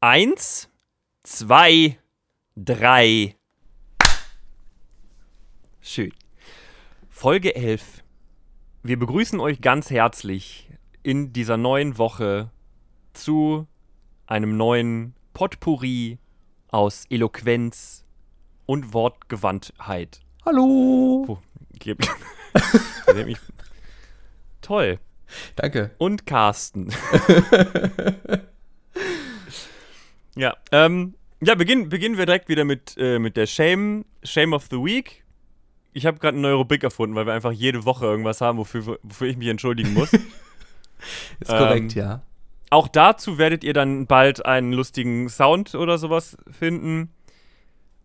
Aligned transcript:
Eins, 0.00 0.70
zwei, 1.24 1.98
drei. 2.56 3.36
Schön. 5.82 6.12
Folge 7.10 7.54
11. 7.54 8.02
Wir 8.82 8.98
begrüßen 8.98 9.40
euch 9.40 9.60
ganz 9.60 9.90
herzlich 9.90 10.70
in 11.02 11.32
dieser 11.34 11.56
neuen 11.58 11.98
Woche 11.98 12.50
zu 13.12 13.66
einem 14.26 14.56
neuen 14.56 15.14
Potpourri 15.34 16.18
aus 16.68 17.04
Eloquenz 17.10 18.06
und 18.66 18.94
Wortgewandtheit. 18.94 20.20
Hallo. 20.46 21.24
Wo, 21.26 21.38
geb- 21.78 22.08
mich- 23.26 23.38
Toll. 24.62 24.98
Danke. 25.56 25.90
Und 25.98 26.24
Carsten. 26.26 26.88
ja, 30.36 30.56
ähm, 30.72 31.14
ja, 31.42 31.54
beginnen, 31.54 31.88
beginnen 31.88 32.18
wir 32.18 32.26
direkt 32.26 32.48
wieder 32.48 32.64
mit, 32.64 32.96
äh, 32.98 33.18
mit 33.18 33.36
der 33.36 33.46
Shame, 33.46 34.04
Shame 34.22 34.52
of 34.52 34.66
the 34.70 34.76
Week. 34.76 35.24
Ich 35.92 36.06
habe 36.06 36.18
gerade 36.18 36.34
eine 36.36 36.42
neue 36.42 36.54
Rubrik 36.54 36.84
erfunden, 36.84 37.16
weil 37.16 37.26
wir 37.26 37.32
einfach 37.32 37.52
jede 37.52 37.84
Woche 37.84 38.04
irgendwas 38.06 38.40
haben, 38.40 38.58
wofür, 38.58 38.98
wofür 39.02 39.26
ich 39.26 39.36
mich 39.36 39.48
entschuldigen 39.48 39.94
muss. 39.94 40.12
Ist 41.40 41.50
Ähm, 41.50 41.58
korrekt, 41.58 41.94
ja. 41.94 42.22
Auch 42.70 42.86
dazu 42.88 43.38
werdet 43.38 43.64
ihr 43.64 43.72
dann 43.72 44.06
bald 44.06 44.44
einen 44.46 44.72
lustigen 44.72 45.28
Sound 45.28 45.74
oder 45.74 45.98
sowas 45.98 46.36
finden, 46.50 47.10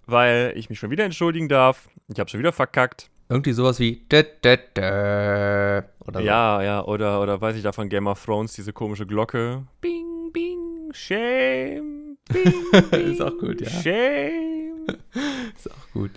weil 0.08 0.54
ich 0.56 0.70
mich 0.70 0.80
schon 0.80 0.90
wieder 0.90 1.04
entschuldigen 1.04 1.50
darf. 1.50 1.88
Ich 2.08 2.20
habe 2.20 2.30
schon 2.30 2.40
wieder 2.40 2.52
verkackt. 2.52 3.12
Irgendwie 3.30 3.54
sowas 3.54 3.80
wie 3.80 4.06
dä, 4.12 4.24
dä, 4.44 4.58
dä, 4.76 5.84
oder 6.06 6.20
so. 6.20 6.26
Ja, 6.26 6.62
ja, 6.62 6.84
oder, 6.84 7.22
oder 7.22 7.42
weiß 7.42 7.56
ich 7.56 7.64
da 7.64 7.72
von 7.72 7.90
Game 7.90 8.08
of 8.08 8.24
Thrones, 8.24 8.54
diese 8.54 8.72
komische 8.74 9.06
Glocke. 9.06 9.64
Bing, 9.82 10.32
bing, 10.32 10.92
shame. 10.94 12.05
Ist 12.92 13.22
auch 13.22 13.38
gut, 13.38 13.62
ja. 13.62 13.70
Shame. 13.70 14.86
Ist 15.58 15.72
auch 15.72 15.92
gut. 15.94 16.12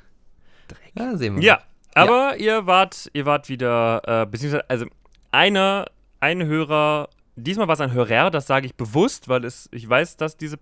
Ja, 0.94 1.16
sehen 1.16 1.36
wir. 1.36 1.42
Ja, 1.42 1.60
aber 1.94 2.36
ihr 2.38 2.66
wart, 2.66 3.10
ihr 3.12 3.26
wart 3.26 3.48
wieder, 3.48 4.02
äh, 4.06 4.26
beziehungsweise, 4.26 4.68
also 4.68 4.86
einer, 5.32 5.86
ein 6.20 6.44
Hörer, 6.44 7.08
diesmal 7.36 7.68
war 7.68 7.74
es 7.74 7.80
ein 7.80 7.92
Hörer, 7.92 8.30
das 8.30 8.46
sage 8.46 8.66
ich 8.66 8.74
bewusst, 8.74 9.28
weil 9.28 9.44
es, 9.44 9.68
ich 9.72 9.88
weiß, 9.88 10.16
dass 10.16 10.36
diese. 10.36 10.58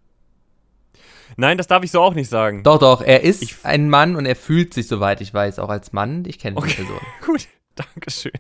Nein, 1.37 1.59
das 1.59 1.67
darf 1.67 1.83
ich 1.83 1.91
so 1.91 2.01
auch 2.03 2.15
nicht 2.15 2.29
sagen. 2.31 2.63
Doch, 2.63 2.79
doch, 2.79 3.03
er 3.03 3.23
ist 3.23 3.43
Ich- 3.43 3.65
ein 3.65 3.89
Mann 3.89 4.15
und 4.17 4.27
er 4.27 4.37
fühlt 4.37 4.73
sich, 4.75 4.87
soweit 4.89 5.21
ich 5.21 5.33
weiß, 5.35 5.59
auch 5.59 5.69
als 5.71 5.93
Mann. 5.93 6.25
Ich 6.27 6.39
kenne 6.39 6.57
die 6.57 6.63
Okay. 6.63 6.75
Person. 6.75 7.01
Gut, 7.25 7.49
Dankeschön. 7.75 8.33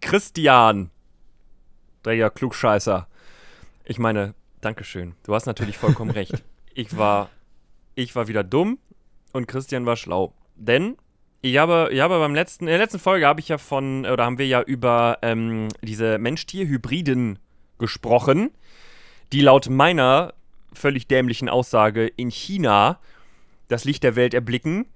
Christian. 0.00 0.90
Der 2.04 2.14
ja 2.14 2.30
Klugscheißer. 2.30 3.08
Ich 3.84 3.98
meine, 3.98 4.34
Dankeschön. 4.60 5.14
Du 5.24 5.34
hast 5.34 5.46
natürlich 5.46 5.78
vollkommen 5.78 6.10
recht. 6.10 6.42
Ich 6.74 6.96
war, 6.96 7.30
ich 7.94 8.14
war 8.14 8.28
wieder 8.28 8.44
dumm 8.44 8.78
und 9.32 9.48
Christian 9.48 9.86
war 9.86 9.96
schlau. 9.96 10.34
Denn 10.56 10.96
ich 11.42 11.58
habe, 11.58 11.90
ich 11.92 12.00
habe 12.00 12.18
beim 12.18 12.34
letzten, 12.34 12.64
in 12.64 12.70
der 12.70 12.78
letzten 12.78 12.98
Folge 12.98 13.26
habe 13.26 13.40
ich 13.40 13.48
ja 13.48 13.58
von, 13.58 14.04
oder 14.04 14.24
haben 14.24 14.38
wir 14.38 14.46
ja 14.46 14.62
über 14.62 15.18
ähm, 15.22 15.68
diese 15.82 16.18
Mensch-Tier-Hybriden 16.18 17.38
gesprochen, 17.78 18.50
die 19.32 19.40
laut 19.40 19.68
meiner 19.68 20.34
völlig 20.72 21.08
dämlichen 21.08 21.48
Aussage 21.48 22.06
in 22.06 22.30
China 22.30 23.00
das 23.68 23.84
Licht 23.84 24.02
der 24.02 24.16
Welt 24.16 24.34
erblicken. 24.34 24.86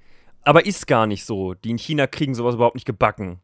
Aber 0.43 0.65
ist 0.65 0.87
gar 0.87 1.07
nicht 1.07 1.25
so. 1.25 1.55
Die 1.55 1.71
in 1.71 1.79
China 1.79 2.07
kriegen 2.07 2.35
sowas 2.35 2.55
überhaupt 2.55 2.77
nicht 2.77 2.87
gebacken. 2.87 3.41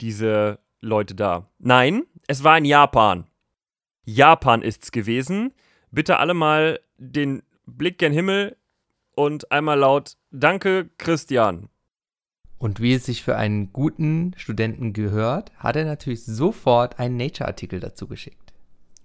Diese 0.00 0.58
Leute 0.80 1.14
da. 1.14 1.48
Nein, 1.58 2.04
es 2.26 2.44
war 2.44 2.58
in 2.58 2.64
Japan. 2.64 3.26
Japan 4.04 4.62
ist's 4.62 4.92
gewesen. 4.92 5.52
Bitte 5.90 6.18
alle 6.18 6.34
mal 6.34 6.80
den 6.98 7.42
Blick 7.66 7.98
gen 7.98 8.12
Himmel 8.12 8.56
und 9.14 9.50
einmal 9.52 9.78
laut 9.78 10.16
Danke, 10.30 10.90
Christian. 10.98 11.68
Und 12.58 12.80
wie 12.80 12.94
es 12.94 13.06
sich 13.06 13.22
für 13.22 13.36
einen 13.36 13.72
guten 13.72 14.32
Studenten 14.36 14.92
gehört, 14.92 15.50
hat 15.58 15.76
er 15.76 15.84
natürlich 15.84 16.24
sofort 16.24 16.98
einen 16.98 17.16
Nature-Artikel 17.16 17.80
dazu 17.80 18.06
geschickt. 18.06 18.52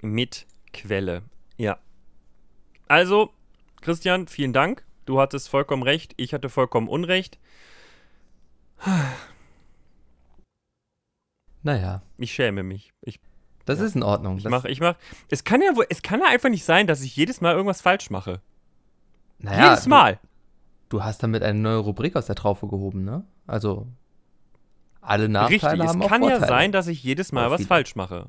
Mit 0.01 0.45
Quelle. 0.73 1.23
Ja. 1.57 1.79
Also, 2.88 3.31
Christian, 3.81 4.28
vielen 4.28 4.51
Dank. 4.51 4.84
Du 5.05 5.22
hattest 5.22 5.50
vollkommen 5.50 5.84
recht. 5.84 6.13
Ich 6.17 6.34
hatte 6.34 6.50
vollkommen 6.50 6.89
Unrecht. 6.89 7.39
Naja, 11.63 12.01
Ich 12.17 12.34
schäme 12.34 12.63
mich. 12.63 12.91
Ich 13.01 13.19
das 13.65 13.79
Ja. 13.79 13.85
ist 13.85 13.95
in 13.95 14.03
Ordnung. 14.03 14.37
Ich 14.37 14.43
Das- 14.43 14.51
mach, 14.51 14.65
ich 14.65 14.79
mach. 14.79 14.95
Es 15.29 15.43
kann 15.43 15.61
ja 15.61 15.75
wohl, 15.75 15.85
es 15.89 16.01
kann 16.01 16.19
ja 16.21 16.27
einfach 16.27 16.49
nicht 16.49 16.63
sein, 16.65 16.87
dass 16.87 17.01
ich 17.01 17.15
jedes 17.15 17.41
Mal 17.41 17.53
irgendwas 17.53 17.81
falsch 17.81 18.09
mache. 18.09 18.41
naja, 19.39 19.69
jedes 19.71 19.87
Mal. 19.87 20.19
Du, 20.89 20.97
du 20.97 21.03
hast 21.03 21.21
damit 21.23 21.43
eine 21.43 21.59
neue 21.59 21.77
Rubrik 21.77 22.15
aus 22.15 22.25
der 22.27 22.35
Traufe 22.35 22.67
gehoben, 22.67 23.03
ne? 23.03 23.25
Also, 23.47 23.87
alle 25.01 25.29
Nachteile 25.29 25.53
Richtig. 25.73 25.79
Es 25.81 25.87
haben 25.89 26.01
auch 26.01 26.07
kann 26.09 26.23
ja 26.23 26.29
Vorteile. 26.29 26.47
sein, 26.47 26.71
dass 26.71 26.87
ich 26.87 27.03
jedes 27.03 27.31
Mal 27.31 27.47
Auch 27.47 27.51
was 27.51 27.57
viele. 27.61 27.67
falsch 27.67 27.95
mache. 27.95 28.27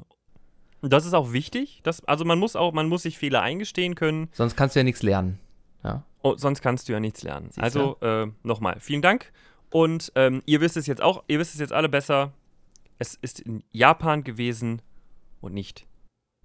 Und 0.82 0.92
das 0.92 1.06
ist 1.06 1.14
auch 1.14 1.32
wichtig. 1.32 1.80
Dass, 1.84 2.04
also 2.04 2.25
man 2.25 2.38
muss 2.38 2.54
auch, 2.54 2.72
man 2.72 2.88
muss 2.88 3.02
sich 3.02 3.19
Fehler 3.19 3.41
eingestehen 3.42 3.94
können. 3.94 4.28
Sonst 4.32 4.56
kannst 4.56 4.75
du 4.76 4.80
ja 4.80 4.84
nichts 4.84 5.02
lernen. 5.02 5.38
Ja. 5.82 6.02
Oh, 6.22 6.34
sonst 6.36 6.60
kannst 6.60 6.88
du 6.88 6.92
ja 6.92 7.00
nichts 7.00 7.22
lernen. 7.22 7.46
Siehst 7.50 7.60
also 7.62 7.96
äh, 8.00 8.26
nochmal, 8.42 8.76
vielen 8.80 9.00
Dank. 9.02 9.32
Und 9.70 10.12
ähm, 10.16 10.42
ihr 10.46 10.60
wisst 10.60 10.76
es 10.76 10.86
jetzt 10.86 11.00
auch, 11.02 11.22
ihr 11.28 11.38
wisst 11.38 11.54
es 11.54 11.60
jetzt 11.60 11.72
alle 11.72 11.88
besser. 11.88 12.32
Es 12.98 13.14
ist 13.14 13.41
in 13.41 13.62
Japan 13.72 14.22
gewesen 14.25 14.82
und 15.46 15.54
nicht 15.54 15.86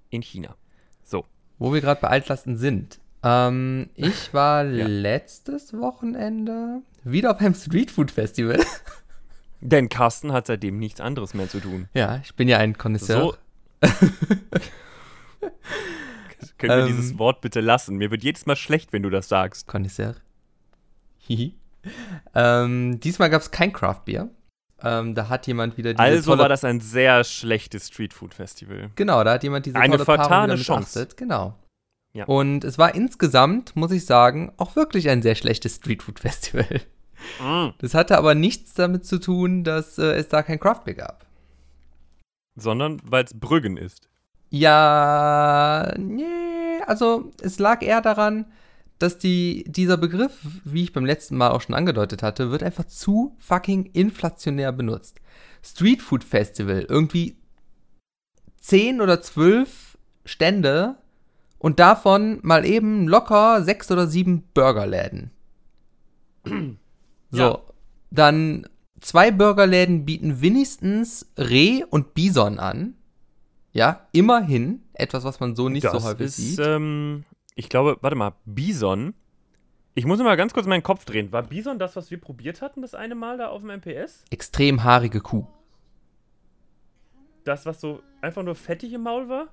in 0.10 0.22
China. 0.22 0.56
So. 1.04 1.26
Wo 1.60 1.74
wir 1.74 1.82
gerade 1.82 2.00
bei 2.02 2.08
Altlasten 2.08 2.58
sind. 2.58 3.00
Ähm, 3.24 3.90
ich 3.96 4.34
war 4.34 4.64
Ja. 4.66 4.88
letztes 4.88 5.74
Wochenende 5.78 6.82
wieder 7.04 7.34
beim 7.34 7.54
Streetfood 7.54 8.12
Festival. 8.12 8.60
Denn 9.62 9.90
Carsten 9.90 10.32
hat 10.34 10.48
seitdem 10.48 10.80
nichts 10.80 11.00
anderes 11.02 11.34
mehr 11.36 11.48
zu 11.50 11.60
tun. 11.60 11.88
ja, 11.94 12.20
ich 12.24 12.34
bin 12.36 12.48
ja 12.48 12.58
ein 12.58 12.78
Connoisseur. 12.78 13.22
So. 13.22 13.36
Können 16.58 16.74
wir 16.78 16.86
Ähm. 16.86 16.88
dieses 16.88 17.18
Wort 17.20 17.42
bitte 17.42 17.60
lassen? 17.62 17.98
Mir 17.98 18.10
wird 18.12 18.24
jedes 18.24 18.46
Mal 18.46 18.56
schlecht, 18.56 18.94
wenn 18.94 19.04
du 19.04 19.10
das 19.10 19.28
sagst. 19.30 19.68
Connoisseur. 19.68 20.16
Hihi. 21.20 21.56
ähm, 22.36 23.00
diesmal 23.00 23.30
gab 23.30 23.42
es 23.42 23.52
kein 23.52 23.72
Craft 23.74 24.02
Beer. 24.06 24.30
Ähm, 24.84 25.16
da 25.16 25.30
hat 25.30 25.48
jemand 25.48 25.78
wieder 25.78 25.94
diese 25.94 26.02
Also 26.04 26.38
war 26.38 26.50
das 26.50 26.64
ein 26.64 26.80
sehr 26.80 27.24
schlechtes 27.24 27.88
Streetfood-Festival. 27.88 28.90
Genau, 28.96 29.24
da 29.24 29.34
hat 29.34 29.44
jemand 29.44 29.66
diese 29.66 29.78
Eine 29.78 29.94
tolle 29.98 30.06
vertane 30.06 30.56
Chance. 30.56 31.00
missachtet. 31.00 31.18
Genau. 31.18 31.56
Ja. 32.14 32.26
Und 32.26 32.64
es 32.64 32.78
war 32.78 32.94
insgesamt, 32.94 33.76
muss 33.76 33.92
ich 33.92 34.06
sagen, 34.06 34.52
auch 34.58 34.76
wirklich 34.76 35.10
ein 35.10 35.22
sehr 35.22 35.36
schlechtes 35.36 35.76
Streetfood 35.78 36.20
Festival. 36.20 36.82
Mm. 37.40 37.70
Das 37.78 37.94
hatte 37.94 38.18
aber 38.18 38.36
nichts 38.36 38.74
damit 38.74 39.06
zu 39.06 39.20
tun, 39.20 39.64
dass 39.64 39.98
äh, 39.98 40.14
es 40.14 40.28
da 40.28 40.44
kein 40.44 40.60
Craft 40.60 40.82
Beer 40.86 40.96
gab. 40.96 41.26
Sondern 42.56 43.00
weil 43.06 43.24
es 43.24 43.40
Brüggen 43.40 43.78
ist. 43.78 44.10
Ja, 44.50 45.94
nee, 45.98 46.82
also 46.86 47.32
es 47.42 47.60
lag 47.60 47.82
eher 47.82 48.02
daran, 48.02 48.46
dass 49.02 49.18
die, 49.18 49.64
dieser 49.68 49.98
Begriff, 49.98 50.40
wie 50.64 50.84
ich 50.84 50.94
beim 50.94 51.06
letzten 51.06 51.38
Mal 51.38 51.52
auch 51.52 51.62
schon 51.62 51.76
angedeutet 51.76 52.24
hatte, 52.24 52.52
wird 52.52 52.64
einfach 52.64 52.86
zu 52.86 53.36
fucking 53.40 53.86
inflationär 53.94 54.72
benutzt. 54.72 55.20
Street 55.64 56.02
Food 56.02 56.24
Festival, 56.24 56.86
irgendwie 56.88 57.38
10 58.62 59.02
oder 59.02 59.22
12 59.22 59.98
Stände 60.26 60.96
und 61.58 61.80
davon 61.80 62.40
mal 62.44 62.66
eben 62.66 63.08
locker 63.08 63.64
sechs 63.64 63.92
oder 63.92 64.08
sieben 64.08 64.44
Burgerläden. 64.54 65.32
So, 66.46 67.38
Ja. 67.38 67.60
dann 68.10 68.68
zwei 69.00 69.32
Burgerläden 69.32 70.06
bieten 70.06 70.42
wenigstens 70.42 71.28
Reh 71.38 71.84
und 71.90 72.14
Bison 72.14 72.60
an. 72.60 72.96
Ja, 73.74 74.08
immerhin. 74.12 74.84
Etwas, 74.94 75.24
was 75.24 75.40
man 75.40 75.56
so 75.56 75.70
nicht 75.70 75.86
das 75.86 75.94
so 75.94 76.04
häufig 76.04 76.26
ist, 76.28 76.36
sieht. 76.38 76.60
ähm, 76.60 77.24
ich 77.62 77.70
glaube, 77.70 77.98
warte 78.02 78.16
mal, 78.16 78.34
Bison. 78.46 79.14
Ich 79.94 80.06
muss 80.06 80.18
mal 80.20 80.36
ganz 80.36 80.52
kurz 80.52 80.66
meinen 80.66 80.82
Kopf 80.82 81.06
drehen. 81.06 81.32
War 81.32 81.44
Bison 81.44 81.78
das, 81.78 81.96
was 81.96 82.10
wir 82.10 82.20
probiert 82.20 82.60
hatten, 82.62 82.82
das 82.82 82.96
eine 82.96 83.14
Mal 83.14 83.38
da 83.38 83.50
auf 83.50 83.62
dem 83.62 83.70
MPS? 83.70 84.26
Extrem 84.32 84.84
haarige 84.84 85.22
Kuh. 85.22 85.46
Das, 87.44 87.68
was 87.68 87.80
so 87.80 88.02
einfach 88.20 88.42
nur 88.42 88.56
fettig 88.56 88.94
im 88.94 89.04
Maul 89.04 89.30
war? 89.30 89.48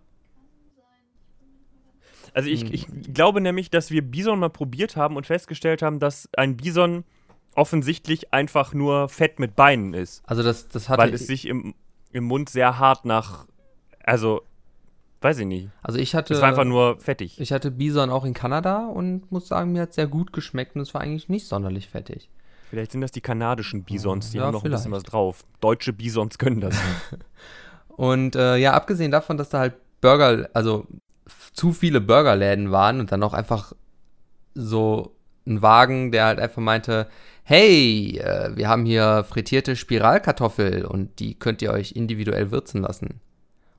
Also 2.33 2.49
ich, 2.49 2.63
Hm. 2.63 2.69
ich 2.73 2.87
glaube 3.13 3.43
nämlich, 3.43 3.69
dass 3.71 3.91
wir 3.91 4.01
Bison 4.01 4.39
mal 4.39 4.49
probiert 4.49 4.97
haben 4.97 5.17
und 5.17 5.27
festgestellt 5.27 5.83
haben, 5.83 5.99
dass 5.99 6.31
ein 6.35 6.57
Bison 6.57 7.05
offensichtlich 7.55 8.33
einfach 8.33 8.73
nur 8.73 9.11
Fett 9.11 9.39
mit 9.39 9.55
Beinen 9.55 9.93
ist. 9.93 10.23
Also 10.27 10.43
das, 10.43 10.69
das 10.69 10.89
hatte 10.89 11.03
weil 11.03 11.13
es 11.13 11.27
sich 11.27 11.47
im, 11.47 11.75
im 12.13 12.25
Mund 12.25 12.49
sehr 12.49 12.79
hart 12.79 13.05
nach. 13.05 13.47
Also, 14.03 14.43
weiß 15.21 15.39
ich 15.41 15.47
nicht. 15.47 15.69
also 15.83 15.99
ich 15.99 16.15
hatte 16.15 16.35
Es 16.35 16.41
war 16.41 16.49
einfach 16.49 16.65
nur 16.65 16.99
fettig. 17.01 17.41
ich 17.41 17.53
hatte 17.53 17.71
Bison 17.71 18.11
auch 18.11 18.25
in 18.25 18.35
Kanada 18.35 18.87
und 18.87 19.31
muss 19.33 19.49
sagen, 19.49 19.73
mir 19.73 19.83
hat 19.83 19.93
sehr 19.95 20.07
gut 20.07 20.33
geschmeckt 20.33 20.77
und 20.77 20.83
es 20.83 20.95
war 20.95 21.01
eigentlich 21.01 21.29
nicht 21.29 21.47
sonderlich 21.47 21.89
fettig. 21.89 22.29
Vielleicht 22.71 22.93
sind 22.93 23.01
das 23.01 23.13
die 23.13 23.21
kanadischen 23.23 23.83
Bisons, 23.85 24.31
die 24.31 24.37
Ja, 24.39 24.45
haben 24.45 24.53
noch 24.53 24.63
ein 24.65 24.71
bisschen 24.71 24.91
vielleicht. 24.91 25.07
was 25.07 25.11
drauf. 25.11 25.45
Deutsche 25.61 25.93
Bisons 25.95 26.37
können 26.39 26.61
das. 26.61 26.77
Und 27.89 28.37
äh, 28.37 28.57
ja, 28.59 28.75
abgesehen 28.75 29.11
davon, 29.11 29.37
dass 29.39 29.49
da 29.49 29.59
halt 29.59 29.75
Burger, 30.01 30.49
also 30.53 30.87
zu 31.53 31.73
viele 31.73 32.01
Burgerläden 32.01 32.71
waren 32.71 33.01
und 33.01 33.11
dann 33.11 33.23
auch 33.25 33.33
einfach 33.35 33.73
so 34.55 35.17
ein 35.47 35.63
Wagen, 35.63 36.13
der 36.13 36.27
halt 36.27 36.39
einfach 36.39 36.63
meinte, 36.63 37.09
hey, 37.43 38.19
äh, 38.23 38.55
wir 38.55 38.69
haben 38.69 38.85
hier 38.85 39.25
frittierte 39.25 39.75
Spiralkartoffel 39.75 40.85
und 40.85 41.19
die 41.19 41.35
könnt 41.39 41.63
ihr 41.63 41.73
euch 41.73 41.93
individuell 41.93 42.51
würzen 42.53 42.83
lassen. 42.83 43.21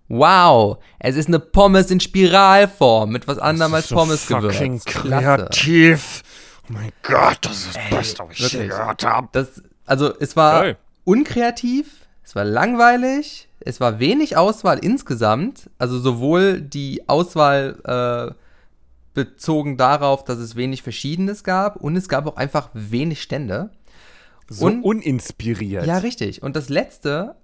Wow, 0.10 0.78
es 1.00 1.16
ist 1.16 1.28
eine 1.28 1.40
Pommes 1.40 1.92
in 1.92 2.00
Spiralform 2.00 3.12
mit 3.12 3.28
was 3.28 3.38
anderem 3.38 3.74
als 3.76 3.88
Pommes 3.88 4.26
gewürzt. 4.28 4.86
kreativ. 4.88 6.24
Oh 6.68 6.74
mein 6.74 6.92
Gott, 7.04 7.38
das 7.42 7.66
ist 7.66 7.76
das 7.76 7.84
Ey, 7.86 7.90
Beste, 7.96 8.24
was 8.28 8.40
ich 8.40 8.54
wirklich. 8.54 8.70
gehört 8.70 9.06
habe. 9.06 9.30
Das, 9.32 9.62
also 9.86 10.14
es 10.20 10.36
war 10.36 10.62
Geil. 10.64 10.78
unkreativ, 11.04 12.08
es 12.24 12.36
war 12.36 12.44
langweilig, 12.44 13.48
es 13.60 13.80
war 13.80 14.00
wenig 14.00 14.36
Auswahl 14.36 14.80
insgesamt. 14.80 15.70
Also 15.78 16.00
sowohl 16.00 16.60
die 16.62 17.08
Auswahl 17.08 17.78
äh, 18.32 18.34
bezogen 19.14 19.78
darauf, 19.78 20.24
dass 20.24 20.40
es 20.40 20.56
wenig 20.56 20.82
Verschiedenes 20.82 21.44
gab 21.44 21.76
und 21.76 21.96
es 21.96 22.10
gab 22.10 22.26
auch 22.26 22.36
einfach 22.38 22.70
wenig 22.74 23.22
Stände. 23.22 23.70
So 24.50 24.66
Und- 24.66 24.84
uninspiriert. 24.84 25.86
Ja, 25.86 26.00
richtig. 26.00 26.42
Und 26.42 26.56
das 26.56 26.70
Letzte, 26.70 27.36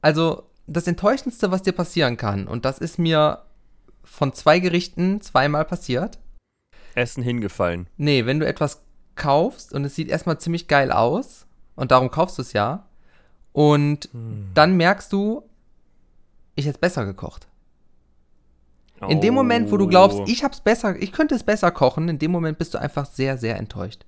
also 0.00 0.44
das 0.66 0.86
Enttäuschendste, 0.86 1.50
was 1.50 1.62
dir 1.62 1.72
passieren 1.72 2.16
kann, 2.16 2.46
und 2.46 2.64
das 2.64 2.78
ist 2.78 2.98
mir 2.98 3.42
von 4.04 4.32
zwei 4.32 4.58
Gerichten 4.60 5.20
zweimal 5.20 5.64
passiert. 5.64 6.18
Essen 6.94 7.22
hingefallen. 7.22 7.88
Nee, 7.96 8.24
wenn 8.26 8.40
du 8.40 8.46
etwas 8.46 8.82
kaufst 9.16 9.72
und 9.72 9.84
es 9.84 9.94
sieht 9.94 10.08
erstmal 10.08 10.38
ziemlich 10.38 10.68
geil 10.68 10.90
aus 10.92 11.46
und 11.74 11.90
darum 11.90 12.10
kaufst 12.10 12.38
du 12.38 12.42
es 12.42 12.52
ja 12.52 12.86
und 13.52 14.08
dann 14.54 14.76
merkst 14.76 15.12
du, 15.12 15.42
ich 16.54 16.64
hätte 16.66 16.76
es 16.76 16.80
besser 16.80 17.04
gekocht. 17.04 17.48
In 19.08 19.20
dem 19.20 19.34
Moment, 19.34 19.70
wo 19.70 19.76
du 19.76 19.86
glaubst, 19.86 20.18
Oh. 20.18 20.24
ich 20.26 20.42
hab's 20.42 20.60
besser, 20.62 20.96
ich 20.96 21.12
könnte 21.12 21.34
es 21.34 21.42
besser 21.42 21.70
kochen, 21.70 22.08
in 22.08 22.18
dem 22.18 22.30
Moment 22.30 22.56
bist 22.56 22.72
du 22.72 22.78
einfach 22.78 23.04
sehr, 23.04 23.36
sehr 23.36 23.58
enttäuscht. 23.58 24.06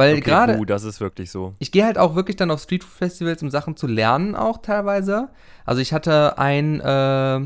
Weil 0.00 0.14
okay, 0.14 0.22
gerade, 0.22 0.56
Uh, 0.58 0.64
das 0.64 0.84
ist 0.84 1.00
wirklich 1.00 1.30
so. 1.30 1.54
ich 1.58 1.72
gehe 1.72 1.84
halt 1.84 1.98
auch 1.98 2.14
wirklich 2.14 2.36
dann 2.36 2.50
auf 2.50 2.62
Street 2.62 2.82
Festivals, 2.84 3.42
um 3.42 3.50
Sachen 3.50 3.76
zu 3.76 3.86
lernen, 3.86 4.34
auch 4.34 4.58
teilweise. 4.62 5.28
Also 5.66 5.82
ich 5.82 5.92
hatte 5.92 6.38
ein 6.38 6.80
äh, 6.80 7.40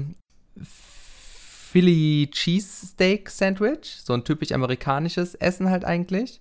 Philly 0.62 2.30
Cheesesteak 2.30 3.28
Sandwich, 3.28 3.98
so 4.04 4.12
ein 4.12 4.22
typisch 4.22 4.52
amerikanisches 4.52 5.34
Essen 5.34 5.68
halt 5.68 5.84
eigentlich. 5.84 6.40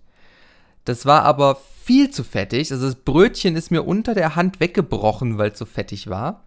Das 0.85 1.07
war 1.07 1.23
aber 1.23 1.57
viel 1.83 2.11
zu 2.11 2.23
fettig. 2.23 2.71
Also 2.71 2.85
das 2.85 2.95
Brötchen 2.95 3.55
ist 3.55 3.71
mir 3.71 3.81
unter 3.81 4.13
der 4.13 4.35
Hand 4.35 4.59
weggebrochen, 4.59 5.39
weil 5.39 5.49
es 5.51 5.57
so 5.57 5.65
fettig 5.65 6.11
war. 6.11 6.43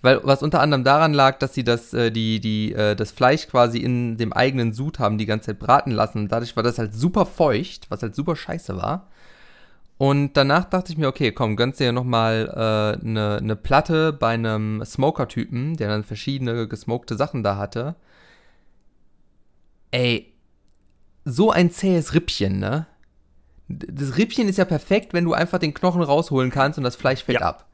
Weil, 0.00 0.20
was 0.22 0.42
unter 0.42 0.60
anderem 0.60 0.84
daran 0.84 1.12
lag, 1.12 1.38
dass 1.38 1.54
sie 1.54 1.64
das, 1.64 1.92
äh, 1.92 2.10
die, 2.12 2.38
die, 2.40 2.72
äh, 2.72 2.94
das 2.94 3.10
Fleisch 3.10 3.48
quasi 3.48 3.78
in 3.78 4.16
dem 4.16 4.32
eigenen 4.32 4.72
Sud 4.72 4.98
haben 5.00 5.18
die 5.18 5.26
ganze 5.26 5.46
Zeit 5.46 5.58
braten 5.58 5.90
lassen. 5.90 6.18
Und 6.18 6.32
dadurch 6.32 6.54
war 6.56 6.62
das 6.62 6.78
halt 6.78 6.94
super 6.94 7.26
feucht, 7.26 7.90
was 7.90 8.02
halt 8.02 8.14
super 8.14 8.36
scheiße 8.36 8.76
war. 8.76 9.08
Und 9.96 10.36
danach 10.36 10.64
dachte 10.66 10.92
ich 10.92 10.98
mir, 10.98 11.08
okay, 11.08 11.32
komm, 11.32 11.56
gönnst 11.56 11.80
dir 11.80 11.86
ja 11.86 11.92
nochmal 11.92 12.48
eine 12.50 12.98
äh, 13.02 13.04
ne- 13.04 13.40
ne 13.42 13.56
Platte 13.56 14.12
bei 14.12 14.34
einem 14.34 14.84
Smoker-Typen, 14.84 15.76
der 15.76 15.88
dann 15.88 16.04
verschiedene 16.04 16.68
gesmokte 16.68 17.16
Sachen 17.16 17.42
da 17.42 17.56
hatte. 17.56 17.96
Ey, 19.90 20.32
so 21.24 21.50
ein 21.50 21.72
zähes 21.72 22.14
Rippchen, 22.14 22.60
ne? 22.60 22.86
Das 23.66 24.16
Rippchen 24.16 24.48
ist 24.48 24.58
ja 24.58 24.64
perfekt, 24.64 25.12
wenn 25.12 25.24
du 25.24 25.32
einfach 25.34 25.58
den 25.58 25.74
Knochen 25.74 26.02
rausholen 26.02 26.50
kannst 26.50 26.78
und 26.78 26.84
das 26.84 26.94
Fleisch 26.96 27.24
fällt 27.24 27.40
Ja. 27.40 27.48
ab. 27.48 27.66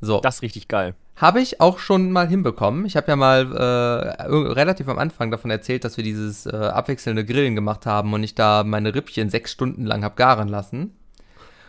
So. 0.00 0.20
Das 0.20 0.36
ist 0.36 0.42
richtig 0.42 0.68
geil. 0.68 0.94
Habe 1.16 1.40
ich 1.40 1.60
auch 1.62 1.78
schon 1.78 2.12
mal 2.12 2.28
hinbekommen. 2.28 2.84
Ich 2.84 2.94
habe 2.96 3.08
ja 3.08 3.16
mal 3.16 3.50
äh, 3.50 4.22
relativ 4.52 4.86
am 4.88 4.98
Anfang 4.98 5.30
davon 5.30 5.50
erzählt, 5.50 5.84
dass 5.84 5.96
wir 5.96 6.04
dieses 6.04 6.44
äh, 6.44 6.54
abwechselnde 6.54 7.24
Grillen 7.24 7.54
gemacht 7.54 7.86
haben 7.86 8.12
und 8.12 8.22
ich 8.22 8.34
da 8.34 8.64
meine 8.64 8.94
Rippchen 8.94 9.30
sechs 9.30 9.50
Stunden 9.50 9.84
lang 9.86 10.04
habe 10.04 10.14
garen 10.16 10.48
lassen. 10.48 10.94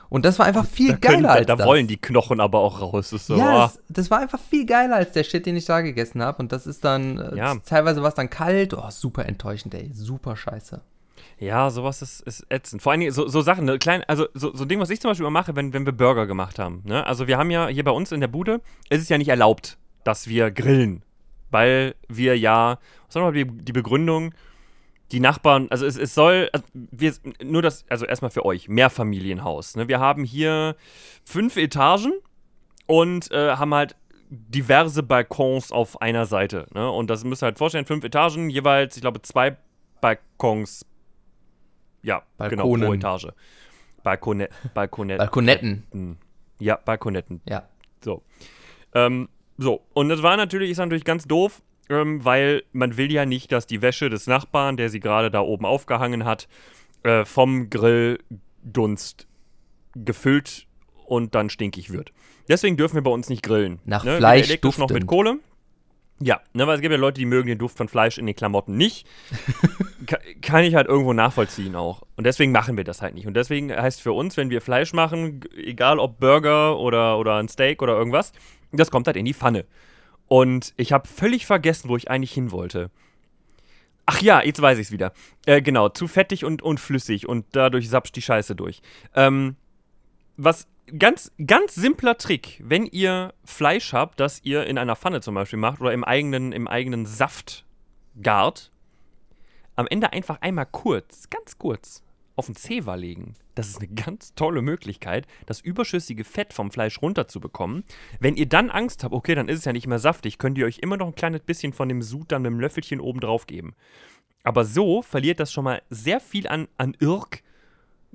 Und 0.09 0.23
das 0.25 0.39
war 0.39 0.45
einfach 0.45 0.65
viel 0.65 0.91
Da, 0.91 0.97
können, 0.97 1.23
geiler 1.23 1.27
da, 1.27 1.33
als 1.33 1.45
da 1.47 1.55
das. 1.57 1.67
wollen 1.67 1.87
die 1.87 1.97
Knochen 1.97 2.39
aber 2.39 2.59
auch 2.59 2.81
raus. 2.81 3.09
Das 3.09 3.27
so, 3.27 3.35
ja, 3.37 3.55
oh. 3.55 3.59
das, 3.59 3.79
das 3.89 4.11
war 4.11 4.19
einfach 4.19 4.39
viel 4.39 4.65
geiler 4.65 4.95
als 4.97 5.11
der 5.11 5.23
Shit, 5.23 5.45
den 5.45 5.55
ich 5.57 5.65
da 5.65 5.81
gegessen 5.81 6.21
habe. 6.21 6.41
Und 6.41 6.51
das 6.51 6.65
ist 6.67 6.83
dann, 6.85 7.17
äh, 7.17 7.35
Ja. 7.37 7.55
teilweise 7.65 8.01
war 8.01 8.09
es 8.09 8.15
dann 8.15 8.29
kalt. 8.29 8.73
Oh, 8.73 8.89
super 8.89 9.25
enttäuschend, 9.25 9.73
ey. 9.75 9.91
Super 9.93 10.35
scheiße. 10.37 10.81
Ja, 11.39 11.69
sowas 11.69 12.01
ist, 12.01 12.21
ist 12.21 12.45
ätzend. 12.49 12.81
Vor 12.81 12.91
allen 12.91 13.01
Dingen 13.01 13.11
so, 13.11 13.27
so 13.27 13.41
Sachen, 13.41 13.65
ne, 13.65 13.77
klein, 13.77 14.03
also 14.07 14.27
so, 14.33 14.55
so 14.55 14.63
ein 14.63 14.69
Ding, 14.69 14.79
was 14.79 14.89
ich 14.89 14.99
zum 14.99 15.11
Beispiel 15.11 15.23
immer 15.23 15.31
mache, 15.31 15.55
wenn, 15.55 15.71
wenn 15.71 15.85
wir 15.85 15.93
Burger 15.93 16.25
gemacht 16.25 16.57
haben. 16.57 16.81
Ne? 16.83 17.05
Also 17.05 17.27
wir 17.27 17.37
haben 17.37 17.51
ja 17.51 17.67
hier 17.67 17.83
bei 17.83 17.91
uns 17.91 18.11
in 18.11 18.21
der 18.21 18.27
Bude, 18.27 18.61
es 18.89 19.01
ist 19.01 19.09
ja 19.09 19.19
nicht 19.19 19.29
erlaubt, 19.29 19.77
dass 20.03 20.27
wir 20.27 20.49
grillen. 20.49 21.03
Weil 21.51 21.95
wir 22.07 22.37
ja, 22.37 22.79
was 23.05 23.15
war 23.15 23.21
nochmal 23.21 23.43
die, 23.43 23.63
die 23.63 23.71
Begründung? 23.71 24.33
Die 25.11 25.21
Nachbarn, 25.21 25.67
also 25.69 25.85
es, 25.85 25.97
es 25.97 26.13
soll, 26.13 26.49
also 26.51 26.65
wir, 26.73 27.13
nur 27.41 27.61
das, 27.61 27.85
also 27.87 28.05
erstmal 28.05 28.31
für 28.31 28.43
euch, 28.43 28.67
Mehrfamilienhaus. 28.67 29.77
Ne? 29.77 29.87
Wir 29.87 29.99
haben 29.99 30.25
hier 30.25 30.75
fünf 31.23 31.55
Etagen 31.55 32.11
und 32.87 33.31
äh, 33.31 33.55
haben 33.55 33.73
halt 33.73 33.95
diverse 34.29 35.03
Balkons 35.03 35.71
auf 35.71 36.01
einer 36.01 36.25
Seite. 36.25 36.65
Ne? 36.73 36.89
Und 36.91 37.09
das 37.09 37.23
müsst 37.23 37.43
ihr 37.43 37.45
halt 37.45 37.57
vorstellen, 37.57 37.85
fünf 37.85 38.03
Etagen, 38.03 38.49
jeweils, 38.49 38.97
ich 38.97 39.01
glaube, 39.01 39.21
zwei 39.21 39.55
Balkons 40.01 40.85
ja, 42.01 42.23
genau, 42.37 42.63
pro 42.63 42.77
Balkonen. 42.77 42.99
Etage. 42.99 43.27
Balkone 44.03 44.49
Balkone 44.73 45.17
Balkonetten. 45.17 46.17
Ja, 46.59 46.77
Balkonetten. 46.77 47.41
Ja. 47.47 47.67
So. 48.03 48.23
Ähm, 48.93 49.29
so, 49.57 49.81
und 49.93 50.09
das 50.09 50.23
war 50.23 50.37
natürlich, 50.37 50.71
ist 50.71 50.77
natürlich 50.77 51.03
ganz 51.03 51.25
doof, 51.25 51.61
ähm, 51.89 52.23
weil 52.23 52.63
man 52.71 52.97
will 52.97 53.11
ja 53.11 53.25
nicht, 53.25 53.51
dass 53.51 53.67
die 53.67 53.81
Wäsche 53.81 54.09
des 54.09 54.27
Nachbarn, 54.27 54.77
der 54.77 54.89
sie 54.89 54.99
gerade 54.99 55.31
da 55.31 55.41
oben 55.41 55.65
aufgehangen 55.65 56.25
hat, 56.25 56.47
äh, 57.03 57.25
vom 57.25 57.69
Grilldunst 57.69 59.27
gefüllt 59.95 60.67
und 61.05 61.35
dann 61.35 61.49
stinkig 61.49 61.91
wird. 61.91 62.11
Deswegen 62.47 62.77
dürfen 62.77 62.95
wir 62.95 63.01
bei 63.01 63.11
uns 63.11 63.29
nicht 63.29 63.43
grillen. 63.43 63.79
Nach 63.85 64.03
ne? 64.03 64.17
Fleisch 64.17 64.47
elektrisch 64.47 64.77
noch 64.77 64.89
mit 64.89 65.03
duftend. 65.03 65.07
Kohle. 65.07 65.39
Ja, 66.19 66.41
ne, 66.53 66.65
weil 66.65 66.75
es 66.75 66.81
gibt 66.81 66.91
ja 66.91 66.97
Leute, 66.97 67.19
die 67.19 67.25
mögen 67.25 67.47
den 67.47 67.59
Duft 67.59 67.77
von 67.77 67.87
Fleisch 67.87 68.17
in 68.17 68.25
den 68.25 68.35
Klamotten 68.35 68.75
nicht. 68.75 69.07
Ka 70.07 70.17
kann 70.41 70.63
ich 70.63 70.73
halt 70.73 70.87
irgendwo 70.87 71.13
nachvollziehen 71.13 71.75
auch. 71.75 72.01
Und 72.15 72.23
deswegen 72.25 72.51
machen 72.51 72.75
wir 72.75 72.83
das 72.83 73.03
halt 73.03 73.13
nicht. 73.13 73.27
Und 73.27 73.35
deswegen 73.35 73.71
heißt 73.71 74.01
für 74.01 74.13
uns, 74.13 74.35
wenn 74.35 74.49
wir 74.49 74.61
Fleisch 74.61 74.93
machen, 74.93 75.41
egal 75.55 75.99
ob 75.99 76.19
Burger 76.19 76.79
oder, 76.79 77.19
oder 77.19 77.35
ein 77.35 77.49
Steak 77.49 77.83
oder 77.83 77.93
irgendwas, 77.95 78.31
das 78.71 78.89
kommt 78.89 79.05
halt 79.05 79.17
in 79.17 79.25
die 79.25 79.35
Pfanne. 79.35 79.65
Und 80.27 80.73
ich 80.75 80.91
habe 80.91 81.07
völlig 81.07 81.45
vergessen, 81.45 81.87
wo 81.89 81.97
ich 81.97 82.09
eigentlich 82.09 82.33
hin 82.33 82.51
wollte. 82.51 82.89
Ach 84.07 84.21
ja, 84.21 84.41
jetzt 84.41 84.61
weiß 84.61 84.79
ich 84.79 84.87
es 84.87 84.91
wieder. 84.91 85.13
Äh, 85.45 85.61
genau, 85.61 85.89
zu 85.89 86.07
fettig 86.07 86.45
und, 86.45 86.61
und 86.63 86.79
flüssig 86.79 87.27
und 87.27 87.45
dadurch 87.51 87.89
sapscht 87.89 88.15
die 88.15 88.21
Scheiße 88.21 88.55
durch. 88.55 88.81
Ähm, 89.13 89.55
was 90.37 90.67
ganz, 90.97 91.31
ganz 91.45 91.75
simpler 91.75 92.17
Trick, 92.17 92.61
wenn 92.63 92.85
ihr 92.85 93.33
Fleisch 93.43 93.93
habt, 93.93 94.19
das 94.19 94.41
ihr 94.43 94.65
in 94.65 94.77
einer 94.77 94.95
Pfanne 94.95 95.21
zum 95.21 95.35
Beispiel 95.35 95.59
macht 95.59 95.81
oder 95.81 95.93
im 95.93 96.03
eigenen, 96.03 96.51
im 96.51 96.67
eigenen 96.67 97.05
Saft 97.05 97.65
gart, 98.21 98.71
am 99.75 99.87
Ende 99.87 100.13
einfach 100.13 100.41
einmal 100.41 100.65
kurz, 100.65 101.29
ganz 101.29 101.57
kurz, 101.57 102.03
auf 102.35 102.45
den 102.45 102.55
Zewa 102.55 102.95
legen. 102.95 103.33
Das 103.55 103.67
ist 103.67 103.79
eine 103.79 103.87
ganz 103.87 104.35
tolle 104.35 104.61
Möglichkeit, 104.61 105.25
das 105.45 105.59
überschüssige 105.59 106.23
Fett 106.23 106.53
vom 106.53 106.71
Fleisch 106.71 107.01
runterzubekommen. 107.01 107.83
Wenn 108.19 108.35
ihr 108.35 108.47
dann 108.47 108.69
Angst 108.69 109.03
habt, 109.03 109.13
okay, 109.13 109.35
dann 109.35 109.49
ist 109.49 109.59
es 109.59 109.65
ja 109.65 109.73
nicht 109.73 109.87
mehr 109.87 109.99
saftig, 109.99 110.37
könnt 110.37 110.57
ihr 110.57 110.65
euch 110.65 110.79
immer 110.79 110.97
noch 110.97 111.07
ein 111.07 111.15
kleines 111.15 111.41
bisschen 111.41 111.73
von 111.73 111.89
dem 111.89 112.01
Sud 112.01 112.31
dann 112.31 112.43
mit 112.43 112.51
einem 112.51 112.59
Löffelchen 112.59 112.99
oben 112.99 113.19
drauf 113.19 113.47
geben. 113.47 113.75
Aber 114.43 114.63
so 114.63 115.01
verliert 115.01 115.39
das 115.39 115.51
schon 115.51 115.63
mal 115.63 115.81
sehr 115.89 116.19
viel 116.19 116.47
an, 116.47 116.67
an 116.77 116.95
Irk, 116.99 117.41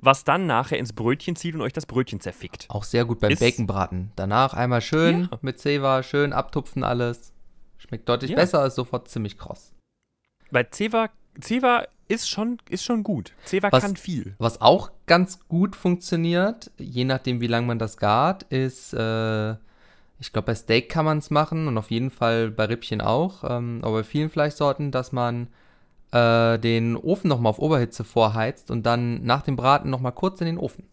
was 0.05 0.23
dann 0.23 0.45
nachher 0.47 0.77
ins 0.77 0.93
Brötchen 0.93 1.35
zieht 1.35 1.55
und 1.55 1.61
euch 1.61 1.73
das 1.73 1.85
Brötchen 1.85 2.19
zerfickt. 2.19 2.65
Auch 2.69 2.83
sehr 2.83 3.05
gut 3.05 3.19
beim 3.19 3.31
Ist- 3.31 3.39
Baconbraten. 3.39 4.11
Danach 4.15 4.53
einmal 4.53 4.81
schön 4.81 5.29
Ja. 5.31 5.39
mit 5.41 5.59
Zewa, 5.59 6.03
schön 6.03 6.33
abtupfen 6.33 6.83
alles. 6.83 7.31
Schmeckt 7.77 8.07
deutlich 8.09 8.31
Ja. 8.31 8.37
besser, 8.37 8.65
ist 8.65 8.75
sofort 8.75 9.07
ziemlich 9.09 9.37
kross. 9.37 9.71
Weil 10.51 10.69
Zewa, 10.69 11.09
Zewa 11.39 11.83
ist 12.07 12.29
schon, 12.29 12.57
ist 12.69 12.83
schon 12.83 13.03
gut. 13.03 13.33
Zewa 13.45 13.71
Was- 13.71 13.83
kann 13.83 13.95
viel. 13.95 14.35
Was 14.37 14.61
auch 14.61 14.91
ganz 15.05 15.39
gut 15.47 15.75
funktioniert, 15.75 16.71
je 16.77 17.05
nachdem 17.05 17.41
wie 17.41 17.47
lange 17.47 17.67
man 17.67 17.79
das 17.79 17.97
gart, 17.97 18.43
ist, 18.43 18.93
äh, 18.93 19.51
ich 20.19 20.31
glaube 20.31 20.45
bei 20.47 20.55
Steak 20.55 20.89
kann 20.89 21.05
man 21.05 21.17
es 21.17 21.29
machen 21.31 21.67
und 21.67 21.77
auf 21.77 21.91
jeden 21.91 22.11
Fall 22.11 22.51
bei 22.51 22.65
Rippchen 22.65 23.01
auch, 23.01 23.43
ähm, 23.49 23.79
aber 23.83 23.97
bei 23.99 24.03
vielen 24.03 24.29
Fleischsorten, 24.29 24.91
dass 24.91 25.11
man 25.11 25.47
äh, 26.13 26.59
den 26.59 26.95
Ofen 26.95 27.27
nochmal 27.27 27.49
auf 27.49 27.59
Oberhitze 27.59 28.03
vorheizt 28.03 28.71
und 28.71 28.83
dann 28.85 29.23
nach 29.23 29.41
dem 29.41 29.55
Braten 29.55 29.89
nochmal 29.89 30.11
kurz 30.13 30.39
in 30.41 30.45
den 30.45 30.57
Ofen. 30.57 30.85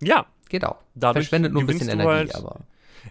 Ja, 0.00 0.26
Geht 0.48 0.64
auch. 0.64 0.76
Dadurch 0.94 1.26
Verschwendet 1.26 1.52
nur 1.52 1.62
ein 1.62 1.66
bisschen 1.66 1.90
Energie, 1.90 2.08
halt- 2.08 2.34
aber 2.34 2.60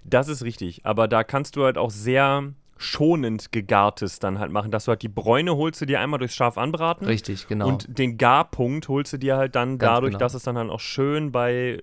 das 0.04 0.28
ist 0.28 0.44
richtig. 0.44 0.86
Aber 0.86 1.08
da 1.08 1.24
kannst 1.24 1.56
du 1.56 1.64
halt 1.66 1.78
auch 1.78 1.92
sehr 1.92 2.52
schonend 2.78 3.52
gegartes 3.52 4.18
dann 4.20 4.40
halt 4.40 4.52
machen, 4.52 4.72
dass 4.72 4.86
du 4.86 4.90
halt 4.90 5.02
die 5.04 5.08
Bräune 5.08 5.56
holst 5.56 5.80
du 5.82 5.86
dir 5.86 6.00
einmal 6.00 6.18
durchs 6.20 6.36
scharf 6.36 6.58
anbraten. 6.58 7.06
richtig, 7.08 7.48
genau. 7.48 7.68
Und 7.68 7.98
den 8.00 8.18
Garpunkt 8.18 8.88
holst 8.88 9.14
du 9.14 9.18
dir 9.18 9.38
halt 9.38 9.56
dann 9.56 9.78
Ganz 9.78 9.90
dadurch, 9.92 10.12
genau. 10.12 10.20
dass 10.20 10.34
es 10.34 10.44
dann 10.44 10.58
halt 10.58 10.70
auch 10.72 10.80
schön 10.80 11.32
bei, 11.32 11.80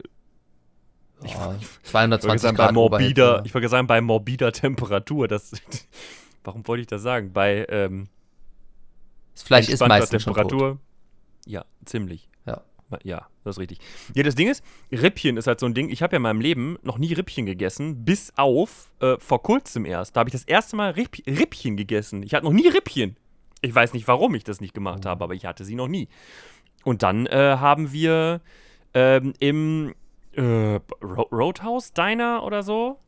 oh, 1.20 1.24
ich 1.24 1.36
wollte 1.38 1.60
220 1.84 2.40
sagen, 2.42 2.56
bei 2.56 2.64
Grad 2.64 2.74
morbider, 2.74 3.28
Oberhitze. 3.30 3.46
ich 3.46 3.54
wollte 3.54 3.68
sagen, 3.68 3.86
bei 3.86 4.00
morbider 4.00 4.50
Temperatur, 4.52 5.28
das 5.28 5.52
warum 6.44 6.66
wollte 6.66 6.80
ich 6.82 6.86
das 6.88 7.02
sagen? 7.02 7.32
Bei 7.32 7.66
ähm, 7.68 8.08
Das 9.34 9.42
Fleisch 9.42 9.68
ist 9.68 9.80
meistens 9.86 10.22
schon 10.22 10.34
tot. 10.34 10.48
Temperatur. 10.48 10.78
Ja, 11.46 11.64
ziemlich. 11.84 12.28
Ja. 12.46 12.62
Ja, 13.02 13.26
das 13.42 13.56
ist 13.56 13.60
richtig. 13.60 13.78
Ja, 14.14 14.22
das 14.22 14.34
Ding 14.36 14.48
ist, 14.48 14.62
Rippchen 14.92 15.36
ist 15.36 15.46
halt 15.48 15.58
so 15.58 15.66
ein 15.66 15.74
Ding. 15.74 15.88
Ich 15.88 16.02
habe 16.02 16.12
ja 16.12 16.18
in 16.18 16.22
meinem 16.22 16.40
Leben 16.40 16.78
noch 16.82 16.98
nie 16.98 17.12
Rippchen 17.12 17.44
gegessen, 17.46 18.04
bis 18.04 18.32
auf 18.36 18.92
äh, 19.00 19.16
vor 19.18 19.42
kurzem 19.42 19.84
erst. 19.84 20.14
Da 20.14 20.20
habe 20.20 20.28
ich 20.28 20.32
das 20.32 20.44
erste 20.44 20.76
Mal 20.76 20.90
Ripp 20.92 21.16
Rippchen 21.26 21.76
gegessen. 21.76 22.22
Ich 22.22 22.34
hatte 22.34 22.44
noch 22.44 22.52
nie 22.52 22.68
Rippchen. 22.68 23.16
Ich 23.62 23.74
weiß 23.74 23.94
nicht, 23.94 24.06
warum 24.06 24.34
ich 24.34 24.44
das 24.44 24.60
nicht 24.60 24.74
gemacht 24.74 25.00
Oh. 25.06 25.08
habe, 25.08 25.24
aber 25.24 25.34
ich 25.34 25.44
hatte 25.46 25.64
sie 25.64 25.74
noch 25.74 25.88
nie. 25.88 26.08
Und 26.84 27.02
dann 27.02 27.26
äh, 27.26 27.56
haben 27.58 27.92
wir 27.92 28.42
ähm, 28.92 29.32
im 29.40 29.94
äh, 30.32 30.78
Ro 31.02 31.22
Roadhouse 31.32 31.94
Diner 31.94 32.44
oder 32.44 32.62
so 32.62 32.98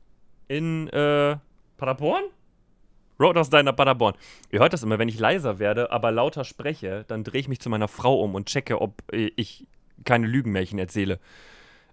in 0.49 0.89
äh, 0.89 1.37
Paderborn? 1.77 2.25
Roadhouse 3.19 3.51
Diner 3.51 3.73
Paderborn. 3.73 4.15
Ihr 4.51 4.61
hört 4.61 4.73
das 4.73 4.83
immer, 4.83 4.99
wenn 4.99 5.09
ich 5.09 5.19
leiser 5.19 5.59
werde, 5.59 5.91
aber 5.91 6.11
lauter 6.13 6.45
spreche, 6.45 7.05
dann 7.09 7.25
drehe 7.25 7.41
ich 7.41 7.49
mich 7.49 7.61
zu 7.61 7.71
meiner 7.71 7.89
Frau 7.89 8.21
um 8.23 8.35
und 8.35 8.47
checke, 8.47 8.81
ob 8.81 9.03
äh, 9.13 9.31
ich 9.37 9.67
keine 10.05 10.27
Lügenmärchen 10.27 10.79
erzähle. 10.79 11.19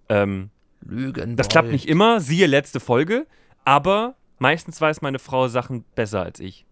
Ähm, 0.09 0.49
Lügen. 0.81 1.35
das 1.37 1.47
klappt 1.47 1.69
nicht 1.71 1.87
immer, 1.87 2.19
siehe 2.19 2.45
letzte 2.47 2.79
Folge, 2.81 3.25
aber 3.63 4.15
meistens 4.39 4.81
weiß 4.81 5.01
meine 5.01 5.19
Frau 5.19 5.47
Sachen 5.47 5.85
besser 5.95 6.21
als 6.23 6.39
ich. 6.41 6.65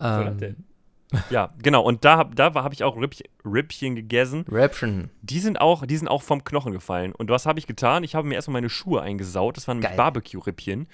Ähm, 0.00 0.56
Ja, 1.28 1.52
genau. 1.60 1.82
Und 1.82 2.04
da, 2.04 2.16
hab- 2.16 2.36
da 2.36 2.54
habe 2.54 2.72
ich 2.72 2.84
auch 2.84 2.96
Rippchen, 2.96 3.26
Rippchen 3.44 3.96
gegessen. 3.96 4.44
Raption. 4.48 5.10
Die 5.22 5.40
sind, 5.40 5.60
auch, 5.60 5.84
die 5.84 5.96
sind 5.96 6.06
auch 6.08 6.22
vom 6.22 6.44
Knochen 6.44 6.72
gefallen. 6.72 7.12
Und 7.12 7.28
was 7.30 7.46
habe 7.46 7.58
ich 7.58 7.66
getan? 7.66 8.04
Ich 8.04 8.14
habe 8.14 8.28
mir 8.28 8.36
erstmal 8.36 8.54
meine 8.54 8.70
Schuhe 8.70 9.02
eingesaut. 9.02 9.56
Das 9.56 9.66
waren. 9.66 9.80
Barbecue-Rippchen. 9.80 10.86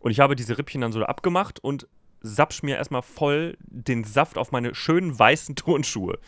Und 0.00 0.10
ich 0.10 0.20
habe 0.20 0.36
diese 0.36 0.58
Rippchen 0.58 0.80
dann 0.80 0.92
so 0.92 1.02
abgemacht 1.04 1.62
und 1.62 1.88
sapsch 2.20 2.62
mir 2.62 2.76
erstmal 2.76 3.02
voll 3.02 3.56
den 3.60 4.04
Saft 4.04 4.38
auf 4.38 4.52
meine 4.52 4.74
schönen 4.74 5.18
weißen 5.18 5.54
Turnschuhe. 5.56 6.18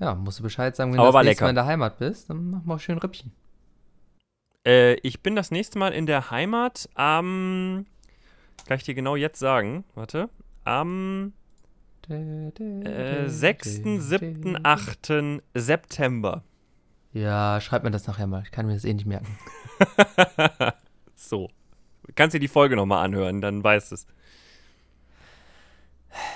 Ja, 0.00 0.14
musst 0.14 0.38
du 0.38 0.42
Bescheid 0.42 0.74
sagen, 0.74 0.92
wenn 0.92 0.98
Aber 0.98 1.10
du 1.10 1.12
das 1.12 1.24
nächste 1.24 1.30
lecker. 1.30 1.44
Mal 1.44 1.50
in 1.50 1.54
der 1.56 1.66
Heimat 1.66 1.98
bist, 1.98 2.30
dann 2.30 2.50
mach 2.50 2.64
mal 2.64 2.78
schön 2.78 2.96
Rippchen. 2.98 3.32
Äh, 4.66 4.94
ich 4.94 5.22
bin 5.22 5.36
das 5.36 5.50
nächste 5.50 5.78
Mal 5.78 5.92
in 5.92 6.06
der 6.06 6.30
Heimat 6.30 6.88
am. 6.94 7.84
kann 8.66 8.78
ich 8.78 8.84
dir 8.84 8.94
genau 8.94 9.14
jetzt 9.14 9.38
sagen? 9.38 9.84
Warte. 9.94 10.30
Am 10.64 11.34
äh, 12.08 13.28
6., 13.28 13.82
7., 13.98 14.58
8. 14.64 15.12
September. 15.54 16.44
Ja, 17.12 17.60
schreib 17.60 17.84
mir 17.84 17.90
das 17.90 18.06
nachher 18.06 18.26
mal. 18.26 18.42
Ich 18.42 18.52
kann 18.52 18.66
mir 18.66 18.74
das 18.74 18.84
eh 18.86 18.94
nicht 18.94 19.06
merken. 19.06 19.38
so. 21.14 21.50
Kannst 22.14 22.34
dir 22.34 22.40
die 22.40 22.48
Folge 22.48 22.76
nochmal 22.76 23.04
anhören, 23.04 23.40
dann 23.40 23.62
weißt 23.62 23.90
du 23.90 23.94
es. 23.94 24.06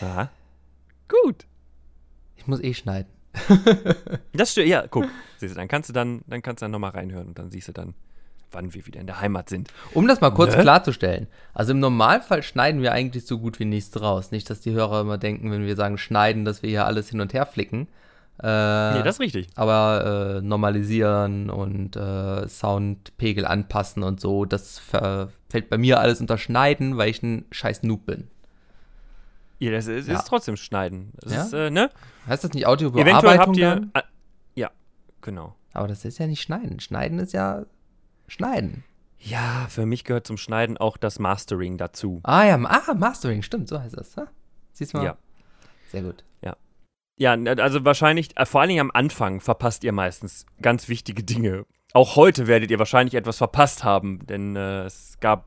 Ja. 0.01 0.31
Gut. 1.09 1.47
Ich 2.37 2.47
muss 2.47 2.61
eh 2.63 2.75
schneiden. 2.75 3.09
Das 4.33 4.53
stimmt, 4.53 4.69
ja, 4.69 4.87
guck. 4.89 5.07
Siehst 5.39 5.55
du, 5.55 5.59
dann 5.59 5.69
kannst 5.69 5.89
du 5.89 5.93
dann, 5.93 6.23
dann 6.27 6.43
kannst 6.43 6.61
du 6.63 6.65
dann 6.65 6.73
nochmal 6.73 6.91
reinhören 6.91 7.29
und 7.29 7.39
dann 7.39 7.51
siehst 7.51 7.69
du 7.69 7.73
dann, 7.73 7.95
wann 8.53 8.75
wir 8.75 8.85
wieder 8.87 9.01
in 9.01 9.07
der 9.07 9.21
Heimat 9.21 9.49
sind. 9.49 9.73
Um 9.93 10.07
das 10.09 10.21
mal 10.21 10.31
kurz 10.31 10.55
Ne? 10.57 10.63
klarzustellen. 10.63 11.29
Also 11.53 11.73
im 11.73 11.79
Normalfall 11.81 12.43
schneiden 12.43 12.83
wir 12.83 12.93
eigentlich 12.93 13.27
so 13.27 13.39
gut 13.39 13.59
wie 13.61 13.65
nichts 13.65 14.01
raus. 14.01 14.31
Nicht, 14.33 14.51
dass 14.51 14.61
die 14.61 14.73
Hörer 14.73 15.01
immer 15.03 15.19
denken, 15.19 15.51
wenn 15.53 15.67
wir 15.67 15.77
sagen 15.77 15.99
schneiden, 15.99 16.45
dass 16.45 16.63
wir 16.63 16.71
hier 16.71 16.87
alles 16.87 17.11
hin 17.11 17.21
und 17.21 17.33
her 17.33 17.47
flicken. 17.47 17.89
Äh, 18.43 18.95
Nee, 18.95 19.03
das 19.05 19.17
ist 19.17 19.21
richtig. 19.21 19.47
aber 19.55 20.39
äh, 20.39 20.43
normalisieren 20.43 21.51
und 21.51 21.95
äh, 21.97 22.49
Soundpegel 22.49 23.45
anpassen 23.47 24.03
und 24.03 24.21
so, 24.21 24.45
das 24.45 24.79
fällt 24.79 25.71
bei 25.71 25.79
mir 25.79 26.01
alles 26.01 26.21
unter 26.21 26.37
Schneiden, 26.39 26.97
weil 26.97 27.11
ich 27.11 27.23
ein 27.23 27.45
scheiß 27.53 27.83
Noob 27.85 28.07
bin. 28.07 28.29
Ja, 29.61 29.71
das 29.71 29.87
ist, 29.87 30.09
Ja. 30.09 30.15
ist 30.19 30.27
trotzdem 30.27 30.57
Schneiden. 30.57 31.13
Das 31.21 31.33
Ja? 31.33 31.43
ist, 31.45 31.53
äh, 31.53 31.71
ne? 31.71 31.91
Heißt 32.27 32.43
das 32.45 32.53
nicht 32.55 32.65
Eventuell 32.67 32.91
Audiobearbeitung 32.91 33.39
habt 33.39 33.57
ihr. 33.57 33.71
dann? 33.93 34.03
Ja, 34.57 34.71
genau. 35.21 35.55
Aber 35.73 35.87
das 35.89 36.05
ist 36.05 36.19
ja 36.19 36.27
nicht 36.27 36.43
Schneiden. 36.43 36.81
Schneiden 36.81 37.19
ist 37.21 37.33
ja 37.33 37.65
Schneiden. 38.27 38.83
Ja, 39.21 39.67
für 39.71 39.87
mich 39.87 40.05
gehört 40.05 40.27
zum 40.27 40.37
Schneiden 40.37 40.77
auch 40.77 40.97
das 40.97 41.19
Mastering 41.19 41.79
dazu. 41.79 42.21
Ah 42.25 42.45
ja, 42.45 42.57
ah, 42.65 42.95
Mastering, 42.95 43.43
stimmt, 43.43 43.69
so 43.69 43.81
heißt 43.81 43.97
das. 43.97 44.17
Ha? 44.17 44.27
Siehst 44.73 44.93
du 44.93 44.99
mal? 44.99 45.05
Ja. 45.05 45.17
Sehr 45.93 46.03
gut. 46.03 46.25
Ja, 46.43 46.57
n- 47.35 47.47
also 47.61 47.85
wahrscheinlich, 47.85 48.37
äh, 48.37 48.45
vor 48.47 48.61
allen 48.61 48.69
Dingen 48.69 48.81
am 48.81 48.91
Anfang 48.93 49.41
verpasst 49.41 49.85
ihr 49.85 49.93
meistens 49.93 50.47
ganz 50.61 50.89
wichtige 50.89 51.23
Dinge. 51.23 51.65
Auch 51.93 52.17
heute 52.17 52.47
werdet 52.49 52.71
ihr 52.71 52.79
wahrscheinlich 52.79 53.15
etwas 53.15 53.39
verpasst 53.39 53.85
haben, 53.85 54.27
denn 54.27 54.57
äh, 54.57 54.85
es 54.85 55.19
gab 55.21 55.47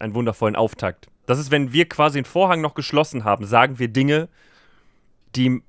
einen 0.00 0.14
wundervollen 0.14 0.56
Auftakt. 0.56 1.08
Das 1.26 1.38
ist, 1.38 1.50
wenn 1.50 1.72
wir 1.72 1.88
quasi 1.88 2.18
den 2.18 2.24
Vorhang 2.24 2.60
noch 2.60 2.74
geschlossen 2.74 3.24
haben, 3.24 3.44
sagen 3.46 3.78
wir 3.78 3.88
Dinge, 3.88 4.28
die 5.34 5.62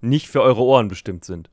nicht 0.00 0.28
für 0.28 0.40
eure 0.42 0.62
Ohren 0.62 0.88
bestimmt 0.88 1.24
sind. 1.24 1.50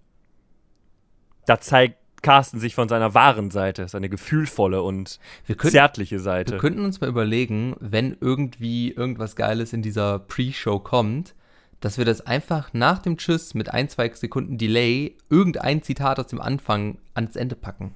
Da 1.45 1.59
zeigt 1.59 1.97
Carsten 2.21 2.59
sich 2.59 2.75
von 2.75 2.89
seiner 2.89 3.13
wahren 3.13 3.51
Seite, 3.51 3.87
seine 3.87 4.09
gefühlvolle 4.09 4.81
und 4.81 5.19
Wir 5.45 5.55
könnten, 5.55 5.71
zärtliche 5.73 6.15
wir 6.15 6.21
Seite. 6.21 6.57
könnten 6.57 6.83
uns 6.83 6.99
mal 7.01 7.09
überlegen, 7.09 7.75
wenn 7.79 8.15
irgendwie 8.19 8.91
irgendwas 8.91 9.35
Geiles 9.35 9.71
in 9.73 9.81
dieser 9.81 10.19
Pre-Show 10.19 10.79
kommt, 10.79 11.35
dass 11.79 11.97
wir 11.97 12.05
das 12.05 12.21
einfach 12.21 12.73
nach 12.73 12.99
dem 12.99 13.17
Tschüss 13.17 13.53
mit 13.53 13.69
ein, 13.73 13.87
zwei 13.89 14.09
Sekunden 14.13 14.57
Delay 14.57 15.15
irgendein 15.29 15.83
Zitat 15.83 16.19
aus 16.19 16.27
dem 16.27 16.41
Anfang 16.41 16.97
ans 17.13 17.35
Ende 17.35 17.55
packen. 17.55 17.93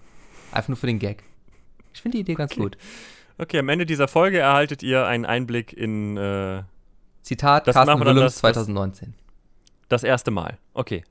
Einfach 0.52 0.70
nur 0.70 0.78
für 0.78 0.88
den 0.88 1.00
Gag. 1.00 1.24
Ich 1.94 2.02
finde 2.02 2.18
die 2.18 2.22
Idee 2.22 2.36
ganz 2.36 2.52
Okay. 2.54 2.62
gut. 2.62 2.78
Okay, 3.38 3.60
am 3.60 3.70
Ende 3.70 3.86
dieser 3.86 4.08
Folge 4.08 4.40
erhaltet 4.40 4.84
ihr 4.84 5.06
einen 5.08 5.26
Einblick 5.26 5.74
in 5.74 6.16
äh, 6.18 6.64
Zitat 7.24 7.68
Das 7.68 7.76
Carsten 7.76 8.00
Willems 8.00 8.20
das- 8.22 8.34
das- 8.36 8.40
2019. 8.42 9.14
das 9.90 10.04
erste 10.04 10.30
Mal. 10.32 10.58
Okay. 10.74 11.04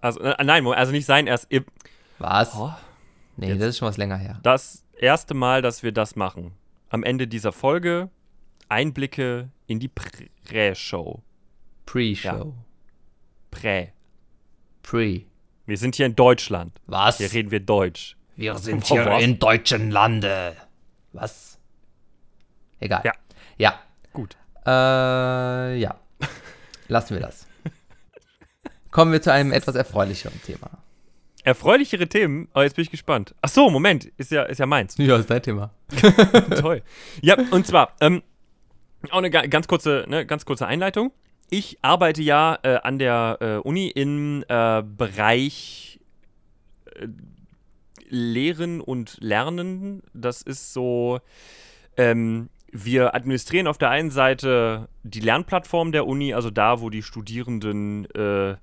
Also, 0.00 0.20
äh, 0.20 0.44
nein, 0.44 0.64
also 0.66 0.92
nicht 0.92 1.06
sein 1.06 1.26
erst. 1.26 1.48
Was? 2.18 2.54
Oh, 2.54 2.72
nee, 3.36 3.48
jetzt- 3.48 3.60
das 3.60 3.68
ist 3.70 3.78
schon 3.78 3.88
was 3.88 3.96
länger 3.96 4.16
her. 4.16 4.38
das 4.42 4.84
erste 4.98 5.34
Mal, 5.34 5.60
dass 5.60 5.82
wir 5.82 5.92
das 5.92 6.14
machen. 6.16 6.52
Am 6.88 7.02
Ende 7.02 7.26
dieser 7.26 7.52
Folge 7.52 8.10
Einblicke 8.68 9.48
in 9.66 9.80
die 9.80 9.88
Prä-Show. 9.88 11.22
Pre-Show. 11.86 12.54
Prä. 13.50 13.88
Pre. 14.82 15.22
Wir 15.66 15.76
sind 15.78 15.96
hier 15.96 16.06
in 16.06 16.14
Deutschland. 16.14 16.78
Was? 16.86 17.18
Hier 17.18 17.32
reden 17.32 17.50
wir 17.50 17.60
Deutsch. 17.60 18.16
Wir 18.36 18.56
sind 18.58 18.84
hier 18.86 19.06
was? 19.06 19.22
in 19.22 19.38
deutschen 19.38 19.90
Lande. 19.90 20.54
Was? 21.12 21.58
Egal. 22.80 23.02
Ja. 23.04 23.12
Ja. 23.56 23.80
Gut. 24.12 24.36
Äh, 24.66 24.70
ja. 25.78 25.98
Lassen 26.88 27.14
wir 27.14 27.20
das. 27.22 27.46
Kommen 28.90 29.12
wir 29.12 29.22
zu 29.22 29.32
einem 29.32 29.52
etwas 29.52 29.74
erfreulicheren 29.74 30.40
Thema. 30.42 30.70
Erfreulichere 31.44 32.08
Themen. 32.08 32.48
Oh, 32.54 32.60
jetzt 32.62 32.76
bin 32.76 32.82
ich 32.82 32.90
gespannt. 32.90 33.34
Ach 33.40 33.48
so, 33.48 33.70
Moment. 33.70 34.06
Ist 34.16 34.30
ja, 34.32 34.42
ist 34.44 34.58
ja 34.58 34.66
meins. 34.66 34.96
Ja, 34.98 35.16
ist 35.16 35.30
dein 35.30 35.42
Thema. 35.42 35.70
Toll. 36.60 36.82
Ja, 37.22 37.36
und 37.50 37.66
zwar, 37.66 37.94
ähm, 38.00 38.22
auch 39.10 39.18
eine 39.18 39.30
ga- 39.30 39.46
ganz 39.46 39.68
kurze, 39.68 40.04
ne, 40.08 40.26
ganz 40.26 40.44
kurze 40.44 40.66
Einleitung. 40.66 41.12
Ich 41.50 41.78
arbeite 41.82 42.22
ja 42.22 42.58
äh, 42.62 42.78
an 42.82 42.98
der 42.98 43.38
äh, 43.40 43.56
Uni 43.56 43.88
im 43.88 44.44
äh, 44.48 44.82
Bereich 44.82 46.00
äh, 46.94 47.06
Lehren 48.08 48.80
und 48.80 49.18
Lernen. 49.20 50.02
Das 50.12 50.42
ist 50.42 50.72
so, 50.72 51.20
ähm, 51.96 52.48
wir 52.72 53.14
administrieren 53.14 53.66
auf 53.66 53.78
der 53.78 53.90
einen 53.90 54.10
Seite 54.10 54.88
die 55.02 55.20
Lernplattform 55.20 55.92
der 55.92 56.06
Uni, 56.06 56.34
also 56.34 56.50
da, 56.50 56.80
wo 56.80 56.90
die 56.90 57.02
Studierenden 57.02 58.06
äh, 58.10 58.56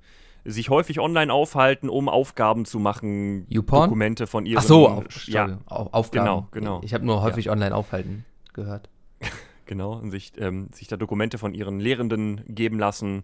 sich 0.45 0.69
häufig 0.69 0.99
online 0.99 1.31
aufhalten, 1.31 1.89
um 1.89 2.09
Aufgaben 2.09 2.65
zu 2.65 2.79
machen, 2.79 3.45
YouPorn? 3.49 3.89
Dokumente 3.89 4.27
von 4.27 4.45
ihren 4.45 4.59
Ach 4.59 4.63
so, 4.63 4.89
auf, 4.89 5.27
ja, 5.27 5.59
Aufgaben. 5.67 6.25
Genau, 6.25 6.47
genau. 6.51 6.81
Ich 6.83 6.93
habe 6.93 7.05
nur 7.05 7.21
häufig 7.21 7.49
online 7.49 7.73
aufhalten 7.73 8.25
gehört. 8.53 8.89
Genau, 9.65 9.93
und 9.93 10.12
sich, 10.12 10.34
ähm, 10.38 10.70
sich 10.74 10.88
da 10.88 10.98
Dokumente 10.98 11.38
von 11.38 11.53
ihren 11.53 11.79
Lehrenden 11.79 12.41
geben 12.48 12.79
lassen. 12.79 13.24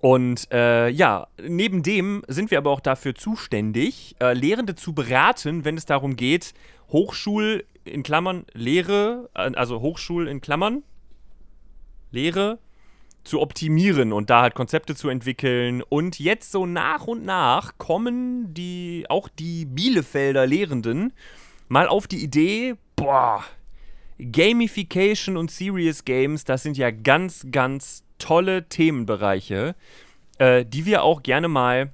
Und 0.00 0.52
äh, 0.52 0.90
ja, 0.90 1.28
neben 1.40 1.82
dem 1.82 2.22
sind 2.28 2.50
wir 2.50 2.58
aber 2.58 2.70
auch 2.70 2.80
dafür 2.80 3.14
zuständig, 3.14 4.16
äh, 4.20 4.34
Lehrende 4.34 4.74
zu 4.74 4.92
beraten, 4.92 5.64
wenn 5.64 5.78
es 5.78 5.86
darum 5.86 6.16
geht, 6.16 6.52
Hochschul 6.90 7.64
in 7.84 8.02
Klammern 8.02 8.44
Lehre, 8.52 9.30
äh, 9.34 9.50
also 9.54 9.80
Hochschul 9.80 10.28
in 10.28 10.42
Klammern 10.42 10.82
Lehre 12.10 12.58
zu 13.24 13.40
optimieren 13.40 14.12
und 14.12 14.28
da 14.28 14.42
halt 14.42 14.54
Konzepte 14.54 14.94
zu 14.94 15.08
entwickeln. 15.08 15.82
Und 15.82 16.18
jetzt 16.18 16.52
so 16.52 16.66
nach 16.66 17.06
und 17.06 17.24
nach 17.24 17.78
kommen 17.78 18.52
die, 18.52 19.06
auch 19.08 19.28
die 19.28 19.64
Bielefelder 19.64 20.46
Lehrenden 20.46 21.14
mal 21.68 21.88
auf 21.88 22.06
die 22.06 22.22
Idee, 22.22 22.74
boah, 22.96 23.42
Gamification 24.18 25.36
und 25.36 25.50
Serious 25.50 26.04
Games, 26.04 26.44
das 26.44 26.62
sind 26.62 26.76
ja 26.76 26.90
ganz, 26.90 27.46
ganz 27.50 28.04
tolle 28.18 28.68
Themenbereiche, 28.68 29.74
äh, 30.38 30.64
die 30.64 30.86
wir 30.86 31.02
auch 31.02 31.22
gerne 31.22 31.48
mal 31.48 31.92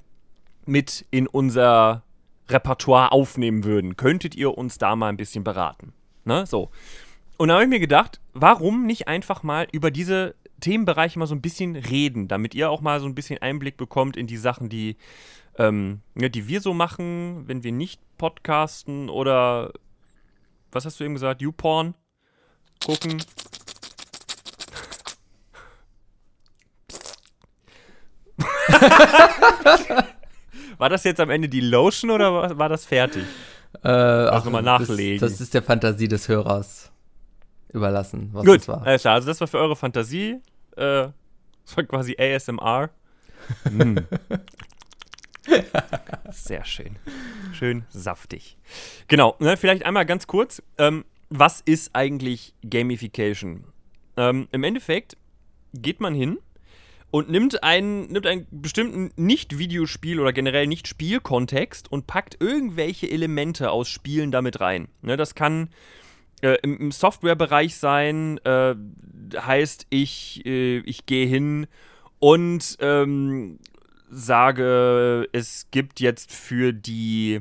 mit 0.66 1.06
in 1.10 1.26
unser 1.26 2.04
Repertoire 2.48 3.12
aufnehmen 3.12 3.64
würden. 3.64 3.96
Könntet 3.96 4.34
ihr 4.34 4.56
uns 4.56 4.78
da 4.78 4.96
mal 4.96 5.08
ein 5.08 5.16
bisschen 5.16 5.44
beraten? 5.44 5.92
Ne? 6.24 6.46
So. 6.46 6.70
Und 7.36 7.48
da 7.48 7.54
habe 7.54 7.64
ich 7.64 7.70
mir 7.70 7.80
gedacht, 7.80 8.20
warum 8.34 8.86
nicht 8.86 9.08
einfach 9.08 9.42
mal 9.42 9.66
über 9.72 9.90
diese 9.90 10.34
Themenbereiche 10.60 11.18
mal 11.18 11.26
so 11.26 11.34
ein 11.34 11.40
bisschen 11.40 11.74
reden, 11.74 12.28
damit 12.28 12.54
ihr 12.54 12.70
auch 12.70 12.82
mal 12.82 13.00
so 13.00 13.06
ein 13.06 13.14
bisschen 13.14 13.38
Einblick 13.38 13.78
bekommt 13.78 14.16
in 14.16 14.26
die 14.26 14.36
Sachen, 14.36 14.68
die, 14.68 14.96
ähm, 15.56 16.00
ja, 16.14 16.28
die 16.28 16.48
wir 16.48 16.60
so 16.60 16.74
machen, 16.74 17.48
wenn 17.48 17.64
wir 17.64 17.72
nicht 17.72 18.00
podcasten 18.18 19.08
oder 19.08 19.72
was 20.70 20.84
hast 20.84 21.00
du 21.00 21.04
eben 21.04 21.14
gesagt? 21.14 21.40
YouPorn 21.40 21.94
gucken. 22.84 23.22
war 30.78 30.88
das 30.88 31.04
jetzt 31.04 31.20
am 31.20 31.30
Ende 31.30 31.48
die 31.48 31.60
Lotion 31.60 32.10
oder 32.10 32.32
war, 32.32 32.58
war 32.58 32.68
das 32.68 32.84
fertig? 32.84 33.24
Äh, 33.84 33.88
ach, 33.88 34.44
nochmal 34.44 34.62
nachlegen. 34.62 35.20
Das, 35.20 35.32
das, 35.32 35.40
ist 35.40 35.54
der 35.54 35.62
Fantasie 35.62 36.08
des 36.08 36.28
Hörers 36.28 36.90
überlassen, 37.72 38.30
was 38.32 38.44
Gut, 38.44 38.60
das 38.60 38.68
war. 38.68 38.82
Alles 38.86 39.02
klar, 39.02 39.14
also 39.14 39.28
das 39.28 39.40
war 39.40 39.48
für 39.48 39.58
eure 39.58 39.76
Fantasie. 39.76 40.40
Äh, 40.76 41.08
das 41.64 41.76
war 41.76 41.84
quasi 41.84 42.16
ASMR. 42.18 42.90
mm. 43.70 43.98
Sehr 46.30 46.64
schön. 46.64 46.96
Schön 47.52 47.84
saftig. 47.90 48.56
Genau, 49.08 49.36
ne, 49.38 49.56
vielleicht 49.56 49.84
einmal 49.84 50.06
ganz 50.06 50.26
kurz. 50.26 50.62
Ähm, 50.78 51.04
was 51.30 51.60
ist 51.60 51.94
eigentlich 51.94 52.54
Gamification? 52.68 53.64
Ähm, 54.16 54.48
Im 54.52 54.64
Endeffekt 54.64 55.16
geht 55.72 56.00
man 56.00 56.14
hin 56.14 56.38
und 57.10 57.30
nimmt 57.30 57.62
einen, 57.62 58.06
nimmt 58.12 58.26
einen 58.26 58.46
bestimmten 58.50 59.10
Nicht-Videospiel 59.16 60.20
oder 60.20 60.32
generell 60.32 60.66
Nicht-Spiel-Kontext 60.66 61.90
und 61.90 62.06
packt 62.06 62.36
irgendwelche 62.40 63.10
Elemente 63.10 63.70
aus 63.70 63.88
Spielen 63.88 64.30
damit 64.30 64.60
rein. 64.60 64.88
Ne, 65.02 65.16
das 65.16 65.34
kann 65.34 65.70
äh, 66.42 66.56
im, 66.62 66.78
im 66.78 66.92
Softwarebereich 66.92 67.76
sein, 67.76 68.38
äh, 68.44 68.74
heißt, 69.36 69.86
ich, 69.90 70.44
äh, 70.44 70.78
ich 70.78 71.06
gehe 71.06 71.26
hin 71.26 71.66
und 72.18 72.76
ähm, 72.80 73.58
sage, 74.10 75.28
es 75.32 75.68
gibt 75.70 76.00
jetzt 76.00 76.32
für 76.32 76.72
die, 76.72 77.40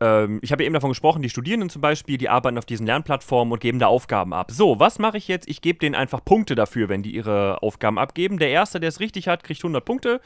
ähm, 0.00 0.38
ich 0.42 0.52
habe 0.52 0.62
ja 0.62 0.66
eben 0.66 0.74
davon 0.74 0.90
gesprochen, 0.90 1.22
die 1.22 1.28
Studierenden 1.28 1.70
zum 1.70 1.82
Beispiel, 1.82 2.18
die 2.18 2.28
arbeiten 2.28 2.58
auf 2.58 2.66
diesen 2.66 2.86
Lernplattformen 2.86 3.52
und 3.52 3.60
geben 3.60 3.78
da 3.78 3.86
Aufgaben 3.86 4.32
ab. 4.32 4.50
So, 4.50 4.78
was 4.78 4.98
mache 4.98 5.16
ich 5.18 5.28
jetzt? 5.28 5.48
Ich 5.48 5.60
gebe 5.60 5.78
denen 5.78 5.94
einfach 5.94 6.24
Punkte 6.24 6.54
dafür, 6.54 6.88
wenn 6.88 7.02
die 7.02 7.14
ihre 7.14 7.62
Aufgaben 7.62 7.98
abgeben. 7.98 8.38
Der 8.38 8.50
Erste, 8.50 8.80
der 8.80 8.88
es 8.88 9.00
richtig 9.00 9.28
hat, 9.28 9.42
kriegt 9.42 9.60
100 9.60 9.84
Punkte. 9.84 10.20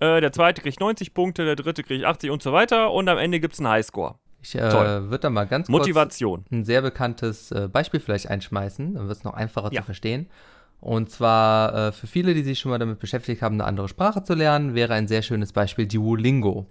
Äh, 0.00 0.20
der 0.20 0.32
Zweite 0.32 0.62
kriegt 0.62 0.80
90 0.80 1.14
Punkte, 1.14 1.44
der 1.44 1.56
Dritte 1.56 1.82
kriegt 1.82 2.04
80 2.04 2.30
und 2.30 2.42
so 2.42 2.52
weiter. 2.52 2.92
Und 2.92 3.08
am 3.08 3.18
Ende 3.18 3.40
gibt 3.40 3.54
es 3.54 3.60
einen 3.60 3.68
Highscore. 3.68 4.16
Ich 4.42 4.54
äh, 4.54 4.60
würde 4.62 5.18
da 5.18 5.30
mal 5.30 5.44
ganz 5.44 5.66
kurz 5.66 5.78
Motivation. 5.80 6.44
ein 6.50 6.64
sehr 6.64 6.80
bekanntes 6.82 7.50
äh, 7.52 7.68
Beispiel 7.70 8.00
vielleicht 8.00 8.28
einschmeißen, 8.28 8.94
dann 8.94 9.06
wird 9.06 9.18
es 9.18 9.24
noch 9.24 9.34
einfacher 9.34 9.70
ja. 9.72 9.80
zu 9.80 9.86
verstehen. 9.86 10.28
Und 10.80 11.10
zwar 11.10 11.88
äh, 11.88 11.92
für 11.92 12.06
viele, 12.06 12.32
die 12.32 12.42
sich 12.42 12.58
schon 12.58 12.70
mal 12.70 12.78
damit 12.78 13.00
beschäftigt 13.00 13.42
haben, 13.42 13.56
eine 13.56 13.64
andere 13.64 13.88
Sprache 13.88 14.22
zu 14.22 14.32
lernen, 14.32 14.74
wäre 14.74 14.94
ein 14.94 15.08
sehr 15.08 15.20
schönes 15.20 15.52
Beispiel 15.52 15.86
Duolingo. 15.86 16.66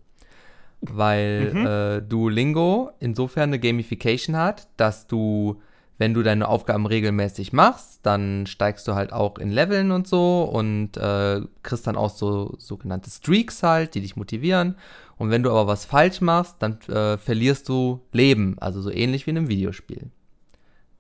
Weil 0.82 1.54
mhm. 1.54 1.66
äh, 1.66 2.02
Duolingo 2.02 2.92
insofern 3.00 3.50
eine 3.50 3.60
Gamification 3.60 4.38
hat, 4.38 4.68
dass 4.78 5.08
du, 5.08 5.62
wenn 5.98 6.14
du 6.14 6.24
deine 6.24 6.48
Aufgaben 6.48 6.86
regelmäßig 6.86 7.52
machst, 7.52 8.00
dann 8.04 8.46
steigst 8.48 8.88
du 8.88 8.96
halt 8.96 9.12
auch 9.12 9.38
in 9.38 9.52
Leveln 9.52 9.92
und 9.92 10.08
so 10.08 10.44
und 10.44 10.96
äh, 10.96 11.42
kriegst 11.64 11.86
dann 11.86 11.98
auch 11.98 12.12
so 12.12 12.56
sogenannte 12.58 13.10
Streaks 13.10 13.62
halt, 13.62 13.96
die 13.96 14.02
dich 14.02 14.16
motivieren. 14.16 14.76
Und 15.18 15.32
wenn 15.32 15.44
du 15.44 15.50
aber 15.50 15.68
was 15.68 15.84
falsch 15.84 16.22
machst, 16.22 16.56
dann 16.60 16.80
äh, 16.88 17.18
verlierst 17.18 17.68
du 17.68 18.00
Leben, 18.14 18.56
also 18.60 18.82
so 18.82 18.90
ähnlich 18.90 19.26
wie 19.26 19.32
in 19.32 19.38
einem 19.38 19.50
Videospiel. 19.50 20.12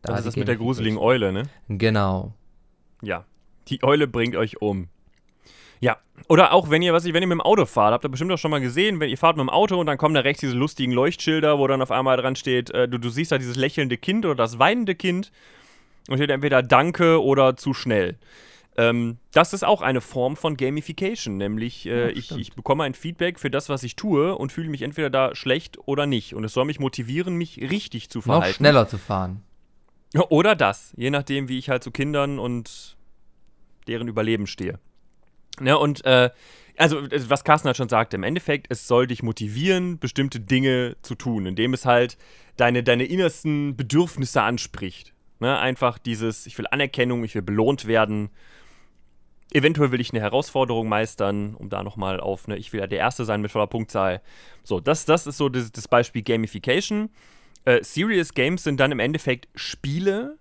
Da 0.01 0.11
das 0.11 0.19
ist 0.19 0.27
das 0.27 0.35
mit 0.35 0.49
der 0.49 0.57
gruseligen 0.57 0.97
Eule, 0.97 1.31
ne? 1.31 1.43
Genau. 1.69 2.33
Ja, 3.01 3.25
die 3.69 3.81
Eule 3.83 4.07
bringt 4.07 4.35
euch 4.35 4.61
um. 4.61 4.89
Ja, 5.81 5.97
oder 6.27 6.51
auch 6.51 6.69
wenn 6.69 6.81
ihr, 6.81 6.93
was 6.93 7.05
ich, 7.05 7.13
wenn 7.13 7.23
ihr 7.23 7.27
mit 7.27 7.37
dem 7.37 7.41
Auto 7.41 7.65
fahrt, 7.65 7.93
habt 7.93 8.03
ihr 8.03 8.09
bestimmt 8.09 8.31
auch 8.31 8.37
schon 8.37 8.51
mal 8.51 8.59
gesehen, 8.59 8.99
wenn 8.99 9.09
ihr 9.09 9.17
fahrt 9.17 9.37
mit 9.37 9.43
dem 9.43 9.49
Auto 9.49 9.79
und 9.79 9.85
dann 9.85 9.97
kommen 9.97 10.13
da 10.13 10.21
rechts 10.21 10.41
diese 10.41 10.55
lustigen 10.55 10.91
Leuchtschilder, 10.91 11.57
wo 11.57 11.67
dann 11.67 11.81
auf 11.81 11.91
einmal 11.91 12.17
dran 12.17 12.35
steht, 12.35 12.69
äh, 12.71 12.87
du, 12.87 12.97
du 12.97 13.09
siehst 13.09 13.31
da 13.31 13.37
dieses 13.37 13.55
lächelnde 13.55 13.97
Kind 13.97 14.25
oder 14.25 14.35
das 14.35 14.59
weinende 14.59 14.95
Kind 14.95 15.31
und 16.09 16.17
steht 16.17 16.29
entweder 16.29 16.61
Danke 16.61 17.23
oder 17.23 17.55
zu 17.55 17.73
schnell. 17.73 18.17
Ähm, 18.77 19.17
das 19.33 19.53
ist 19.53 19.63
auch 19.63 19.81
eine 19.81 20.01
Form 20.01 20.35
von 20.35 20.55
Gamification, 20.55 21.37
nämlich 21.37 21.85
äh, 21.85 22.07
ja, 22.07 22.07
ich, 22.09 22.31
ich, 22.31 22.53
bekomme 22.53 22.83
ein 22.83 22.93
Feedback 22.93 23.39
für 23.39 23.49
das, 23.49 23.67
was 23.69 23.83
ich 23.83 23.95
tue 23.95 24.35
und 24.35 24.51
fühle 24.51 24.69
mich 24.69 24.83
entweder 24.83 25.09
da 25.09 25.35
schlecht 25.35 25.77
oder 25.85 26.05
nicht. 26.05 26.33
Und 26.33 26.43
es 26.43 26.53
soll 26.53 26.65
mich 26.65 26.79
motivieren, 26.79 27.35
mich 27.35 27.57
richtig 27.57 28.09
zu 28.09 28.21
verhalten. 28.21 28.47
Noch 28.47 28.55
schneller 28.55 28.87
zu 28.87 28.97
fahren. 28.97 29.43
Oder 30.29 30.55
das, 30.55 30.93
je 30.95 31.09
nachdem, 31.09 31.49
wie 31.49 31.57
ich 31.57 31.69
halt 31.69 31.83
zu 31.83 31.91
Kindern 31.91 32.39
und 32.39 32.97
deren 33.87 34.07
Überleben 34.07 34.47
stehe. 34.47 34.79
Ja, 35.61 35.75
und 35.75 36.03
äh, 36.05 36.29
also, 36.77 37.01
was 37.01 37.43
Carsten 37.43 37.67
halt 37.67 37.75
schon 37.75 37.89
sagte, 37.89 38.15
im 38.15 38.23
Endeffekt, 38.23 38.67
es 38.69 38.87
soll 38.87 39.05
dich 39.05 39.21
motivieren, 39.21 39.99
bestimmte 39.99 40.39
Dinge 40.39 40.95
zu 41.01 41.15
tun, 41.15 41.45
indem 41.45 41.73
es 41.73 41.85
halt 41.85 42.17
deine, 42.55 42.83
deine 42.83 43.03
innersten 43.03 43.75
Bedürfnisse 43.75 44.41
anspricht. 44.41 45.13
Ne? 45.39 45.57
Einfach 45.57 45.97
dieses, 45.97 46.45
ich 46.45 46.57
will 46.57 46.67
Anerkennung, 46.71 47.25
ich 47.25 47.35
will 47.35 47.41
belohnt 47.41 47.85
werden. 47.85 48.29
Eventuell 49.51 49.91
will 49.91 49.99
ich 49.99 50.11
eine 50.11 50.21
Herausforderung 50.21 50.87
meistern, 50.87 51.55
um 51.55 51.69
da 51.69 51.83
nochmal 51.83 52.21
auf, 52.21 52.47
ne, 52.47 52.55
ich 52.55 52.71
will 52.71 52.79
ja 52.79 52.87
der 52.87 52.99
Erste 52.99 53.25
sein 53.25 53.41
mit 53.41 53.51
voller 53.51 53.67
Punktzahl. 53.67 54.21
So, 54.63 54.79
das, 54.79 55.05
das 55.05 55.27
ist 55.27 55.37
so 55.37 55.49
das, 55.49 55.71
das 55.71 55.87
Beispiel 55.87 56.21
Gamification. 56.21 57.09
Äh, 57.65 57.83
Serious 57.83 58.33
Games 58.33 58.63
sind 58.63 58.79
dann 58.79 58.91
im 58.91 58.99
Endeffekt 58.99 59.49
Spiele, 59.55 60.37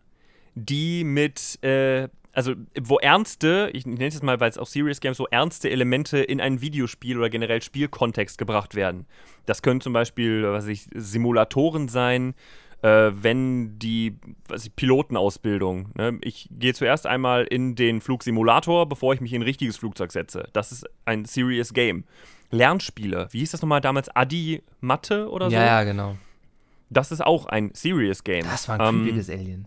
die 0.54 1.02
mit, 1.02 1.62
äh, 1.64 2.08
also 2.38 2.54
wo 2.80 2.98
ernste, 2.98 3.68
ich 3.72 3.84
nenne 3.84 4.06
es 4.06 4.14
jetzt 4.14 4.22
mal, 4.22 4.38
weil 4.38 4.48
es 4.48 4.58
auch 4.58 4.68
Serious 4.68 5.00
Games, 5.00 5.16
so 5.16 5.26
ernste 5.26 5.70
Elemente 5.70 6.18
in 6.18 6.40
ein 6.40 6.60
Videospiel 6.60 7.18
oder 7.18 7.28
generell 7.30 7.60
Spielkontext 7.60 8.38
gebracht 8.38 8.76
werden. 8.76 9.06
Das 9.44 9.60
können 9.60 9.80
zum 9.80 9.92
Beispiel, 9.92 10.44
was 10.44 10.68
ich, 10.68 10.86
Simulatoren 10.94 11.88
sein, 11.88 12.34
äh, 12.82 13.10
wenn 13.12 13.80
die 13.80 14.20
was 14.46 14.64
ich, 14.66 14.76
Pilotenausbildung. 14.76 15.90
Ne? 15.96 16.18
Ich 16.20 16.48
gehe 16.52 16.74
zuerst 16.74 17.08
einmal 17.08 17.42
in 17.42 17.74
den 17.74 18.00
Flugsimulator, 18.00 18.88
bevor 18.88 19.14
ich 19.14 19.20
mich 19.20 19.32
in 19.32 19.42
ein 19.42 19.44
richtiges 19.44 19.76
Flugzeug 19.76 20.12
setze. 20.12 20.48
Das 20.52 20.70
ist 20.70 20.86
ein 21.06 21.24
Serious 21.24 21.72
Game. 21.72 22.04
Lernspiele, 22.52 23.26
wie 23.32 23.40
hieß 23.40 23.50
das 23.50 23.62
nochmal 23.62 23.80
damals? 23.80 24.14
Adi 24.14 24.62
Mathe 24.80 25.28
oder 25.28 25.50
so? 25.50 25.56
Ja, 25.56 25.66
ja, 25.66 25.82
genau. 25.82 26.16
Das 26.88 27.10
ist 27.10 27.20
auch 27.20 27.46
ein 27.46 27.72
Serious 27.74 28.22
Game. 28.22 28.44
Das 28.44 28.68
war 28.68 28.78
ein 28.78 29.08
ähm, 29.08 29.24
Alien. 29.28 29.66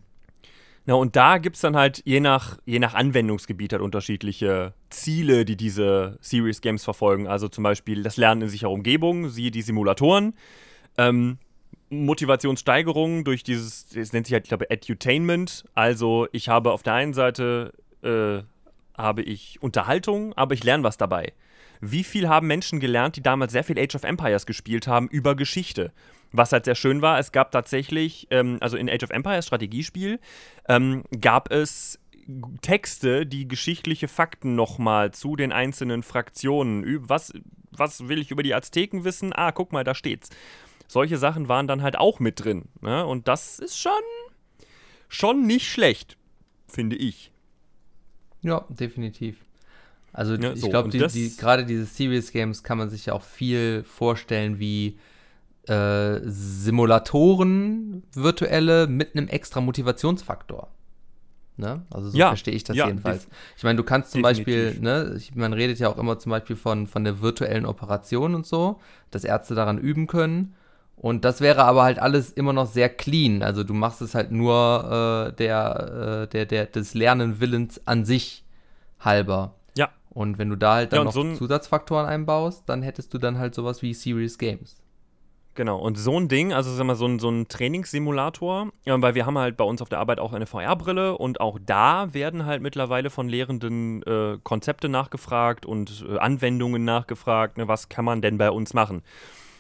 Na, 0.85 0.95
und 0.95 1.15
da 1.15 1.37
gibt 1.37 1.57
es 1.57 1.61
dann 1.61 1.75
halt 1.75 2.01
je 2.05 2.19
nach, 2.19 2.57
je 2.65 2.79
nach 2.79 2.95
Anwendungsgebiet 2.95 3.73
halt 3.73 3.83
unterschiedliche 3.83 4.73
Ziele, 4.89 5.45
die 5.45 5.55
diese 5.55 6.17
Serious 6.21 6.61
Games 6.61 6.83
verfolgen. 6.83 7.27
Also 7.27 7.47
zum 7.47 7.63
Beispiel 7.63 8.01
das 8.01 8.17
Lernen 8.17 8.43
in 8.43 8.49
sicherer 8.49 8.71
Umgebung, 8.71 9.29
siehe 9.29 9.51
die 9.51 9.61
Simulatoren. 9.61 10.33
Ähm, 10.97 11.37
Motivationssteigerung 11.91 13.23
durch 13.23 13.43
dieses, 13.43 13.87
das 13.89 14.13
nennt 14.13 14.25
sich 14.25 14.33
halt, 14.33 14.45
ich 14.45 14.49
glaube, 14.49 14.69
Edutainment. 14.69 15.65
Also 15.75 16.27
ich 16.31 16.49
habe 16.49 16.71
auf 16.71 16.83
der 16.83 16.93
einen 16.93 17.13
Seite 17.13 17.73
äh, 18.01 18.41
habe 18.97 19.21
ich 19.21 19.61
Unterhaltung, 19.61 20.33
aber 20.33 20.53
ich 20.53 20.63
lerne 20.63 20.83
was 20.83 20.97
dabei. 20.97 21.33
Wie 21.79 22.03
viel 22.03 22.29
haben 22.29 22.47
Menschen 22.47 22.79
gelernt, 22.79 23.15
die 23.15 23.23
damals 23.23 23.51
sehr 23.51 23.63
viel 23.63 23.79
Age 23.79 23.95
of 23.95 24.03
Empires 24.03 24.45
gespielt 24.45 24.87
haben, 24.87 25.07
über 25.09 25.35
Geschichte? 25.35 25.91
Was 26.31 26.51
halt 26.51 26.65
sehr 26.65 26.75
schön 26.75 27.01
war, 27.01 27.19
es 27.19 27.31
gab 27.31 27.51
tatsächlich, 27.51 28.27
ähm, 28.31 28.57
also 28.61 28.77
in 28.77 28.89
Age 28.89 29.03
of 29.03 29.09
Empires 29.09 29.45
Strategiespiel, 29.45 30.19
ähm, 30.67 31.03
gab 31.19 31.51
es 31.51 31.99
Texte, 32.61 33.25
die 33.25 33.47
geschichtliche 33.47 34.07
Fakten 34.07 34.55
nochmal 34.55 35.11
zu 35.11 35.35
den 35.35 35.51
einzelnen 35.51 36.03
Fraktionen. 36.03 37.09
Was, 37.09 37.33
was 37.71 38.07
will 38.07 38.19
ich 38.19 38.31
über 38.31 38.43
die 38.43 38.53
Azteken 38.53 39.03
wissen? 39.03 39.33
Ah, 39.33 39.51
guck 39.51 39.71
mal, 39.73 39.83
da 39.83 39.95
steht's. 39.95 40.29
Solche 40.87 41.17
Sachen 41.17 41.47
waren 41.47 41.67
dann 41.67 41.81
halt 41.81 41.97
auch 41.97 42.19
mit 42.19 42.43
drin. 42.43 42.65
Ne? 42.81 43.05
Und 43.05 43.27
das 43.27 43.59
ist 43.59 43.77
schon, 43.77 43.91
schon 45.09 45.45
nicht 45.45 45.69
schlecht, 45.69 46.17
finde 46.67 46.95
ich. 46.95 47.31
Ja, 48.41 48.65
definitiv. 48.69 49.37
Also 50.13 50.35
ja, 50.35 50.53
ich 50.53 50.61
so, 50.61 50.69
glaube, 50.69 50.89
die, 50.89 51.05
die, 51.07 51.35
gerade 51.37 51.65
diese 51.65 51.85
Serious 51.85 52.31
Games 52.31 52.63
kann 52.63 52.77
man 52.77 52.89
sich 52.89 53.05
ja 53.05 53.13
auch 53.13 53.23
viel 53.23 53.83
vorstellen 53.83 54.59
wie 54.59 54.97
äh, 55.67 56.19
Simulatoren, 56.23 58.03
virtuelle, 58.13 58.87
mit 58.87 59.15
einem 59.15 59.27
extra 59.27 59.61
Motivationsfaktor. 59.61 60.69
Ne? 61.57 61.83
Also 61.91 62.09
so 62.09 62.17
ja, 62.17 62.29
verstehe 62.29 62.55
ich 62.55 62.63
das 62.63 62.75
ja, 62.75 62.87
jedenfalls. 62.87 63.27
Ich 63.55 63.63
meine, 63.63 63.77
du 63.77 63.83
kannst 63.83 64.11
zum 64.11 64.23
definitiv. 64.23 64.45
Beispiel, 64.45 64.81
ne, 64.81 65.13
ich, 65.17 65.35
man 65.35 65.53
redet 65.53 65.79
ja 65.79 65.89
auch 65.89 65.97
immer 65.97 66.17
zum 66.17 66.31
Beispiel 66.31 66.55
von, 66.55 66.87
von 66.87 67.03
der 67.03 67.21
virtuellen 67.21 67.65
Operation 67.65 68.33
und 68.35 68.47
so, 68.47 68.79
dass 69.11 69.23
Ärzte 69.23 69.53
daran 69.53 69.77
üben 69.77 70.07
können. 70.07 70.55
Und 70.95 71.25
das 71.25 71.41
wäre 71.41 71.63
aber 71.63 71.83
halt 71.83 71.99
alles 71.99 72.31
immer 72.31 72.53
noch 72.53 72.67
sehr 72.67 72.89
clean. 72.89 73.43
Also 73.43 73.63
du 73.63 73.73
machst 73.73 74.01
es 74.01 74.15
halt 74.15 74.31
nur 74.31 75.29
äh, 75.29 75.35
der, 75.35 76.23
äh, 76.23 76.27
der, 76.27 76.45
der, 76.45 76.65
des 76.67 76.93
Lernenwillens 76.93 77.81
an 77.85 78.05
sich 78.05 78.43
halber. 78.99 79.55
Ja. 79.75 79.89
Und 80.09 80.37
wenn 80.37 80.49
du 80.49 80.55
da 80.55 80.75
halt 80.75 80.93
dann 80.93 80.99
ja, 80.99 81.03
noch 81.05 81.13
so 81.13 81.33
Zusatzfaktoren 81.33 82.05
einbaust, 82.05 82.63
dann 82.67 82.81
hättest 82.81 83.13
du 83.13 83.17
dann 83.17 83.39
halt 83.39 83.55
sowas 83.55 83.81
wie 83.81 83.93
Serious 83.93 84.37
Games. 84.37 84.81
Genau, 85.53 85.79
und 85.79 85.97
so 85.97 86.17
ein 86.17 86.29
Ding, 86.29 86.53
also 86.53 86.71
sag 86.71 86.85
mal, 86.85 86.95
so 86.95 87.05
ein, 87.05 87.19
so 87.19 87.29
ein 87.29 87.49
Trainingssimulator, 87.49 88.69
ja, 88.85 89.01
weil 89.01 89.15
wir 89.15 89.25
haben 89.25 89.37
halt 89.37 89.57
bei 89.57 89.65
uns 89.65 89.81
auf 89.81 89.89
der 89.89 89.99
Arbeit 89.99 90.19
auch 90.19 90.31
eine 90.31 90.45
VR-Brille 90.45 91.17
und 91.17 91.41
auch 91.41 91.59
da 91.65 92.13
werden 92.13 92.45
halt 92.45 92.61
mittlerweile 92.61 93.09
von 93.09 93.27
Lehrenden 93.27 94.01
äh, 94.03 94.37
Konzepte 94.43 94.87
nachgefragt 94.87 95.65
und 95.65 96.05
äh, 96.09 96.17
Anwendungen 96.19 96.85
nachgefragt, 96.85 97.57
ne, 97.57 97.67
was 97.67 97.89
kann 97.89 98.05
man 98.05 98.21
denn 98.21 98.37
bei 98.37 98.49
uns 98.49 98.73
machen. 98.73 99.01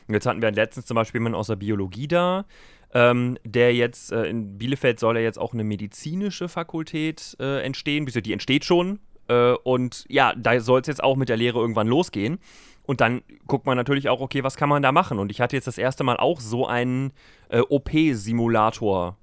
Jetzt 0.07 0.25
hatten 0.25 0.41
wir 0.41 0.51
letztens 0.51 0.85
zum 0.85 0.95
Beispiel 0.95 1.19
jemanden 1.19 1.37
aus 1.37 1.47
der 1.47 1.57
Biologie 1.57 2.07
da, 2.07 2.45
ähm, 2.93 3.37
der 3.43 3.73
jetzt 3.73 4.13
äh, 4.13 4.23
in 4.23 4.57
Bielefeld 4.57 4.97
soll 4.97 5.17
ja 5.17 5.23
jetzt 5.23 5.39
auch 5.39 5.53
eine 5.53 5.65
medizinische 5.65 6.47
Fakultät 6.47 7.35
äh, 7.39 7.61
entstehen, 7.63 8.05
die 8.05 8.33
entsteht 8.33 8.63
schon. 8.63 8.99
Äh, 9.31 9.53
und 9.63 10.05
ja, 10.09 10.33
da 10.35 10.59
soll 10.59 10.81
es 10.81 10.87
jetzt 10.87 11.03
auch 11.03 11.15
mit 11.15 11.29
der 11.29 11.37
Lehre 11.37 11.59
irgendwann 11.59 11.87
losgehen. 11.87 12.39
Und 12.83 12.99
dann 12.99 13.21
guckt 13.47 13.65
man 13.65 13.77
natürlich 13.77 14.09
auch, 14.09 14.19
okay, 14.19 14.43
was 14.43 14.57
kann 14.57 14.67
man 14.67 14.83
da 14.83 14.91
machen? 14.91 15.19
Und 15.19 15.31
ich 15.31 15.39
hatte 15.39 15.55
jetzt 15.55 15.67
das 15.67 15.77
erste 15.77 16.03
Mal 16.03 16.17
auch 16.17 16.41
so 16.41 16.67
einen 16.67 17.13
äh, 17.49 17.59
OP-Simulator 17.59 19.17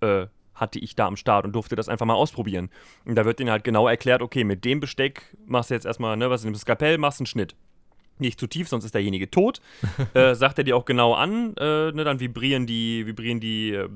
äh, 0.00 0.26
hatte 0.54 0.78
ich 0.78 0.94
da 0.94 1.06
am 1.06 1.16
Start 1.16 1.44
und 1.44 1.52
durfte 1.52 1.76
das 1.76 1.88
einfach 1.88 2.06
mal 2.06 2.14
ausprobieren. 2.14 2.70
Und 3.04 3.16
da 3.16 3.24
wird 3.24 3.40
ihnen 3.40 3.50
halt 3.50 3.64
genau 3.64 3.88
erklärt, 3.88 4.22
okay, 4.22 4.44
mit 4.44 4.64
dem 4.64 4.80
Besteck 4.80 5.36
machst 5.46 5.70
du 5.70 5.74
jetzt 5.74 5.84
erstmal, 5.84 6.16
ne, 6.16 6.30
was 6.30 6.42
ist 6.42 6.46
ein 6.46 6.54
Skalpell, 6.54 6.98
machst 6.98 7.20
einen 7.20 7.26
Schnitt. 7.26 7.54
Nicht 8.18 8.38
zu 8.38 8.46
tief, 8.46 8.68
sonst 8.68 8.84
ist 8.84 8.94
derjenige 8.94 9.30
tot. 9.30 9.60
äh, 10.14 10.34
sagt 10.34 10.58
er 10.58 10.64
dir 10.64 10.76
auch 10.76 10.84
genau 10.84 11.14
an, 11.14 11.56
äh, 11.56 11.92
ne, 11.92 12.04
dann 12.04 12.20
vibrieren 12.20 12.66
die, 12.66 13.06
vibrieren 13.06 13.40
die, 13.40 13.72
äh, 13.72 13.88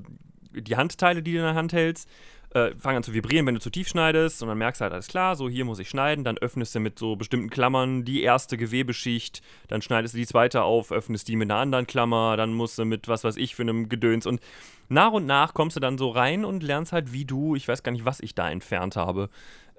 die 0.53 0.77
Handteile, 0.77 1.23
die 1.23 1.33
du 1.33 1.39
in 1.39 1.45
der 1.45 1.55
Hand 1.55 1.73
hältst 1.73 2.09
äh, 2.57 2.75
fangen 2.79 2.97
an 2.97 3.03
zu 3.03 3.13
vibrieren, 3.13 3.45
wenn 3.45 3.55
du 3.55 3.61
zu 3.61 3.69
tief 3.69 3.87
schneidest 3.87 4.41
und 4.41 4.49
dann 4.49 4.57
merkst 4.57 4.81
du 4.81 4.85
halt, 4.85 4.95
alles 4.95 5.09
klar, 5.09 5.37
so 5.37 5.47
hier 5.47 5.67
muss 5.67 5.79
ich 5.79 5.91
schneiden, 5.91 6.25
dann 6.25 6.39
öffnest 6.39 6.75
du 6.75 6.81
mit 6.81 6.99
so 6.99 7.15
bestimmten 7.15 7.51
Klammern 7.51 8.07
die 8.07 8.23
erste 8.23 8.57
Gewebeschicht, 8.57 9.43
dann 9.69 9.83
schneidest 9.83 10.15
du 10.15 10.19
die 10.19 10.27
zweite 10.27 10.63
auf, 10.63 10.91
öffnest 10.91 11.29
die 11.29 11.37
mit 11.37 11.51
einer 11.51 11.61
anderen 11.61 11.87
Klammer, 11.87 12.39
dann 12.39 12.55
musst 12.55 12.79
du 12.79 12.87
mit 12.87 13.09
was 13.09 13.25
weiß 13.25 13.37
ich 13.37 13.55
für 13.55 13.63
einem 13.63 13.91
Gedöns 13.91 14.27
und 14.27 14.41
nach 14.89 15.13
und 15.13 15.27
nach 15.27 15.53
kommst 15.53 15.77
du 15.77 15.81
dann 15.81 15.99
so 15.99 16.09
rein 16.09 16.47
und 16.47 16.63
lernst 16.63 16.93
halt, 16.93 17.13
wie 17.13 17.27
du, 17.27 17.57
ich 17.57 17.69
weiß 17.69 17.83
gar 17.83 17.93
nicht, 17.93 18.07
was 18.07 18.21
ich 18.21 18.35
da 18.35 18.51
entfernt 18.51 18.97
habe. 18.97 19.29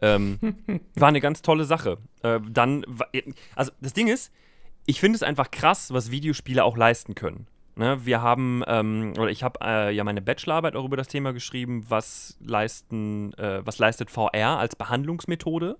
Ähm, 0.01 0.37
war 0.95 1.07
eine 1.07 1.21
ganz 1.21 1.41
tolle 1.41 1.65
Sache. 1.65 1.97
Äh, 2.21 2.39
dann, 2.47 2.85
also 3.55 3.71
das 3.81 3.93
Ding 3.93 4.07
ist, 4.07 4.31
ich 4.85 4.99
finde 4.99 5.15
es 5.15 5.23
einfach 5.23 5.49
krass, 5.49 5.91
was 5.93 6.11
Videospiele 6.11 6.63
auch 6.63 6.77
leisten 6.77 7.15
können. 7.15 7.47
Ne, 7.77 8.03
wir 8.07 8.23
haben, 8.23 8.63
ähm, 8.65 9.13
oder 9.19 9.29
ich 9.29 9.43
habe 9.43 9.59
äh, 9.63 9.93
ja 9.93 10.03
meine 10.03 10.19
Bachelorarbeit 10.19 10.75
auch 10.75 10.83
über 10.83 10.97
das 10.97 11.07
Thema 11.07 11.31
geschrieben, 11.31 11.85
was 11.89 12.35
leisten, 12.43 13.33
äh, 13.33 13.63
was 13.63 13.77
leistet 13.77 14.09
VR 14.09 14.57
als 14.57 14.75
Behandlungsmethode. 14.75 15.77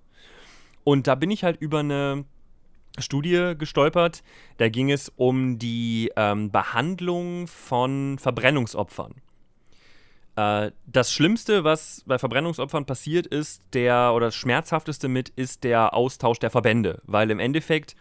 Und 0.84 1.08
da 1.08 1.16
bin 1.16 1.32
ich 1.32 1.44
halt 1.44 1.60
über 1.60 1.80
eine 1.80 2.26
Studie 3.00 3.56
gestolpert. 3.58 4.22
Da 4.58 4.70
ging 4.70 4.92
es 4.92 5.12
um 5.16 5.58
die 5.58 6.12
ähm, 6.16 6.52
Behandlung 6.52 7.48
von 7.48 8.20
Verbrennungsopfern. 8.20 9.16
Äh, 10.36 10.72
das 10.86 11.12
Schlimmste, 11.12 11.64
was 11.64 12.04
bei 12.06 12.20
Verbrennungsopfern 12.20 12.86
passiert 12.86 13.26
ist, 13.26 13.64
der 13.74 14.14
oder 14.14 14.28
das 14.28 14.36
Schmerzhafteste 14.36 15.08
mit, 15.08 15.30
ist 15.30 15.64
der 15.64 15.96
Austausch 15.96 16.38
der 16.38 16.52
Verbände, 16.52 17.02
weil 17.06 17.32
im 17.32 17.40
Endeffekt 17.40 17.96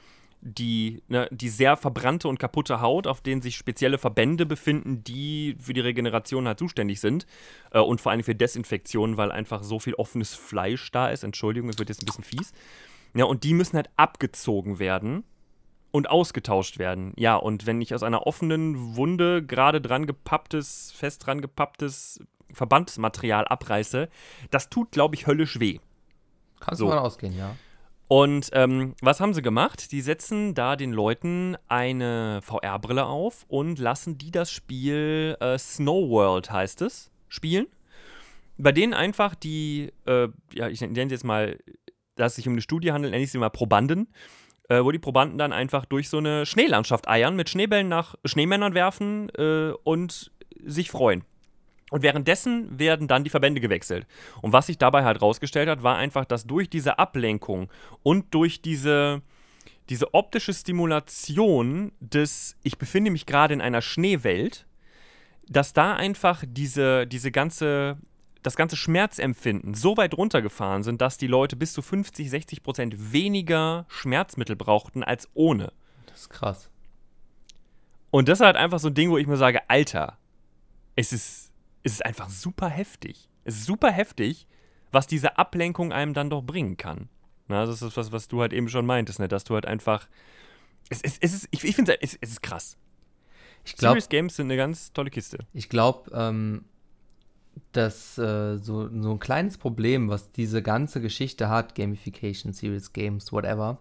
die, 0.46 1.02
ne, 1.08 1.28
die 1.30 1.48
sehr 1.48 1.76
verbrannte 1.76 2.28
und 2.28 2.38
kaputte 2.38 2.80
Haut, 2.80 3.06
auf 3.06 3.20
denen 3.20 3.42
sich 3.42 3.56
spezielle 3.56 3.98
Verbände 3.98 4.46
befinden, 4.46 5.02
die 5.02 5.56
für 5.58 5.72
die 5.72 5.80
Regeneration 5.80 6.46
halt 6.46 6.58
zuständig 6.58 7.00
sind. 7.00 7.26
Äh, 7.72 7.80
und 7.80 8.00
vor 8.00 8.12
allem 8.12 8.22
für 8.22 8.34
Desinfektion, 8.34 9.16
weil 9.16 9.32
einfach 9.32 9.62
so 9.62 9.78
viel 9.78 9.94
offenes 9.94 10.34
Fleisch 10.34 10.90
da 10.92 11.08
ist. 11.08 11.24
Entschuldigung, 11.24 11.68
es 11.68 11.78
wird 11.78 11.88
jetzt 11.88 12.02
ein 12.02 12.06
bisschen 12.06 12.24
fies. 12.24 12.52
Ja, 13.14 13.24
und 13.24 13.44
die 13.44 13.54
müssen 13.54 13.76
halt 13.76 13.90
abgezogen 13.96 14.78
werden 14.78 15.24
und 15.90 16.08
ausgetauscht 16.08 16.78
werden. 16.78 17.12
Ja, 17.16 17.36
und 17.36 17.66
wenn 17.66 17.80
ich 17.80 17.94
aus 17.94 18.02
einer 18.02 18.26
offenen 18.26 18.96
Wunde 18.96 19.44
gerade 19.44 19.80
dran 19.80 20.06
gepapptes, 20.06 20.92
fest 20.92 21.26
dran 21.26 21.40
gepapptes 21.40 22.20
Verbandsmaterial 22.52 23.46
abreiße, 23.48 24.08
das 24.50 24.68
tut, 24.68 24.92
glaube 24.92 25.16
ich, 25.16 25.26
höllisch 25.26 25.58
weh. 25.58 25.78
Kannst 26.60 26.78
so. 26.78 26.86
du 26.86 26.94
mal 26.94 27.00
ausgehen, 27.00 27.36
ja. 27.36 27.56
Und 28.08 28.50
ähm, 28.52 28.94
was 29.00 29.20
haben 29.20 29.34
sie 29.34 29.42
gemacht? 29.42 29.90
Die 29.90 30.00
setzen 30.00 30.54
da 30.54 30.76
den 30.76 30.92
Leuten 30.92 31.56
eine 31.68 32.40
VR-Brille 32.42 33.04
auf 33.04 33.44
und 33.48 33.78
lassen 33.78 34.16
die 34.16 34.30
das 34.30 34.50
Spiel 34.50 35.36
äh, 35.40 35.58
Snow 35.58 36.08
World 36.08 36.50
heißt 36.52 36.82
es, 36.82 37.10
spielen. 37.28 37.66
Bei 38.58 38.72
denen 38.72 38.94
einfach 38.94 39.34
die, 39.34 39.92
äh, 40.06 40.28
ja, 40.54 40.68
ich 40.68 40.80
nenne 40.80 41.04
es 41.06 41.10
jetzt 41.10 41.24
mal, 41.24 41.58
dass 42.14 42.32
es 42.32 42.36
sich 42.36 42.46
um 42.46 42.54
eine 42.54 42.62
Studie 42.62 42.92
handelt, 42.92 43.10
nenne 43.10 43.24
ich 43.24 43.32
sie 43.32 43.38
mal 43.38 43.50
Probanden, 43.50 44.08
äh, 44.68 44.82
wo 44.82 44.92
die 44.92 44.98
Probanden 45.00 45.36
dann 45.36 45.52
einfach 45.52 45.84
durch 45.84 46.08
so 46.08 46.18
eine 46.18 46.46
Schneelandschaft 46.46 47.08
eiern, 47.08 47.34
mit 47.34 47.50
Schneebällen 47.50 47.88
nach 47.88 48.14
Schneemännern 48.24 48.74
werfen 48.74 49.30
äh, 49.30 49.72
und 49.82 50.30
sich 50.64 50.90
freuen. 50.90 51.24
Und 51.90 52.02
währenddessen 52.02 52.78
werden 52.78 53.06
dann 53.06 53.22
die 53.22 53.30
Verbände 53.30 53.60
gewechselt. 53.60 54.06
Und 54.42 54.52
was 54.52 54.66
sich 54.66 54.78
dabei 54.78 55.04
halt 55.04 55.22
rausgestellt 55.22 55.68
hat, 55.68 55.82
war 55.82 55.96
einfach, 55.96 56.24
dass 56.24 56.46
durch 56.46 56.68
diese 56.68 56.98
Ablenkung 56.98 57.70
und 58.02 58.34
durch 58.34 58.60
diese, 58.60 59.22
diese 59.88 60.12
optische 60.12 60.52
Stimulation 60.52 61.92
des, 62.00 62.56
ich 62.64 62.78
befinde 62.78 63.12
mich 63.12 63.24
gerade 63.24 63.54
in 63.54 63.60
einer 63.60 63.82
Schneewelt, 63.82 64.66
dass 65.48 65.72
da 65.72 65.94
einfach 65.94 66.42
diese, 66.44 67.06
diese 67.06 67.30
ganze, 67.30 67.98
das 68.42 68.56
ganze 68.56 68.76
Schmerzempfinden 68.76 69.74
so 69.74 69.96
weit 69.96 70.14
runtergefahren 70.14 70.82
sind, 70.82 71.00
dass 71.00 71.18
die 71.18 71.28
Leute 71.28 71.54
bis 71.54 71.72
zu 71.72 71.82
50, 71.82 72.28
60 72.28 72.62
Prozent 72.64 73.12
weniger 73.12 73.86
Schmerzmittel 73.88 74.56
brauchten 74.56 75.04
als 75.04 75.28
ohne. 75.34 75.72
Das 76.06 76.22
ist 76.22 76.30
krass. 76.30 76.68
Und 78.10 78.28
das 78.28 78.40
ist 78.40 78.44
halt 78.44 78.56
einfach 78.56 78.80
so 78.80 78.88
ein 78.88 78.94
Ding, 78.94 79.10
wo 79.10 79.18
ich 79.18 79.26
mir 79.28 79.36
sage, 79.36 79.60
Alter, 79.68 80.18
es 80.96 81.12
ist 81.12 81.45
ist 81.86 81.94
es 81.94 82.02
einfach 82.02 82.28
super 82.28 82.68
heftig. 82.68 83.30
Es 83.44 83.54
ist 83.58 83.64
super 83.64 83.92
heftig, 83.92 84.48
was 84.90 85.06
diese 85.06 85.38
Ablenkung 85.38 85.92
einem 85.92 86.14
dann 86.14 86.30
doch 86.30 86.42
bringen 86.42 86.76
kann. 86.76 87.08
Na, 87.46 87.64
das 87.64 87.80
ist 87.80 87.96
was, 87.96 88.10
was 88.10 88.26
du 88.26 88.40
halt 88.40 88.52
eben 88.52 88.68
schon 88.68 88.84
meintest, 88.84 89.20
ne? 89.20 89.28
dass 89.28 89.44
du 89.44 89.54
halt 89.54 89.66
einfach. 89.66 90.08
Es, 90.88 91.00
es, 91.00 91.16
es 91.18 91.32
ist, 91.32 91.48
ich, 91.52 91.62
ich 91.62 91.76
finde, 91.76 92.02
es, 92.02 92.18
es 92.20 92.30
ist 92.30 92.42
krass. 92.42 92.76
Ich 93.64 93.76
glaub, 93.76 93.92
Serious 93.92 94.08
Games 94.08 94.36
sind 94.36 94.46
eine 94.46 94.56
ganz 94.56 94.92
tolle 94.92 95.10
Kiste. 95.10 95.38
Ich 95.52 95.68
glaube, 95.68 96.10
ähm, 96.12 96.64
dass 97.70 98.18
äh, 98.18 98.58
so, 98.58 98.88
so 99.00 99.12
ein 99.12 99.20
kleines 99.20 99.56
Problem, 99.56 100.08
was 100.08 100.32
diese 100.32 100.62
ganze 100.62 101.00
Geschichte 101.00 101.48
hat, 101.48 101.76
Gamification, 101.76 102.52
Serious 102.52 102.92
Games, 102.92 103.32
whatever, 103.32 103.78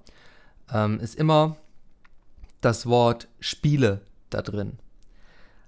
ähm, 0.71 0.99
ist 0.99 1.15
immer 1.15 1.57
das 2.61 2.85
Wort 2.85 3.27
Spiele 3.39 4.01
da 4.29 4.43
drin. 4.43 4.77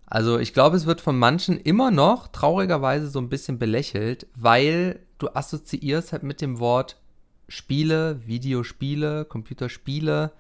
Also 0.08 0.40
ich 0.40 0.54
glaube, 0.54 0.78
es 0.78 0.86
wird 0.86 1.02
von 1.02 1.20
manchen 1.20 1.58
immer 1.60 1.92
noch 1.92 2.30
traurigerweise 2.30 3.10
so 3.10 3.20
ein 3.20 3.30
bisschen 3.30 3.60
belächelt, 3.60 4.26
weil 4.36 5.00
du 5.18 5.28
assoziierst 5.30 6.14
halt 6.14 6.24
mit 6.24 6.42
dem 6.42 6.60
Wort 6.60 6.98
Spiele, 7.50 8.22
Videospiele, 8.26 9.26
Computerspiele 9.26 10.32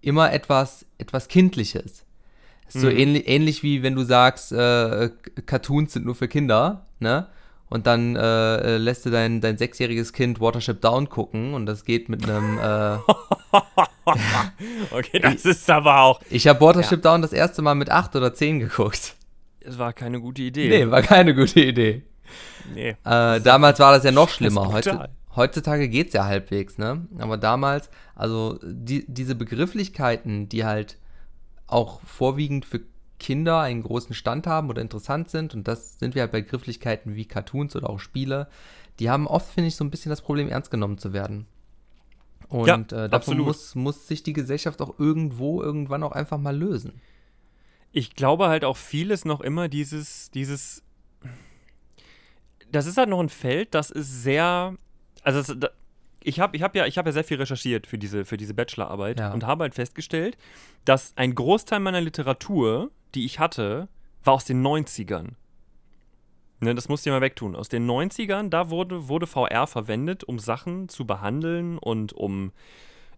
immer 0.00 0.32
etwas, 0.32 0.86
etwas 0.98 1.28
Kindliches. 1.28 2.06
Mhm. 2.72 2.80
So 2.80 2.88
ähnlich, 2.88 3.28
ähnlich 3.28 3.62
wie 3.62 3.82
wenn 3.82 3.94
du 3.94 4.04
sagst, 4.04 4.52
äh, 4.52 5.10
Cartoons 5.46 5.92
sind 5.92 6.06
nur 6.06 6.14
für 6.14 6.28
Kinder, 6.28 6.86
ne? 6.98 7.28
Und 7.74 7.88
dann 7.88 8.14
äh, 8.14 8.76
lässt 8.76 9.04
du 9.04 9.10
dein, 9.10 9.40
dein 9.40 9.58
sechsjähriges 9.58 10.12
Kind 10.12 10.40
Watership 10.40 10.80
Down 10.80 11.08
gucken 11.08 11.54
und 11.54 11.66
das 11.66 11.84
geht 11.84 12.08
mit 12.08 12.22
einem. 12.24 12.56
Äh, 12.56 12.98
okay, 14.92 15.18
das 15.18 15.44
ist 15.44 15.68
aber 15.68 16.02
auch. 16.02 16.20
Ich 16.30 16.46
habe 16.46 16.60
Watership 16.60 17.04
ja. 17.04 17.10
Down 17.10 17.20
das 17.20 17.32
erste 17.32 17.62
Mal 17.62 17.74
mit 17.74 17.90
acht 17.90 18.14
oder 18.14 18.32
zehn 18.32 18.60
geguckt. 18.60 19.16
Es 19.58 19.76
war 19.76 19.92
keine 19.92 20.20
gute 20.20 20.42
Idee. 20.42 20.68
Nee, 20.68 20.88
war 20.88 21.02
keine 21.02 21.34
gute 21.34 21.62
Idee. 21.62 22.02
Nee. 22.72 22.90
Äh, 22.90 23.40
damals 23.40 23.80
war 23.80 23.90
das 23.90 24.04
ja 24.04 24.12
noch 24.12 24.28
schlimmer. 24.28 24.72
Heute, 24.72 25.10
heutzutage 25.34 25.88
geht 25.88 26.06
es 26.06 26.12
ja 26.12 26.26
halbwegs, 26.26 26.78
ne? 26.78 27.08
Aber 27.18 27.38
damals, 27.38 27.90
also 28.14 28.60
die, 28.62 29.04
diese 29.08 29.34
Begrifflichkeiten, 29.34 30.48
die 30.48 30.64
halt 30.64 30.96
auch 31.66 32.02
vorwiegend 32.04 32.66
für 32.66 32.82
Kinder 33.18 33.60
einen 33.60 33.82
großen 33.82 34.14
Stand 34.14 34.46
haben 34.46 34.68
oder 34.68 34.82
interessant 34.82 35.30
sind, 35.30 35.54
und 35.54 35.68
das 35.68 35.98
sind 35.98 36.14
wir 36.14 36.22
halt 36.22 36.32
bei 36.32 36.42
Begrifflichkeiten 36.42 37.14
wie 37.14 37.26
Cartoons 37.26 37.76
oder 37.76 37.90
auch 37.90 38.00
Spiele, 38.00 38.48
die 38.98 39.10
haben 39.10 39.26
oft, 39.26 39.52
finde 39.52 39.68
ich, 39.68 39.76
so 39.76 39.84
ein 39.84 39.90
bisschen 39.90 40.10
das 40.10 40.22
Problem, 40.22 40.48
ernst 40.48 40.70
genommen 40.70 40.98
zu 40.98 41.12
werden. 41.12 41.46
Und 42.48 42.68
ja, 42.68 43.04
äh, 43.04 43.08
davon 43.08 43.38
muss, 43.38 43.74
muss 43.74 44.06
sich 44.06 44.22
die 44.22 44.32
Gesellschaft 44.32 44.80
auch 44.82 44.98
irgendwo, 44.98 45.62
irgendwann 45.62 46.02
auch 46.02 46.12
einfach 46.12 46.38
mal 46.38 46.56
lösen. 46.56 47.00
Ich 47.92 48.14
glaube 48.14 48.48
halt 48.48 48.64
auch 48.64 48.76
vieles 48.76 49.24
noch 49.24 49.40
immer 49.40 49.68
dieses, 49.68 50.30
dieses, 50.30 50.82
das 52.70 52.86
ist 52.86 52.96
halt 52.96 53.08
noch 53.08 53.20
ein 53.20 53.28
Feld, 53.28 53.74
das 53.74 53.90
ist 53.90 54.22
sehr, 54.22 54.76
also 55.22 55.54
das, 55.54 55.70
ich 56.24 56.40
habe 56.40 56.56
ich 56.56 56.62
hab 56.62 56.74
ja, 56.74 56.84
hab 56.84 57.06
ja 57.06 57.12
sehr 57.12 57.24
viel 57.24 57.36
recherchiert 57.36 57.86
für 57.86 57.98
diese, 57.98 58.24
für 58.24 58.36
diese 58.36 58.54
Bachelorarbeit 58.54 59.20
ja. 59.20 59.32
und 59.32 59.44
habe 59.44 59.64
halt 59.64 59.74
festgestellt, 59.74 60.36
dass 60.84 61.12
ein 61.16 61.34
Großteil 61.34 61.80
meiner 61.80 62.00
Literatur, 62.00 62.90
die 63.14 63.24
ich 63.24 63.38
hatte, 63.38 63.88
war 64.24 64.34
aus 64.34 64.46
den 64.46 64.66
90ern. 64.66 65.32
Ne, 66.60 66.74
das 66.74 66.88
musst 66.88 67.04
du 67.04 67.10
mal 67.10 67.20
wegtun. 67.20 67.54
Aus 67.54 67.68
den 67.68 67.88
90ern, 67.88 68.48
da 68.48 68.70
wurde, 68.70 69.08
wurde 69.08 69.26
VR 69.26 69.66
verwendet, 69.66 70.24
um 70.24 70.38
Sachen 70.38 70.88
zu 70.88 71.06
behandeln 71.06 71.78
und 71.78 72.14
um 72.14 72.52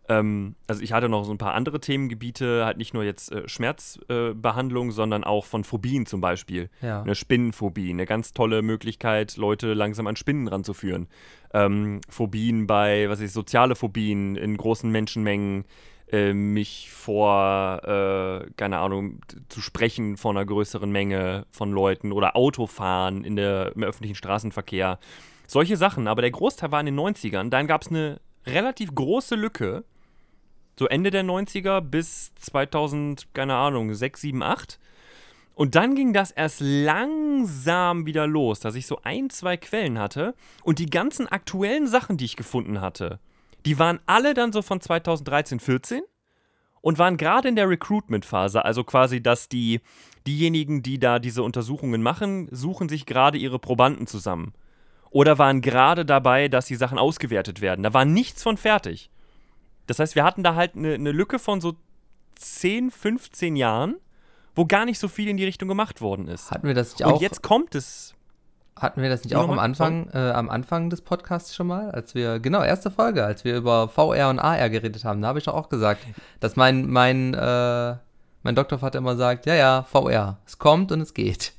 Ähm, 0.08 0.54
also 0.66 0.82
ich 0.82 0.92
hatte 0.92 1.08
noch 1.08 1.24
so 1.24 1.32
ein 1.32 1.38
paar 1.38 1.54
andere 1.54 1.80
Themengebiete, 1.80 2.64
halt 2.64 2.78
nicht 2.78 2.94
nur 2.94 3.04
jetzt 3.04 3.32
äh, 3.32 3.48
Schmerzbehandlung, 3.48 4.88
äh, 4.88 4.92
sondern 4.92 5.24
auch 5.24 5.44
von 5.44 5.64
Phobien 5.64 6.06
zum 6.06 6.20
Beispiel. 6.20 6.70
Ja. 6.80 7.02
Eine 7.02 7.14
Spinnenphobie, 7.14 7.90
eine 7.90 8.06
ganz 8.06 8.32
tolle 8.32 8.62
Möglichkeit, 8.62 9.36
Leute 9.36 9.74
langsam 9.74 10.06
an 10.06 10.16
Spinnen 10.16 10.48
ranzuführen. 10.48 11.08
Ähm, 11.52 12.00
Phobien 12.08 12.66
bei, 12.66 13.08
was 13.08 13.20
ist, 13.20 13.32
soziale 13.32 13.74
Phobien 13.74 14.36
in 14.36 14.56
großen 14.56 14.90
Menschenmengen, 14.90 15.64
äh, 16.10 16.32
mich 16.32 16.90
vor, 16.92 17.80
äh, 17.82 18.50
keine 18.56 18.78
Ahnung, 18.78 19.20
zu 19.48 19.60
sprechen 19.60 20.16
vor 20.16 20.30
einer 20.30 20.46
größeren 20.46 20.90
Menge 20.90 21.46
von 21.50 21.72
Leuten 21.72 22.12
oder 22.12 22.36
Autofahren 22.36 23.24
in 23.24 23.34
der, 23.34 23.72
im 23.74 23.82
öffentlichen 23.82 24.14
Straßenverkehr. 24.14 25.00
Solche 25.48 25.76
Sachen, 25.76 26.06
aber 26.06 26.22
der 26.22 26.30
Großteil 26.30 26.70
war 26.70 26.80
in 26.80 26.86
den 26.86 26.98
90ern. 26.98 27.50
Dann 27.50 27.66
gab 27.66 27.82
es 27.82 27.88
eine 27.88 28.20
relativ 28.46 28.94
große 28.94 29.34
Lücke, 29.34 29.84
so 30.78 30.86
Ende 30.86 31.10
der 31.10 31.24
90er 31.24 31.80
bis 31.80 32.34
2000, 32.34 33.28
keine 33.34 33.54
Ahnung, 33.54 33.94
6, 33.94 34.20
7, 34.20 34.42
8. 34.42 34.78
Und 35.54 35.74
dann 35.74 35.94
ging 35.94 36.12
das 36.12 36.30
erst 36.30 36.60
langsam 36.60 38.04
wieder 38.04 38.26
los, 38.26 38.60
dass 38.60 38.74
ich 38.74 38.86
so 38.86 39.00
ein, 39.02 39.30
zwei 39.30 39.56
Quellen 39.56 39.98
hatte 39.98 40.34
und 40.64 40.78
die 40.78 40.90
ganzen 40.90 41.26
aktuellen 41.26 41.86
Sachen, 41.86 42.18
die 42.18 42.26
ich 42.26 42.36
gefunden 42.36 42.82
hatte, 42.82 43.20
die 43.64 43.78
waren 43.78 44.00
alle 44.04 44.34
dann 44.34 44.52
so 44.52 44.60
von 44.60 44.80
2013, 44.82 45.58
14 45.58 46.02
und 46.82 46.98
waren 46.98 47.16
gerade 47.16 47.48
in 47.48 47.56
der 47.56 47.70
Recruitment-Phase, 47.70 48.64
also 48.64 48.84
quasi, 48.84 49.22
dass 49.22 49.48
die, 49.48 49.80
diejenigen, 50.26 50.82
die 50.82 50.98
da 50.98 51.18
diese 51.18 51.42
Untersuchungen 51.42 52.02
machen, 52.02 52.48
suchen 52.52 52.90
sich 52.90 53.06
gerade 53.06 53.38
ihre 53.38 53.58
Probanden 53.58 54.06
zusammen. 54.06 54.52
Oder 55.10 55.38
waren 55.38 55.62
gerade 55.62 56.04
dabei, 56.04 56.48
dass 56.48 56.66
die 56.66 56.76
Sachen 56.76 56.98
ausgewertet 56.98 57.62
werden. 57.62 57.82
Da 57.82 57.94
war 57.94 58.04
nichts 58.04 58.42
von 58.42 58.58
fertig. 58.58 59.10
Das 59.87 59.99
heißt, 59.99 60.14
wir 60.14 60.25
hatten 60.25 60.42
da 60.42 60.55
halt 60.55 60.75
eine, 60.75 60.94
eine 60.94 61.12
Lücke 61.12 61.38
von 61.38 61.61
so 61.61 61.75
10, 62.37 62.90
15 62.90 63.57
Jahren, 63.57 63.96
wo 64.55 64.66
gar 64.66 64.85
nicht 64.85 64.99
so 64.99 65.09
viel 65.09 65.29
in 65.29 65.37
die 65.37 65.44
Richtung 65.44 65.68
gemacht 65.68 66.01
worden 66.01 66.29
ist. 66.29 66.51
Hatten 66.51 66.66
wir 66.66 66.75
das 66.75 66.92
nicht 66.94 67.07
Und 67.07 67.14
auch? 67.14 67.20
jetzt 67.22 67.42
kommt 67.42 67.75
es. 67.75 68.14
Hatten 68.79 69.01
wir 69.01 69.09
das 69.09 69.25
nicht 69.25 69.35
auch 69.37 69.49
am 69.49 69.59
Anfang, 69.59 70.11
äh, 70.12 70.18
am 70.18 70.51
Anfang 70.51 70.90
des 70.90 71.01
Podcasts 71.01 71.55
schon 71.55 71.66
mal? 71.66 71.90
Als 71.92 72.14
wir, 72.14 72.40
genau, 72.40 72.62
erste 72.62 72.90
Folge, 72.90 73.25
als 73.25 73.42
wir 73.42 73.57
über 73.57 73.88
VR 73.88 74.29
und 74.29 74.38
AR 74.38 74.68
geredet 74.68 75.03
haben, 75.05 75.22
da 75.22 75.29
habe 75.29 75.38
ich 75.38 75.46
doch 75.46 75.55
auch 75.55 75.70
gesagt, 75.70 76.03
dass 76.40 76.57
mein, 76.57 76.87
mein, 76.90 77.33
äh, 77.33 77.96
mein 78.42 78.55
Doktorvater 78.55 78.99
immer 78.99 79.16
sagt, 79.16 79.46
ja, 79.46 79.55
ja, 79.55 79.83
VR, 79.85 80.38
es 80.46 80.59
kommt 80.59 80.92
und 80.92 81.01
es 81.01 81.14
geht. 81.14 81.55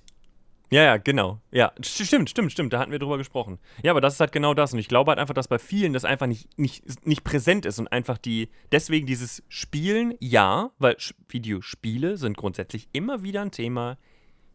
Ja, 0.70 0.84
ja, 0.84 0.98
genau. 0.98 1.40
Ja, 1.52 1.72
st- 1.82 2.06
stimmt, 2.06 2.30
stimmt, 2.30 2.52
stimmt. 2.52 2.74
Da 2.74 2.80
hatten 2.80 2.92
wir 2.92 3.00
drüber 3.00 3.18
gesprochen. 3.18 3.58
Ja, 3.84 3.92
aber 3.92 4.02
das 4.02 4.16
ist 4.16 4.20
halt 4.20 4.34
genau 4.34 4.54
das. 4.54 4.74
Und 4.74 4.80
ich 4.80 4.90
glaube 4.90 5.12
halt 5.12 5.20
einfach, 5.20 5.34
dass 5.34 5.48
bei 5.48 5.60
vielen 5.60 5.94
das 5.94 6.04
einfach 6.04 6.28
nicht, 6.28 6.58
nicht, 6.60 7.06
nicht 7.06 7.24
präsent 7.24 7.66
ist 7.66 7.80
und 7.80 7.88
einfach 7.88 8.18
die, 8.18 8.50
deswegen 8.72 9.08
dieses 9.08 9.44
Spielen, 9.48 10.14
ja, 10.20 10.72
weil 10.78 10.98
Videospiele 11.30 12.18
sind 12.18 12.36
grundsätzlich 12.36 12.90
immer 12.92 13.24
wieder 13.24 13.42
ein 13.42 13.52
Thema. 13.52 13.98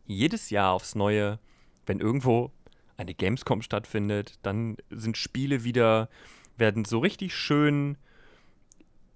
Jedes 0.07 0.51
Jahr 0.51 0.72
aufs 0.72 0.94
Neue, 0.94 1.38
wenn 1.87 2.01
irgendwo 2.01 2.53
eine 2.98 3.14
Gamescom 3.14 3.62
stattfindet, 3.62 4.38
dann 4.42 4.77
sind 4.90 5.16
Spiele 5.16 5.64
wieder, 5.64 6.11
werden 6.59 6.85
so 6.85 6.98
richtig 6.98 7.35
schön 7.35 7.96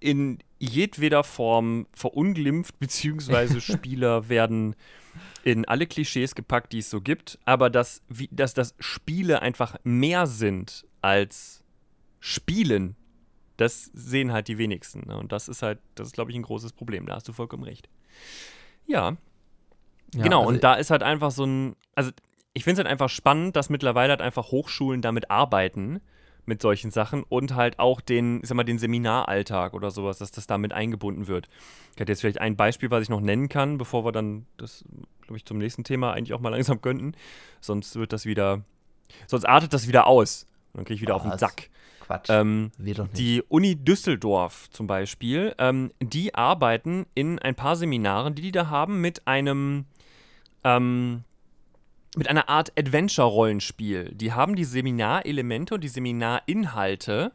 in 0.01 0.39
jedweder 0.59 1.25
Form 1.25 1.87
verunglimpft, 1.93 2.79
beziehungsweise 2.79 3.61
Spieler 3.61 4.29
werden 4.29 4.77
in 5.45 5.65
alle 5.65 5.87
Klischees 5.87 6.35
gepackt, 6.35 6.73
die 6.73 6.81
es 6.81 6.91
so 6.91 7.01
gibt, 7.01 7.39
aber 7.45 7.71
dass, 7.71 8.03
wie, 8.09 8.29
dass 8.33 8.53
das 8.53 8.75
Spiele 8.79 9.43
einfach 9.43 9.77
mehr 9.85 10.27
sind 10.27 10.85
als 11.03 11.63
Spielen, 12.21 12.97
das 13.57 13.91
sehen 13.95 14.33
halt 14.33 14.49
die 14.49 14.59
wenigsten. 14.59 15.07
Ne? 15.07 15.17
Und 15.17 15.33
das 15.33 15.49
ist 15.49 15.63
halt, 15.63 15.79
das 15.95 16.09
ist, 16.09 16.15
glaube 16.15 16.31
ich, 16.31 16.37
ein 16.37 16.43
großes 16.43 16.73
Problem. 16.73 17.07
Da 17.07 17.15
hast 17.15 17.29
du 17.29 17.33
vollkommen 17.33 17.63
recht. 17.63 17.89
Ja, 18.87 19.17
Ja, 20.15 20.23
genau. 20.23 20.41
also 20.41 20.49
und 20.49 20.65
da 20.65 20.75
ist 20.75 20.91
halt 20.91 21.03
einfach 21.03 21.31
so 21.31 21.45
ein, 21.45 21.77
also 21.95 22.11
ich 22.53 22.65
finde 22.65 22.81
es 22.81 22.85
halt 22.85 22.93
einfach 22.93 23.09
spannend, 23.09 23.55
dass 23.57 23.71
mittlerweile 23.71 24.11
halt 24.11 24.23
einfach 24.23 24.51
Hochschulen 24.51 25.03
damit 25.03 25.31
arbeiten, 25.31 26.01
mit 26.47 26.63
solchen 26.63 26.91
Sachen 26.91 27.23
und 27.23 27.55
halt 27.55 27.79
auch 27.79 28.01
den, 28.01 28.41
ich 28.43 28.49
sag 28.49 28.57
mal, 28.57 28.65
den 28.65 28.79
Seminaralltag 28.79 29.75
oder 29.75 29.91
sowas, 29.91 30.19
dass 30.19 30.31
das 30.31 30.47
damit 30.47 30.73
eingebunden 30.73 31.27
wird. 31.27 31.49
Ich 31.95 32.01
hätte 32.01 32.13
jetzt 32.13 32.21
vielleicht 32.21 32.41
ein 32.41 32.57
Beispiel, 32.57 32.91
was 32.91 33.03
ich 33.03 33.09
noch 33.09 33.21
nennen 33.21 33.49
kann, 33.49 33.79
bevor 33.79 34.05
wir 34.05 34.13
dann 34.13 34.47
das, 34.57 34.85
glaube 35.23 35.37
ich, 35.37 35.45
zum 35.45 35.59
nächsten 35.59 35.85
Thema 35.85 36.13
eigentlich 36.13 36.35
auch 36.35 36.41
mal 36.41 36.49
langsam 36.57 36.81
könnten. 36.81 37.13
Sonst 37.61 37.97
wird 37.97 38.13
das 38.13 38.27
wieder, 38.27 38.63
sonst 39.27 39.45
artet 39.45 39.73
das 39.73 39.89
wieder 39.89 40.07
aus. 40.07 40.47
Dann 40.75 40.85
kriege 40.85 40.97
ich 40.97 41.01
wieder 41.01 41.17
auf 41.17 41.23
den 41.23 41.33
Was? 41.33 41.41
Sack. 41.41 41.71
Quatsch. 42.07 42.29
Ähm, 42.31 42.71
die 42.79 43.43
Uni 43.49 43.75
Düsseldorf 43.75 44.71
zum 44.71 44.87
Beispiel, 44.87 45.55
ähm, 45.59 45.91
die 46.01 46.35
arbeiten 46.35 47.07
in 47.15 47.39
ein 47.41 47.57
paar 47.57 47.75
Seminaren, 47.75 48.35
die 48.35 48.43
die 48.43 48.53
da 48.53 48.69
haben, 48.69 49.01
mit 49.01 49.27
einem, 49.27 49.87
ähm, 50.63 51.25
mit 52.17 52.29
einer 52.29 52.49
Art 52.49 52.73
Adventure-Rollenspiel. 52.79 54.13
Die 54.15 54.33
haben 54.33 54.57
die 54.57 54.65
Seminarelemente 54.65 55.75
und 55.75 55.85
die 55.85 55.89
Seminarinhalte 55.89 57.33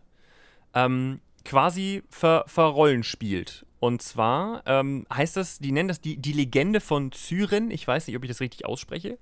ähm, 0.74 1.22
quasi 1.46 2.04
ver 2.10 2.44
verrollenspielt. 2.48 3.66
Und 3.80 4.02
zwar 4.02 4.64
ähm, 4.66 5.06
heißt 5.12 5.38
das, 5.38 5.60
die 5.60 5.72
nennen 5.72 5.88
das 5.88 6.02
die, 6.02 6.18
die 6.18 6.34
Legende 6.34 6.82
von 6.82 7.12
Zyren. 7.12 7.72
Ich 7.72 7.88
weiß 7.88 8.08
nicht, 8.08 8.16
ob 8.16 8.24
ich 8.24 8.30
das 8.30 8.42
richtig 8.42 8.66
ausspreche. 8.66 9.18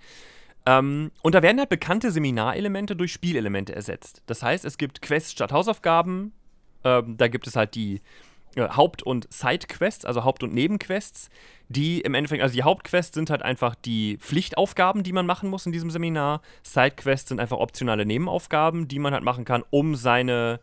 Ähm, 0.65 1.11
und 1.21 1.35
da 1.35 1.41
werden 1.41 1.59
halt 1.59 1.69
bekannte 1.69 2.11
Seminarelemente 2.11 2.95
durch 2.95 3.13
Spielelemente 3.13 3.73
ersetzt. 3.75 4.21
Das 4.25 4.43
heißt, 4.43 4.65
es 4.65 4.77
gibt 4.77 5.01
Quests 5.01 5.31
statt 5.31 5.51
Hausaufgaben. 5.51 6.33
Ähm, 6.83 7.17
da 7.17 7.27
gibt 7.27 7.47
es 7.47 7.55
halt 7.55 7.75
die 7.75 8.01
Haupt- 8.67 9.03
und 9.03 9.31
Side-Quests, 9.31 10.05
also 10.05 10.23
Haupt- 10.23 10.43
und 10.43 10.53
Nebenquests, 10.53 11.29
die 11.69 12.01
im 12.01 12.13
Endeffekt, 12.13 12.41
also 12.41 12.53
die 12.53 12.63
Hauptquests 12.63 13.13
sind 13.13 13.29
halt 13.29 13.41
einfach 13.41 13.75
die 13.75 14.17
Pflichtaufgaben, 14.17 15.03
die 15.03 15.13
man 15.13 15.25
machen 15.25 15.49
muss 15.49 15.65
in 15.65 15.71
diesem 15.71 15.91
Seminar. 15.91 16.41
Side-Quests 16.63 17.29
sind 17.29 17.39
einfach 17.39 17.57
optionale 17.57 18.05
Nebenaufgaben, 18.05 18.87
die 18.87 18.99
man 18.99 19.13
halt 19.13 19.23
machen 19.23 19.45
kann, 19.45 19.63
um 19.69 19.95
seine, 19.95 20.59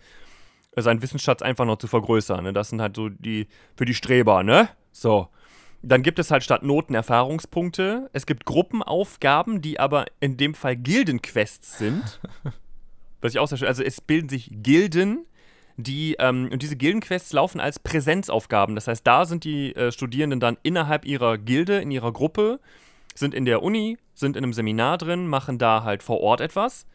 äh, 0.72 0.82
seinen 0.82 1.02
Wissensschatz 1.02 1.42
einfach 1.42 1.64
noch 1.64 1.78
zu 1.78 1.87
vergrößern. 1.87 2.44
Ne? 2.44 2.52
Das 2.52 2.70
sind 2.70 2.80
halt 2.80 2.96
so 2.96 3.09
die, 3.09 3.46
für 3.76 3.85
die 3.85 3.94
Streber, 3.94 4.42
ne? 4.42 4.68
So. 4.92 5.28
Dann 5.82 6.02
gibt 6.02 6.18
es 6.18 6.30
halt 6.32 6.42
statt 6.42 6.64
Noten 6.64 6.94
Erfahrungspunkte. 6.94 8.11
Es 8.12 8.26
gibt 8.26 8.44
Gruppenaufgaben, 8.44 9.62
die 9.62 9.78
aber 9.78 10.06
in 10.18 10.37
dem 10.37 10.54
Fall 10.54 10.74
Gildenquests 10.76 11.78
sind. 11.78 12.20
Was 13.20 13.32
ich 13.32 13.38
auch 13.38 13.46
sehr 13.46 13.59
schön, 13.59 13.68
also 13.68 13.82
es 13.82 14.00
bilden 14.00 14.28
sich 14.28 14.50
Gilden, 14.50 15.26
die, 15.76 16.16
ähm, 16.18 16.48
und 16.52 16.62
diese 16.62 16.76
Gildenquests 16.76 17.32
laufen 17.32 17.60
als 17.60 17.78
Präsenzaufgaben. 17.78 18.74
Das 18.74 18.88
heißt, 18.88 19.06
da 19.06 19.24
sind 19.24 19.44
die 19.44 19.74
äh, 19.76 19.92
Studierenden 19.92 20.40
dann 20.40 20.56
innerhalb 20.62 21.04
ihrer 21.04 21.38
Gilde, 21.38 21.78
in 21.78 21.90
ihrer 21.90 22.12
Gruppe, 22.12 22.60
sind 23.14 23.34
in 23.34 23.44
der 23.44 23.62
Uni, 23.62 23.98
sind 24.14 24.36
in 24.36 24.44
einem 24.44 24.52
Seminar 24.52 24.98
drin, 24.98 25.26
machen 25.26 25.58
da 25.58 25.84
halt 25.84 26.02
vor 26.02 26.20
Ort 26.20 26.40
etwas 26.40 26.86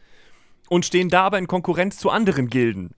und 0.68 0.84
stehen 0.84 1.08
da 1.08 1.24
aber 1.24 1.38
in 1.38 1.46
Konkurrenz 1.46 1.98
zu 1.98 2.10
anderen 2.10 2.48
Gilden. 2.48 2.94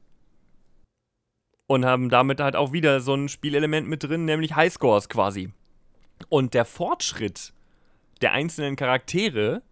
Und 1.66 1.84
haben 1.84 2.10
damit 2.10 2.40
halt 2.40 2.56
auch 2.56 2.72
wieder 2.72 3.00
so 3.00 3.14
ein 3.14 3.28
Spielelement 3.28 3.88
mit 3.88 4.04
drin, 4.04 4.26
nämlich 4.26 4.54
Highscores 4.54 5.08
quasi. 5.08 5.50
Und 6.28 6.52
der 6.54 6.66
Fortschritt 6.66 7.52
der 8.20 8.32
einzelnen 8.32 8.76
Charaktere, 8.76 9.62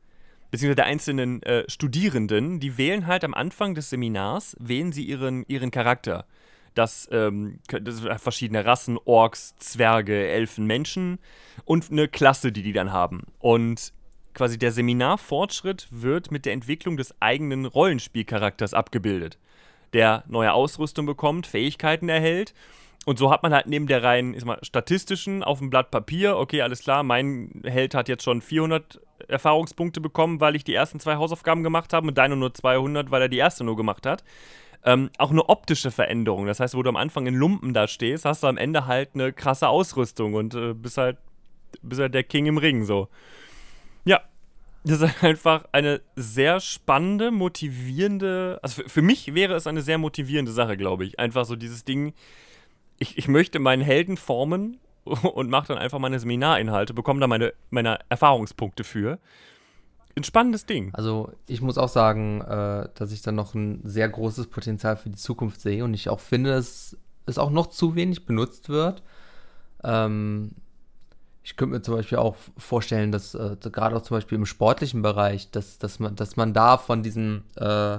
beziehungsweise 0.53 0.77
der 0.77 0.85
einzelnen 0.85 1.43
äh, 1.43 1.65
Studierenden, 1.69 2.61
die 2.61 2.77
wählen 2.77 3.07
halt 3.07 3.25
am 3.25 3.35
Anfang 3.35 3.75
des 3.75 3.91
Seminars, 3.91 4.55
wählen 4.61 4.93
sie 4.93 5.03
ihren, 5.03 5.45
ihren 5.49 5.73
Charakter. 5.73 6.27
Das, 6.75 7.09
ähm, 7.11 7.59
das 7.69 7.97
sind 7.97 8.09
halt 8.09 8.21
verschiedene 8.21 8.65
Rassen, 8.65 8.99
Orks, 9.05 9.57
Zwerge, 9.57 10.29
Elfen, 10.29 10.67
Menschen 10.67 11.19
und 11.65 11.91
eine 11.91 12.07
Klasse, 12.07 12.53
die 12.53 12.63
die 12.63 12.75
dann 12.75 12.93
haben. 12.93 13.23
Und 13.39 13.93
quasi 14.35 14.59
der 14.59 14.73
Seminarfortschritt 14.73 15.89
wird 15.91 16.31
mit 16.31 16.45
der 16.45 16.53
Entwicklung 16.53 16.97
des 16.99 17.15
eigenen 17.21 17.65
Rollenspielcharakters 17.65 18.75
abgebildet. 18.75 19.39
Der 19.95 20.23
neue 20.29 20.53
Ausrüstung 20.53 21.07
bekommt, 21.07 21.47
Fähigkeiten 21.47 22.11
erhält 22.11 22.55
und 23.05 23.19
so 23.19 23.31
hat 23.31 23.43
man 23.43 23.53
halt 23.53 23.67
neben 23.67 23.87
der 23.87 24.03
rein 24.03 24.35
ich 24.35 24.45
mal, 24.45 24.59
statistischen 24.63 25.43
auf 25.43 25.59
dem 25.59 25.71
Blatt 25.71 25.91
Papier, 25.91 26.37
okay, 26.37 26.63
alles 26.63 26.81
klar, 26.81 27.03
mein 27.03 27.63
Held 27.65 27.95
hat 27.95 28.09
jetzt 28.09 28.23
schon 28.23 28.41
400 28.41 29.01
Erfahrungspunkte 29.29 30.01
bekommen, 30.01 30.41
weil 30.41 30.57
ich 30.57 30.65
die 30.65 30.75
ersten 30.75 31.01
zwei 31.01 31.17
Hausaufgaben 31.17 31.63
gemacht 31.63 31.93
habe 31.93 32.09
und 32.09 32.19
deine 32.19 32.37
nur 32.37 32.55
200, 32.55 33.11
weil 33.11 33.23
er 33.23 33.29
die 33.29 33.39
erste 33.39 33.65
nur 33.65 33.77
gemacht 33.77 34.07
hat. 34.07 34.25
Ähm, 34.85 35.11
auch 35.19 35.31
eine 35.31 35.49
optische 35.49 35.91
Veränderung. 35.91 36.47
Das 36.47 36.59
heißt, 36.59 36.75
wo 36.75 36.83
du 36.83 36.89
am 36.89 36.97
Anfang 36.97 37.27
in 37.27 37.35
Lumpen 37.35 37.73
da 37.73 37.87
stehst, 37.87 38.25
hast 38.25 38.43
du 38.43 38.49
am 38.49 38.57
Ende 38.57 38.87
halt 38.87 39.11
eine 39.15 39.33
krasse 39.33 39.69
Ausrüstung 39.69 40.35
und 40.35 40.55
äh, 40.55 40.75
bist, 40.75 40.99
halt, 40.99 41.19
bist 41.83 42.01
halt 42.01 42.15
der 42.15 42.25
King 42.25 42.47
im 42.47 42.59
Ring 42.59 42.85
so. 42.85 43.09
Ja, 44.05 44.21
das 44.85 45.01
ist 45.01 45.15
einfach 45.23 45.67
eine 45.71 46.01
sehr 46.17 46.59
spannende, 46.59 47.31
motivierende, 47.31 48.59
also 48.63 48.83
für, 48.83 48.89
für 48.89 49.03
mich 49.03 49.35
wäre 49.35 49.55
es 49.55 49.67
eine 49.67 49.83
sehr 49.83 49.99
motivierende 49.99 50.53
Sache, 50.53 50.77
glaube 50.77 51.05
ich. 51.05 51.19
Einfach 51.21 51.45
so 51.45 51.55
dieses 51.55 51.85
Ding, 51.85 52.13
ich, 52.99 53.19
ich 53.19 53.29
möchte 53.29 53.61
meinen 53.61 53.83
Helden 53.83 54.17
formen 54.17 54.79
und 55.35 55.51
mache 55.51 55.69
dann 55.69 55.79
einfach 55.79 55.99
meine 55.99 56.19
Seminarinhalte, 56.19 56.95
bekomme 56.95 57.21
da 57.21 57.27
meine, 57.27 57.53
meine 57.71 57.99
Erfahrungspunkte 58.09 58.85
für. 58.85 59.19
Ein 60.15 60.25
spannendes 60.25 60.67
Ding. 60.67 60.91
Also 60.95 61.33
ich 61.47 61.63
muss 61.63 61.79
auch 61.79 61.89
sagen, 61.89 62.43
äh, 62.43 62.89
dass 62.95 63.13
ich 63.13 63.23
da 63.23 63.33
noch 63.33 63.55
ein 63.55 63.81
sehr 63.85 64.09
großes 64.09 64.49
Potenzial 64.49 64.97
für 64.97 65.09
die 65.09 65.17
Zukunft 65.17 65.61
sehe 65.61 65.85
und 65.85 65.95
ich 65.95 66.11
auch 66.11 66.21
finde, 66.21 66.51
dass 66.51 66.97
es 67.25 67.39
auch 67.39 67.51
noch 67.51 67.69
zu 67.69 67.95
wenig 67.95 68.27
benutzt 68.27 68.69
wird. 68.69 69.03
Ähm, 69.83 70.53
ich 71.45 71.57
könnte 71.57 71.75
mir 71.75 71.83
zum 71.83 71.95
Beispiel 71.95 72.19
auch 72.19 72.37
vorstellen, 72.57 73.11
dass 73.11 73.35
äh, 73.35 73.57
gerade 73.61 73.97
auch 73.97 74.03
zum 74.03 74.17
Beispiel 74.17 74.37
im 74.37 74.47
sportlichen 74.47 75.03
Bereich, 75.03 75.51
dass, 75.51 75.79
dass, 75.79 75.99
man, 75.99 76.15
dass 76.15 76.37
man 76.37 76.53
da 76.53 76.77
von 76.77 77.03
diesen 77.03 77.45
äh, 77.57 77.99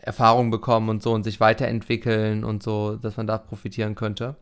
Erfahrungen 0.00 0.50
bekommen 0.50 0.88
und 0.88 1.02
so 1.02 1.12
und 1.12 1.24
sich 1.24 1.40
weiterentwickeln 1.40 2.42
und 2.42 2.62
so, 2.62 2.96
dass 2.96 3.16
man 3.16 3.26
da 3.26 3.38
profitieren 3.38 3.94
könnte. 3.94 4.36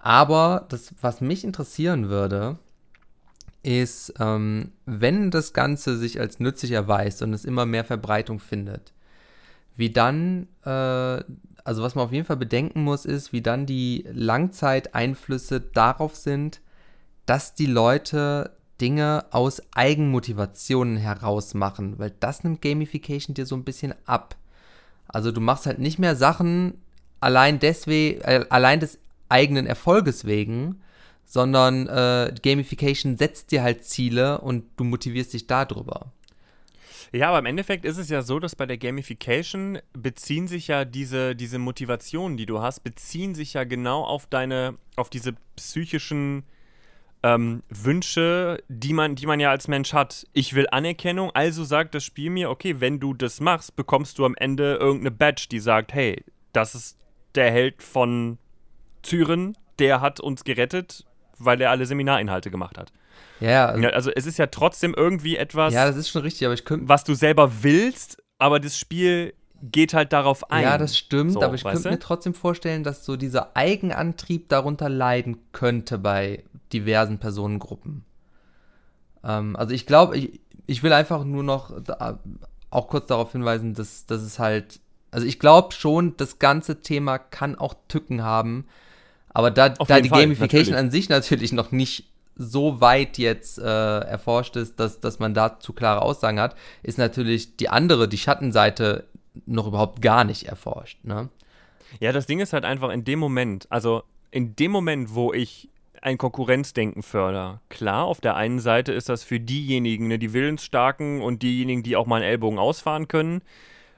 Aber 0.00 0.66
das, 0.70 0.94
was 1.00 1.20
mich 1.20 1.44
interessieren 1.44 2.08
würde, 2.08 2.58
ist, 3.62 4.14
ähm, 4.18 4.72
wenn 4.86 5.30
das 5.30 5.52
Ganze 5.52 5.98
sich 5.98 6.18
als 6.18 6.40
nützlich 6.40 6.72
erweist 6.72 7.22
und 7.22 7.34
es 7.34 7.44
immer 7.44 7.66
mehr 7.66 7.84
Verbreitung 7.84 8.38
findet, 8.40 8.92
wie 9.76 9.90
dann, 9.90 10.48
äh, 10.64 11.22
also 11.64 11.82
was 11.82 11.94
man 11.94 12.06
auf 12.06 12.12
jeden 12.12 12.24
Fall 12.24 12.38
bedenken 12.38 12.82
muss, 12.82 13.04
ist, 13.04 13.32
wie 13.34 13.42
dann 13.42 13.66
die 13.66 14.06
Langzeiteinflüsse 14.10 15.60
darauf 15.60 16.16
sind, 16.16 16.60
dass 17.26 17.54
die 17.54 17.66
Leute 17.66 18.56
Dinge 18.80 19.26
aus 19.30 19.62
Eigenmotivationen 19.74 20.96
heraus 20.96 21.52
machen, 21.52 21.98
weil 21.98 22.12
das 22.20 22.42
nimmt 22.42 22.62
Gamification 22.62 23.34
dir 23.34 23.44
so 23.44 23.54
ein 23.54 23.64
bisschen 23.64 23.94
ab. 24.06 24.36
Also 25.06 25.32
du 25.32 25.40
machst 25.42 25.66
halt 25.66 25.78
nicht 25.78 25.98
mehr 25.98 26.16
Sachen 26.16 26.80
allein 27.20 27.58
deswegen, 27.58 28.22
äh, 28.22 28.46
allein 28.48 28.80
des 28.80 28.98
eigenen 29.30 29.66
Erfolges 29.66 30.24
wegen, 30.24 30.80
sondern 31.24 31.86
äh, 31.86 32.34
Gamification 32.42 33.16
setzt 33.16 33.52
dir 33.52 33.62
halt 33.62 33.84
Ziele 33.84 34.40
und 34.40 34.64
du 34.76 34.84
motivierst 34.84 35.32
dich 35.32 35.46
darüber. 35.46 36.12
Ja, 37.12 37.28
aber 37.28 37.40
im 37.40 37.46
Endeffekt 37.46 37.84
ist 37.84 37.98
es 37.98 38.08
ja 38.08 38.22
so, 38.22 38.38
dass 38.38 38.54
bei 38.54 38.66
der 38.66 38.78
Gamification 38.78 39.78
beziehen 39.92 40.46
sich 40.46 40.68
ja 40.68 40.84
diese, 40.84 41.34
diese 41.34 41.58
Motivationen, 41.58 42.36
die 42.36 42.46
du 42.46 42.60
hast, 42.60 42.80
beziehen 42.80 43.34
sich 43.34 43.54
ja 43.54 43.64
genau 43.64 44.04
auf 44.04 44.26
deine, 44.26 44.76
auf 44.96 45.10
diese 45.10 45.34
psychischen 45.56 46.44
ähm, 47.22 47.62
Wünsche, 47.68 48.62
die 48.68 48.92
man, 48.92 49.16
die 49.16 49.26
man 49.26 49.40
ja 49.40 49.50
als 49.50 49.66
Mensch 49.66 49.92
hat. 49.92 50.26
Ich 50.32 50.54
will 50.54 50.68
Anerkennung, 50.70 51.30
also 51.34 51.64
sagt 51.64 51.94
das 51.94 52.04
Spiel 52.04 52.30
mir, 52.30 52.48
okay, 52.48 52.80
wenn 52.80 53.00
du 53.00 53.12
das 53.12 53.40
machst, 53.40 53.74
bekommst 53.74 54.18
du 54.18 54.24
am 54.24 54.36
Ende 54.36 54.76
irgendeine 54.76 55.10
Badge, 55.10 55.46
die 55.50 55.60
sagt, 55.60 55.92
hey, 55.92 56.24
das 56.52 56.74
ist 56.74 56.98
der 57.34 57.50
Held 57.50 57.82
von 57.82 58.38
Zyren, 59.02 59.56
der 59.78 60.00
hat 60.00 60.20
uns 60.20 60.44
gerettet, 60.44 61.04
weil 61.38 61.60
er 61.60 61.70
alle 61.70 61.86
Seminarinhalte 61.86 62.50
gemacht 62.50 62.78
hat. 62.78 62.92
Ja, 63.40 63.66
also, 63.66 63.88
also 63.88 64.10
es 64.14 64.26
ist 64.26 64.38
ja 64.38 64.46
trotzdem 64.46 64.94
irgendwie 64.94 65.36
etwas, 65.36 65.72
ja, 65.72 65.86
das 65.86 65.96
ist 65.96 66.10
schon 66.10 66.22
richtig, 66.22 66.46
aber 66.46 66.54
ich 66.54 66.64
könnte, 66.64 66.88
was 66.88 67.04
du 67.04 67.14
selber 67.14 67.62
willst, 67.62 68.22
aber 68.38 68.60
das 68.60 68.76
Spiel 68.76 69.32
geht 69.62 69.94
halt 69.94 70.12
darauf 70.12 70.50
ein. 70.50 70.62
Ja, 70.62 70.78
das 70.78 70.96
stimmt, 70.96 71.32
so, 71.32 71.42
aber 71.42 71.54
ich 71.54 71.64
könnte 71.64 71.90
mir 71.90 71.98
trotzdem 71.98 72.34
vorstellen, 72.34 72.84
dass 72.84 73.04
so 73.04 73.16
dieser 73.16 73.56
Eigenantrieb 73.56 74.48
darunter 74.48 74.88
leiden 74.88 75.38
könnte 75.52 75.98
bei 75.98 76.44
diversen 76.72 77.18
Personengruppen. 77.18 78.04
Ähm, 79.24 79.56
also 79.56 79.74
ich 79.74 79.86
glaube, 79.86 80.16
ich, 80.16 80.40
ich 80.66 80.82
will 80.82 80.92
einfach 80.92 81.24
nur 81.24 81.42
noch 81.42 81.72
da, 81.82 82.20
auch 82.70 82.88
kurz 82.88 83.08
darauf 83.08 83.32
hinweisen, 83.32 83.74
dass, 83.74 84.06
dass 84.06 84.22
es 84.22 84.38
halt, 84.38 84.80
also 85.10 85.26
ich 85.26 85.38
glaube 85.38 85.72
schon, 85.72 86.16
das 86.16 86.38
ganze 86.38 86.80
Thema 86.80 87.18
kann 87.18 87.56
auch 87.56 87.74
Tücken 87.88 88.22
haben, 88.22 88.66
aber 89.30 89.50
da, 89.50 89.70
da 89.70 90.00
die 90.00 90.08
Fall, 90.08 90.22
Gamification 90.22 90.72
natürlich. 90.72 90.78
an 90.78 90.90
sich 90.90 91.08
natürlich 91.08 91.52
noch 91.52 91.72
nicht 91.72 92.04
so 92.36 92.80
weit 92.80 93.18
jetzt 93.18 93.58
äh, 93.58 93.62
erforscht 93.62 94.56
ist, 94.56 94.80
dass, 94.80 95.00
dass 95.00 95.18
man 95.18 95.34
dazu 95.34 95.72
klare 95.72 96.02
Aussagen 96.02 96.40
hat, 96.40 96.56
ist 96.82 96.98
natürlich 96.98 97.56
die 97.56 97.68
andere, 97.68 98.08
die 98.08 98.18
Schattenseite 98.18 99.04
noch 99.46 99.66
überhaupt 99.66 100.00
gar 100.00 100.24
nicht 100.24 100.44
erforscht. 100.44 100.98
Ne? 101.04 101.28
Ja, 102.00 102.12
das 102.12 102.26
Ding 102.26 102.40
ist 102.40 102.52
halt 102.52 102.64
einfach 102.64 102.90
in 102.90 103.04
dem 103.04 103.18
Moment, 103.18 103.66
also 103.70 104.02
in 104.30 104.56
dem 104.56 104.70
Moment, 104.70 105.14
wo 105.14 105.32
ich 105.32 105.68
ein 106.02 106.16
Konkurrenzdenken 106.16 107.02
fördere. 107.02 107.60
Klar, 107.68 108.04
auf 108.04 108.20
der 108.20 108.36
einen 108.36 108.58
Seite 108.58 108.92
ist 108.92 109.08
das 109.08 109.22
für 109.22 109.38
diejenigen, 109.38 110.08
ne, 110.08 110.18
die 110.18 110.32
Willensstarken 110.32 111.20
und 111.20 111.42
diejenigen, 111.42 111.82
die 111.82 111.96
auch 111.96 112.06
mal 112.06 112.16
einen 112.16 112.24
Ellbogen 112.24 112.58
ausfahren 112.58 113.06
können, 113.06 113.42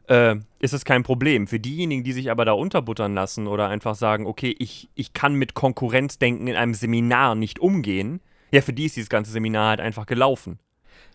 äh, 0.09 0.37
ist 0.59 0.75
es 0.75 0.85
kein 0.85 1.03
Problem. 1.03 1.47
Für 1.47 1.61
diejenigen, 1.61 2.05
die 2.05 2.13
sich 2.13 2.31
aber 2.31 2.45
da 2.45 2.53
unterbuttern 2.53 3.15
lassen 3.15 3.47
oder 3.47 3.69
einfach 3.69 3.95
sagen, 3.95 4.27
okay, 4.27 4.55
ich, 4.59 4.89
ich 4.95 5.13
kann 5.13 5.35
mit 5.35 5.55
Konkurrenzdenken 5.55 6.47
in 6.47 6.57
einem 6.57 6.75
Seminar 6.75 7.35
nicht 7.35 7.59
umgehen, 7.59 8.21
ja, 8.51 8.61
für 8.61 8.73
die 8.73 8.85
ist 8.85 8.97
dieses 8.97 9.09
ganze 9.09 9.33
Seminar 9.33 9.71
halt 9.71 9.81
einfach 9.81 10.07
gelaufen. 10.07 10.59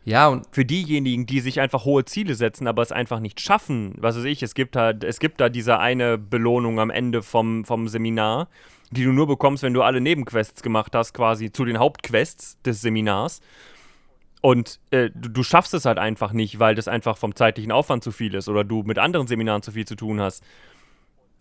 Ja, 0.03 0.27
und 0.29 0.47
für 0.51 0.65
diejenigen, 0.65 1.25
die 1.25 1.41
sich 1.41 1.59
einfach 1.59 1.85
hohe 1.85 2.05
Ziele 2.05 2.33
setzen, 2.33 2.65
aber 2.65 2.81
es 2.81 2.91
einfach 2.91 3.19
nicht 3.19 3.41
schaffen, 3.41 3.93
was 3.97 4.17
weiß 4.17 4.23
ich, 4.23 4.41
es 4.41 4.55
gibt 4.55 4.75
halt, 4.75 5.03
es 5.03 5.19
gibt 5.19 5.41
da 5.41 5.49
diese 5.49 5.79
eine 5.79 6.17
Belohnung 6.17 6.79
am 6.79 6.89
Ende 6.89 7.21
vom, 7.21 7.65
vom 7.65 7.87
Seminar, 7.87 8.47
die 8.89 9.03
du 9.03 9.11
nur 9.11 9.27
bekommst, 9.27 9.63
wenn 9.63 9.73
du 9.73 9.81
alle 9.81 9.99
Nebenquests 10.01 10.63
gemacht 10.63 10.95
hast, 10.95 11.13
quasi 11.13 11.51
zu 11.51 11.65
den 11.65 11.77
Hauptquests 11.77 12.57
des 12.63 12.81
Seminars. 12.81 13.41
Und 14.41 14.79
äh, 14.91 15.09
du, 15.13 15.29
du, 15.29 15.43
schaffst 15.43 15.73
es 15.73 15.85
halt 15.85 15.97
einfach 15.97 16.31
nicht, 16.31 16.59
weil 16.59 16.75
das 16.75 16.87
einfach 16.87 17.17
vom 17.17 17.35
zeitlichen 17.35 17.71
Aufwand 17.71 18.03
zu 18.03 18.11
viel 18.11 18.35
ist 18.35 18.47
oder 18.47 18.63
du 18.63 18.83
mit 18.83 18.99
anderen 18.99 19.27
Seminaren 19.27 19.63
zu 19.63 19.71
viel 19.71 19.85
zu 19.85 19.95
tun 19.95 20.21
hast 20.21 20.43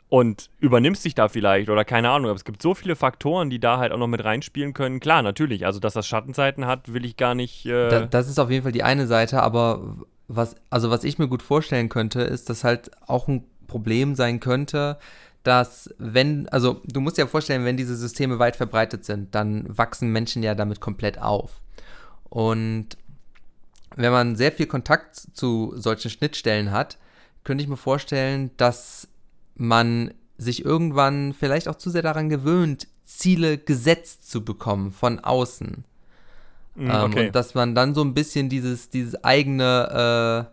und 0.09 0.51
übernimmst 0.61 1.05
dich 1.05 1.15
da 1.15 1.29
vielleicht 1.29 1.69
oder 1.69 1.85
keine 1.85 2.11
Ahnung. 2.11 2.31
Aber 2.31 2.37
es 2.37 2.45
gibt 2.45 2.63
so 2.63 2.75
viele 2.75 2.97
Faktoren, 2.97 3.51
die 3.51 3.59
da 3.59 3.79
halt 3.79 3.93
auch 3.93 3.99
noch 3.99 4.07
mit 4.07 4.25
reinspielen 4.25 4.73
können. 4.73 5.01
Klar, 5.01 5.23
natürlich. 5.23 5.67
Also, 5.67 5.81
dass 5.81 5.95
das 5.95 6.07
Schattenseiten 6.07 6.67
hat, 6.67 6.93
will 6.93 7.05
ich 7.05 7.17
gar 7.17 7.35
nicht. 7.35 7.67
Äh 7.67 7.89
da, 7.89 8.01
das 8.07 8.29
ist 8.29 8.39
auf 8.39 8.51
jeden 8.51 8.63
Fall 8.63 8.73
die 8.73 8.83
eine 8.83 9.07
Seite, 9.07 9.43
aber 9.43 9.97
was, 10.29 10.57
also 10.71 10.91
was 10.91 11.05
ich 11.05 11.19
mir 11.19 11.29
gut 11.29 11.43
vorstellen 11.43 11.89
könnte, 11.89 12.23
ist, 12.23 12.51
dass 12.51 12.65
halt 12.65 12.91
auch 13.07 13.29
ein 13.29 13.45
Problem 13.67 14.15
sein 14.15 14.41
könnte, 14.41 14.99
dass 15.43 15.95
wenn, 15.99 16.49
also 16.49 16.81
du 16.85 17.01
musst 17.01 17.19
dir 17.19 17.23
ja 17.23 17.29
vorstellen, 17.29 17.65
wenn 17.65 17.77
diese 17.77 17.97
Systeme 17.97 18.39
weit 18.39 18.57
verbreitet 18.57 19.05
sind, 19.05 19.35
dann 19.35 19.65
wachsen 19.69 20.11
Menschen 20.11 20.43
ja 20.43 20.55
damit 20.55 20.81
komplett 20.81 21.21
auf. 21.21 21.61
Und 22.37 22.99
wenn 23.94 24.12
man 24.12 24.37
sehr 24.37 24.53
viel 24.53 24.66
Kontakt 24.66 25.16
zu 25.16 25.72
solchen 25.75 26.11
Schnittstellen 26.11 26.70
hat, 26.70 26.99
könnte 27.44 27.64
ich 27.64 27.68
mir 27.68 27.79
vorstellen, 27.79 28.51
dass 28.59 29.09
man 29.55 30.12
sich 30.37 30.62
irgendwann 30.62 31.33
vielleicht 31.33 31.66
auch 31.66 31.77
zu 31.77 31.88
sehr 31.88 32.03
daran 32.03 32.29
gewöhnt, 32.29 32.88
Ziele 33.07 33.57
gesetzt 33.57 34.31
zu 34.31 34.44
bekommen 34.44 34.92
von 34.92 35.18
außen. 35.20 35.87
Mm, 36.75 36.90
okay. 36.90 37.05
ähm, 37.05 37.27
und 37.27 37.35
dass 37.35 37.55
man 37.55 37.75
dann 37.75 37.94
so 37.94 38.05
ein 38.05 38.12
bisschen 38.12 38.51
dieses, 38.51 38.90
dieses 38.90 39.25
eigene, 39.25 40.51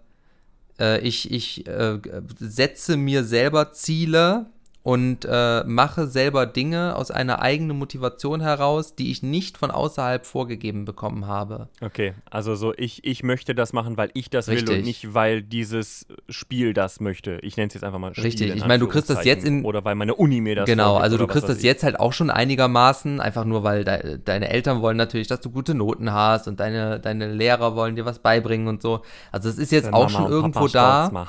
äh, 0.79 0.83
äh, 0.83 0.99
ich, 1.01 1.33
ich 1.33 1.67
äh, 1.67 1.99
setze 2.39 2.95
mir 2.95 3.25
selber 3.25 3.73
Ziele 3.73 4.45
und 4.83 5.25
äh, 5.29 5.63
mache 5.63 6.07
selber 6.07 6.45
Dinge 6.45 6.97
aus 6.97 7.09
einer 7.09 7.41
eigenen 7.41 7.77
Motivation 7.77 8.41
heraus, 8.41 8.95
die 8.95 9.11
ich 9.11 9.23
nicht 9.23 9.57
von 9.57 9.71
außerhalb 9.71 10.25
vorgegeben 10.25 10.83
bekommen 10.83 11.25
habe. 11.25 11.69
Okay, 11.79 12.13
also 12.29 12.55
so 12.55 12.73
ich, 12.75 13.05
ich 13.05 13.23
möchte 13.23 13.55
das 13.55 13.71
machen, 13.71 13.95
weil 13.95 14.11
ich 14.13 14.29
das 14.29 14.49
Richtig. 14.49 14.67
will 14.67 14.77
und 14.79 14.83
nicht, 14.83 15.13
weil 15.13 15.41
dieses 15.41 16.05
Spiel 16.27 16.73
das 16.73 16.99
möchte. 16.99 17.39
Ich 17.43 17.55
nenne 17.55 17.69
es 17.69 17.75
jetzt 17.75 17.85
einfach 17.85 17.99
mal 17.99 18.11
Spiel. 18.11 18.25
Richtig, 18.25 18.55
ich 18.55 18.65
meine, 18.65 18.79
du 18.79 18.87
kriegst 18.89 19.09
das 19.09 19.23
jetzt 19.23 19.45
in... 19.45 19.63
Oder 19.63 19.85
weil 19.85 19.95
meine 19.95 20.15
Uni 20.15 20.41
mir 20.41 20.55
das 20.55 20.65
Genau, 20.65 20.97
also 20.97 21.17
du 21.17 21.27
kriegst 21.27 21.47
das 21.47 21.59
ich. 21.59 21.63
jetzt 21.63 21.83
halt 21.83 21.97
auch 21.97 22.11
schon 22.11 22.29
einigermaßen, 22.29 23.21
einfach 23.21 23.45
nur, 23.45 23.63
weil 23.63 23.85
de 23.85 24.19
deine 24.23 24.49
Eltern 24.49 24.81
wollen 24.81 24.97
natürlich, 24.97 25.27
dass 25.27 25.39
du 25.39 25.49
gute 25.49 25.75
Noten 25.75 26.11
hast 26.11 26.49
und 26.49 26.59
deine, 26.59 26.99
deine 26.99 27.31
Lehrer 27.31 27.77
wollen 27.77 27.95
dir 27.95 28.03
was 28.03 28.19
beibringen 28.19 28.67
und 28.67 28.81
so. 28.81 29.01
Also 29.31 29.47
es 29.47 29.57
ist 29.57 29.71
jetzt 29.71 29.87
Wenn 29.87 29.93
auch 29.93 30.11
Mama 30.11 30.25
schon 30.25 30.31
irgendwo 30.31 30.67
da. 30.67 31.27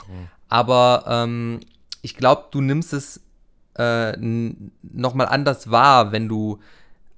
Aber 0.48 1.04
ähm, 1.06 1.60
ich 2.02 2.16
glaube, 2.16 2.46
du 2.50 2.60
nimmst 2.60 2.92
es 2.92 3.20
äh, 3.74 4.16
nochmal 4.82 5.26
anders 5.26 5.70
wahr, 5.70 6.12
wenn 6.12 6.28
du 6.28 6.60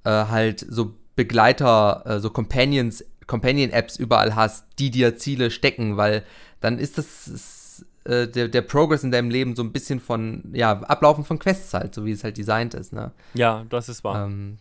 äh, 0.03 0.09
halt 0.09 0.65
so 0.67 0.93
Begleiter, 1.15 2.03
äh, 2.05 2.19
so 2.19 2.29
Companions, 2.29 3.03
Companion-Apps 3.25 3.97
überall 3.97 4.35
hast, 4.35 4.65
die 4.79 4.91
dir 4.91 5.17
Ziele 5.17 5.51
stecken, 5.51 5.97
weil 5.97 6.23
dann 6.61 6.79
ist 6.79 6.97
das 6.97 7.27
ist, 7.27 7.85
äh, 8.05 8.27
der, 8.27 8.47
der 8.47 8.61
Progress 8.61 9.03
in 9.03 9.11
deinem 9.11 9.29
Leben 9.29 9.55
so 9.55 9.63
ein 9.63 9.71
bisschen 9.71 9.99
von, 9.99 10.43
ja, 10.53 10.71
Ablaufen 10.83 11.25
von 11.25 11.39
Quests 11.39 11.73
halt, 11.73 11.93
so 11.93 12.05
wie 12.05 12.11
es 12.11 12.23
halt 12.23 12.37
designt 12.37 12.73
ist, 12.73 12.93
ne? 12.93 13.11
Ja, 13.33 13.65
das 13.69 13.89
ist 13.89 14.03
wahr. 14.03 14.25
Ähm, 14.25 14.57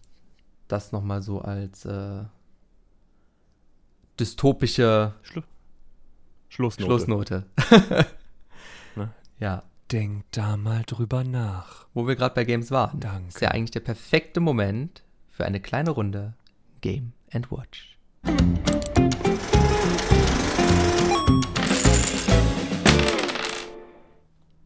das 0.68 0.92
nochmal 0.92 1.22
so 1.22 1.40
als 1.40 1.84
äh, 1.84 2.24
dystopische 4.18 5.14
Schlu 5.22 5.42
Schlussnote. 6.48 6.86
Schlussnote. 6.86 7.44
ne? 8.96 9.10
Ja. 9.38 9.62
Denk 9.92 10.24
da 10.32 10.56
mal 10.56 10.82
drüber 10.84 11.22
nach. 11.22 11.86
Wo 11.94 12.08
wir 12.08 12.16
gerade 12.16 12.34
bei 12.34 12.42
Games 12.42 12.72
waren. 12.72 12.98
Danke. 12.98 13.28
Ist 13.28 13.40
ja 13.40 13.52
eigentlich 13.52 13.70
der 13.70 13.80
perfekte 13.80 14.40
Moment 14.40 15.04
für 15.30 15.44
eine 15.44 15.60
kleine 15.60 15.90
Runde 15.90 16.34
Game 16.80 17.12
and 17.32 17.52
Watch. 17.52 17.96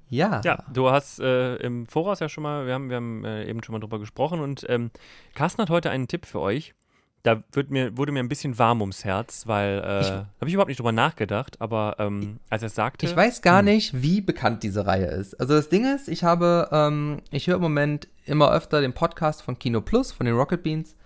Ja. 0.08 0.40
Ja, 0.42 0.64
du 0.72 0.90
hast 0.90 1.20
äh, 1.20 1.56
im 1.56 1.86
Voraus 1.86 2.20
ja 2.20 2.30
schon 2.30 2.42
mal, 2.42 2.66
wir 2.66 2.72
haben, 2.72 2.88
wir 2.88 2.96
haben 2.96 3.24
äh, 3.26 3.44
eben 3.44 3.62
schon 3.62 3.74
mal 3.74 3.78
drüber 3.80 3.98
gesprochen 3.98 4.40
und 4.40 4.64
ähm, 4.70 4.90
Carsten 5.34 5.60
hat 5.60 5.68
heute 5.68 5.90
einen 5.90 6.08
Tipp 6.08 6.24
für 6.24 6.40
euch, 6.40 6.74
da 7.22 7.42
wird 7.52 7.70
mir, 7.70 7.96
wurde 7.96 8.12
mir 8.12 8.20
ein 8.20 8.28
bisschen 8.28 8.58
warm 8.58 8.80
ums 8.80 9.04
Herz, 9.04 9.46
weil 9.46 9.78
äh, 9.78 10.04
habe 10.04 10.46
ich 10.46 10.54
überhaupt 10.54 10.68
nicht 10.68 10.78
drüber 10.78 10.92
nachgedacht, 10.92 11.60
aber 11.60 11.96
ähm, 11.98 12.38
als 12.48 12.62
er 12.62 12.66
es 12.66 12.74
sagte. 12.74 13.04
Ich 13.04 13.14
weiß 13.14 13.42
gar 13.42 13.58
hm. 13.58 13.66
nicht, 13.66 14.02
wie 14.02 14.20
bekannt 14.20 14.62
diese 14.62 14.86
Reihe 14.86 15.06
ist. 15.06 15.38
Also 15.38 15.54
das 15.54 15.68
Ding 15.68 15.84
ist, 15.84 16.08
ich 16.08 16.24
habe, 16.24 16.68
ähm, 16.72 17.18
ich 17.30 17.46
höre 17.46 17.56
im 17.56 17.62
Moment 17.62 18.08
immer 18.24 18.50
öfter 18.52 18.80
den 18.80 18.94
Podcast 18.94 19.42
von 19.42 19.58
Kino 19.58 19.82
Plus, 19.82 20.12
von 20.12 20.24
den 20.24 20.34
Rocket 20.34 20.62
Beans. 20.62 20.96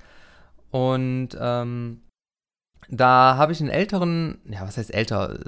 Und 0.71 1.31
ähm, 1.41 2.03
da 2.89 3.37
habe 3.37 3.53
ich 3.53 3.61
einen 3.61 3.71
älteren, 3.71 4.39
ja, 4.49 4.63
was 4.63 4.77
heißt 4.77 4.95
älter? 4.95 5.39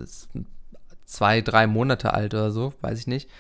Zwei, 1.05 1.41
drei 1.41 1.69
Monate 1.69 2.15
alt 2.15 2.35
oder 2.35 2.51
so, 2.51 2.73
weiß 2.81 2.99
ich 2.99 3.07
nicht. 3.07 3.31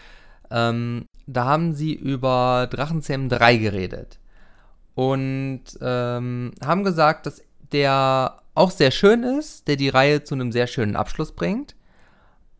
Ähm, 0.50 1.06
da 1.26 1.46
haben 1.46 1.72
sie 1.74 1.92
über 1.92 2.68
Drachenzähmen 2.70 3.28
3 3.28 3.56
geredet 3.56 4.20
und 4.96 5.62
ähm, 5.82 6.52
haben 6.64 6.82
gesagt, 6.82 7.26
dass 7.26 7.42
der 7.70 8.40
auch 8.54 8.70
sehr 8.70 8.90
schön 8.90 9.22
ist, 9.24 9.68
der 9.68 9.76
die 9.76 9.90
Reihe 9.90 10.24
zu 10.24 10.34
einem 10.34 10.52
sehr 10.52 10.66
schönen 10.66 10.96
Abschluss 10.96 11.32
bringt, 11.32 11.76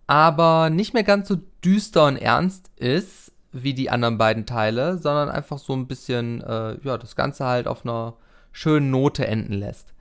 aber 0.07 0.69
nicht 0.69 0.93
mehr 0.93 1.03
ganz 1.03 1.29
so 1.29 1.39
düster 1.65 2.05
und 2.05 2.19
ernst 2.19 2.71
ist 2.77 3.33
wie 3.53 3.73
die 3.73 3.89
anderen 3.89 4.19
beiden 4.19 4.45
Teile, 4.45 4.99
sondern 4.99 5.31
einfach 5.31 5.57
so 5.57 5.73
ein 5.73 5.87
bisschen, 5.87 6.43
äh, 6.43 6.77
ja, 6.83 6.99
das 6.99 7.17
Ganze 7.17 7.47
halt 7.47 7.67
auf 7.67 7.87
einer 7.87 8.15
schönen 8.53 8.91
Note 8.91 9.27
enden 9.27 9.55
lässt. 9.55 9.95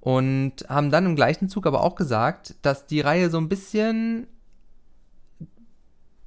Und 0.00 0.66
haben 0.68 0.90
dann 0.90 1.06
im 1.06 1.16
gleichen 1.16 1.48
Zug 1.48 1.66
aber 1.66 1.82
auch 1.82 1.94
gesagt, 1.94 2.56
dass 2.60 2.86
die 2.86 3.00
Reihe 3.00 3.30
so 3.30 3.38
ein 3.38 3.48
bisschen 3.48 4.26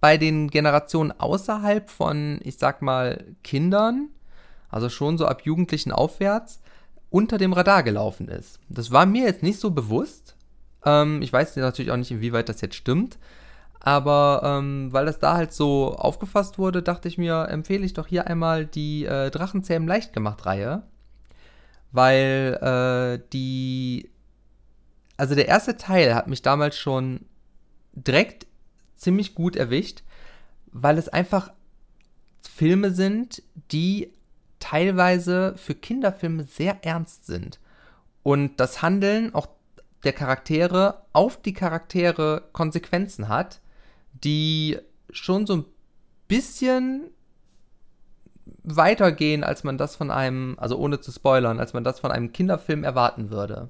bei 0.02 0.18
den 0.18 0.50
Generationen 0.50 1.12
außerhalb 1.12 1.92
von, 1.92 2.40
ich 2.44 2.58
sag 2.58 2.82
mal, 2.82 3.24
Kindern 3.44 4.10
also 4.74 4.90
schon 4.90 5.18
so 5.18 5.26
ab 5.26 5.42
Jugendlichen 5.44 5.92
aufwärts, 5.92 6.62
unter 7.10 7.38
dem 7.38 7.54
Radar 7.54 7.84
gelaufen 7.84 8.28
ist. 8.28 8.60
Das 8.70 8.92
war 8.92 9.06
mir 9.06 9.26
jetzt 9.26 9.44
nicht 9.44 9.60
so 9.60 9.72
bewusst. 9.72 10.36
Ähm, 10.84 11.22
ich 11.22 11.32
weiß 11.32 11.56
natürlich 11.58 11.92
auch 11.92 11.98
nicht, 11.98 12.12
inwieweit 12.12 12.50
das 12.50 12.62
jetzt 12.62 12.76
stimmt. 12.76 13.20
Aber 13.80 14.42
ähm, 14.44 14.92
weil 14.92 15.06
das 15.06 15.20
da 15.20 15.36
halt 15.36 15.54
so 15.54 15.94
aufgefasst 15.94 16.58
wurde, 16.58 16.82
dachte 16.82 17.08
ich 17.08 17.18
mir, 17.18 17.50
empfehle 17.50 17.86
ich 17.86 17.94
doch 17.94 18.08
hier 18.08 18.28
einmal 18.28 18.66
die 18.66 19.06
äh, 19.06 19.30
Drachenzähmen 19.30 19.88
leicht 19.88 20.14
gemacht 20.14 20.46
Reihe. 20.46 20.84
Weil 21.92 22.58
äh, 22.62 23.28
die. 23.32 24.10
Also 25.18 25.36
der 25.36 25.48
erste 25.48 25.78
Teil 25.78 26.16
hat 26.16 26.28
mich 26.28 26.42
damals 26.42 26.76
schon 26.78 27.26
direkt 27.92 28.48
ziemlich 28.96 29.36
gut 29.36 29.56
erwischt, 29.56 30.02
weil 30.72 30.98
es 30.98 31.10
einfach 31.10 31.52
Filme 32.42 32.92
sind, 32.92 33.44
die 33.72 34.12
teilweise 34.64 35.56
für 35.58 35.76
Kinderfilme 35.76 36.46
sehr 36.46 36.86
ernst 36.86 37.26
sind 37.26 37.60
und 38.24 38.62
das 38.62 38.82
Handeln 38.82 39.36
auch 39.36 39.50
der 40.06 40.14
Charaktere 40.14 41.02
auf 41.12 41.42
die 41.42 41.52
Charaktere 41.52 42.48
Konsequenzen 42.54 43.28
hat, 43.28 43.60
die 44.14 44.78
schon 45.10 45.46
so 45.46 45.58
ein 45.58 45.66
bisschen 46.30 47.10
weitergehen, 48.64 49.44
als 49.44 49.66
man 49.66 49.78
das 49.78 49.98
von 49.98 50.12
einem, 50.12 50.56
also 50.58 50.78
ohne 50.78 51.02
zu 51.02 51.12
spoilern, 51.12 51.60
als 51.60 51.74
man 51.74 51.84
das 51.84 52.00
von 52.00 52.12
einem 52.12 52.32
Kinderfilm 52.32 52.86
erwarten 52.86 53.32
würde. 53.32 53.70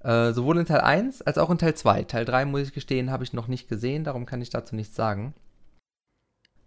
Äh, 0.00 0.32
sowohl 0.32 0.56
in 0.56 0.64
Teil 0.64 0.80
1 0.80 1.20
als 1.20 1.36
auch 1.36 1.50
in 1.50 1.58
Teil 1.58 1.74
2. 1.74 2.04
Teil 2.04 2.24
3, 2.24 2.46
muss 2.46 2.62
ich 2.62 2.72
gestehen, 2.72 3.10
habe 3.10 3.24
ich 3.24 3.34
noch 3.34 3.46
nicht 3.46 3.68
gesehen, 3.68 4.04
darum 4.04 4.24
kann 4.24 4.40
ich 4.40 4.48
dazu 4.48 4.74
nichts 4.74 4.96
sagen. 4.96 5.34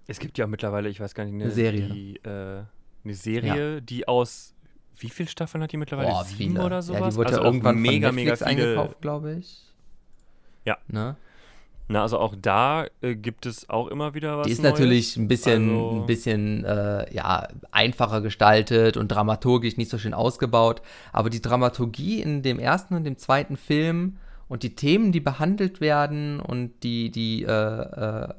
Es 0.05 0.19
gibt 0.19 0.37
ja 0.37 0.45
mittlerweile, 0.45 0.89
ich 0.89 0.99
weiß 0.99 1.15
gar 1.15 1.25
nicht, 1.25 1.33
eine, 1.33 1.49
Serie. 1.49 1.87
Die, 1.87 2.17
äh, 2.17 2.63
eine 3.05 3.13
Serie, 3.13 3.75
ja. 3.75 3.79
die 3.79 4.07
aus 4.07 4.55
wie 4.97 5.09
viele 5.09 5.29
Staffeln 5.29 5.63
hat 5.63 5.71
die 5.71 5.77
mittlerweile? 5.77 6.09
Boah, 6.09 6.23
Sieben 6.23 6.53
viele. 6.53 6.65
oder 6.65 6.81
sowas? 6.81 7.01
Ja, 7.01 7.09
die 7.09 7.15
wurde 7.15 7.29
also 7.29 7.43
irgendwann 7.43 7.77
mega, 7.77 8.11
mega 8.11 8.35
viele. 8.35 8.49
eingekauft, 8.49 9.01
glaube 9.01 9.33
ich. 9.33 9.61
Ja. 10.63 10.77
Ne? 10.87 11.15
Na, 11.87 12.01
also 12.01 12.17
auch 12.17 12.33
da 12.39 12.87
äh, 13.01 13.15
gibt 13.15 13.45
es 13.45 13.69
auch 13.69 13.87
immer 13.87 14.15
wieder 14.15 14.39
was. 14.39 14.47
Die 14.47 14.53
ist 14.53 14.63
Neues. 14.63 14.73
natürlich 14.73 15.17
ein 15.17 15.27
bisschen, 15.27 15.69
also, 15.69 16.01
ein 16.01 16.05
bisschen 16.07 16.65
äh, 16.65 17.13
ja, 17.13 17.47
einfacher 17.71 18.21
gestaltet 18.21 18.97
und 18.97 19.09
dramaturgisch 19.09 19.77
nicht 19.77 19.91
so 19.91 19.99
schön 19.99 20.15
ausgebaut. 20.15 20.81
Aber 21.13 21.29
die 21.29 21.41
Dramaturgie 21.41 22.21
in 22.21 22.41
dem 22.41 22.57
ersten 22.57 22.95
und 22.95 23.03
dem 23.03 23.17
zweiten 23.17 23.57
Film 23.57 24.17
und 24.47 24.63
die 24.63 24.75
Themen, 24.75 25.11
die 25.11 25.19
behandelt 25.19 25.79
werden 25.79 26.39
und 26.39 26.81
die, 26.81 27.11
die 27.11 27.43
äh, 27.43 28.29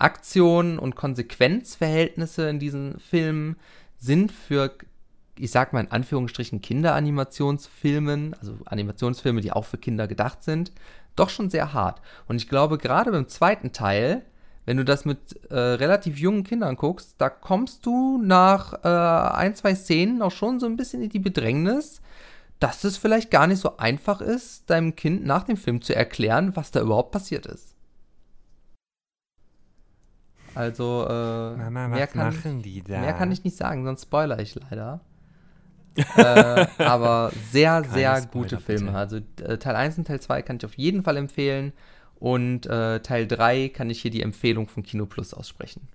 Aktionen 0.00 0.78
und 0.78 0.96
Konsequenzverhältnisse 0.96 2.48
in 2.48 2.58
diesen 2.58 2.98
Filmen 2.98 3.56
sind 3.98 4.32
für, 4.32 4.72
ich 5.36 5.50
sag 5.50 5.72
mal 5.72 5.80
in 5.80 5.90
Anführungsstrichen, 5.90 6.62
Kinderanimationsfilmen, 6.62 8.34
also 8.34 8.56
Animationsfilme, 8.64 9.40
die 9.40 9.52
auch 9.52 9.64
für 9.64 9.78
Kinder 9.78 10.08
gedacht 10.08 10.42
sind, 10.42 10.72
doch 11.16 11.28
schon 11.28 11.50
sehr 11.50 11.72
hart. 11.72 12.00
Und 12.28 12.36
ich 12.36 12.48
glaube, 12.48 12.78
gerade 12.78 13.10
beim 13.10 13.28
zweiten 13.28 13.72
Teil, 13.72 14.22
wenn 14.64 14.76
du 14.76 14.84
das 14.84 15.04
mit 15.04 15.50
äh, 15.50 15.56
relativ 15.56 16.18
jungen 16.18 16.44
Kindern 16.44 16.76
guckst, 16.76 17.16
da 17.18 17.28
kommst 17.28 17.84
du 17.84 18.18
nach 18.22 18.84
äh, 18.84 19.36
ein, 19.36 19.54
zwei 19.54 19.74
Szenen 19.74 20.22
auch 20.22 20.32
schon 20.32 20.60
so 20.60 20.66
ein 20.66 20.76
bisschen 20.76 21.02
in 21.02 21.10
die 21.10 21.18
Bedrängnis, 21.18 22.00
dass 22.58 22.84
es 22.84 22.96
vielleicht 22.96 23.30
gar 23.30 23.46
nicht 23.46 23.60
so 23.60 23.78
einfach 23.78 24.20
ist, 24.20 24.68
deinem 24.70 24.94
Kind 24.94 25.24
nach 25.24 25.44
dem 25.44 25.56
Film 25.56 25.82
zu 25.82 25.94
erklären, 25.96 26.56
was 26.56 26.70
da 26.70 26.80
überhaupt 26.80 27.10
passiert 27.10 27.46
ist. 27.46 27.69
Also, 30.54 31.06
äh, 31.08 31.56
Mama, 31.56 31.88
mehr, 31.88 32.06
kann, 32.06 32.34
mehr 32.88 33.12
kann 33.12 33.30
ich 33.30 33.44
nicht 33.44 33.56
sagen, 33.56 33.84
sonst 33.84 34.02
spoiler 34.02 34.38
ich 34.40 34.54
leider. 34.54 35.00
äh, 35.96 36.66
aber 36.78 37.32
sehr, 37.50 37.82
Keine 37.82 37.92
sehr 37.94 38.16
Spoiler, 38.16 38.30
gute 38.30 38.60
Filme. 38.60 38.86
Bitte. 38.86 38.98
Also 38.98 39.16
äh, 39.42 39.58
Teil 39.58 39.76
1 39.76 39.98
und 39.98 40.06
Teil 40.06 40.20
2 40.20 40.42
kann 40.42 40.56
ich 40.56 40.64
auf 40.64 40.74
jeden 40.74 41.02
Fall 41.02 41.16
empfehlen. 41.16 41.72
Und 42.16 42.66
äh, 42.66 43.00
Teil 43.00 43.26
3 43.26 43.70
kann 43.70 43.90
ich 43.90 44.02
hier 44.02 44.10
die 44.10 44.22
Empfehlung 44.22 44.68
von 44.68 44.82
Kino 44.82 45.06
Plus 45.06 45.32
aussprechen. 45.32 45.88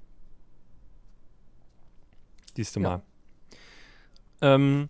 Siehst 2.56 2.76
du 2.76 2.80
mal. 2.80 3.02
Ja. 4.42 4.56
Ähm, 4.56 4.90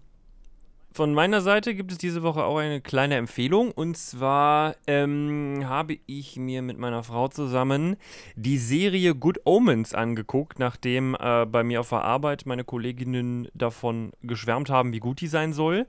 von 0.96 1.14
meiner 1.14 1.42
Seite 1.42 1.76
gibt 1.76 1.92
es 1.92 1.98
diese 1.98 2.24
Woche 2.24 2.46
auch 2.46 2.58
eine 2.58 2.80
kleine 2.80 3.16
Empfehlung. 3.16 3.72
Und 3.72 3.98
zwar 3.98 4.78
ähm, 4.88 5.66
habe 5.66 5.98
ich 6.06 6.38
mir 6.38 6.62
mit 6.62 6.78
meiner 6.78 7.04
Frau 7.04 7.28
zusammen 7.28 7.98
die 8.38 8.58
Serie 8.58 9.14
Good 9.14 9.42
Omens 9.44 9.94
angeguckt, 9.94 10.58
nachdem 10.58 11.18
äh, 11.20 11.46
bei 11.46 11.66
mir 11.66 11.82
auf 11.82 11.90
der 11.90 12.06
Arbeit 12.06 12.46
meine 12.46 12.64
Kolleginnen 12.64 13.50
davon 13.54 14.14
geschwärmt 14.22 14.70
haben, 14.70 14.94
wie 14.94 15.00
gut 15.00 15.20
die 15.20 15.28
sein 15.28 15.52
soll. 15.52 15.86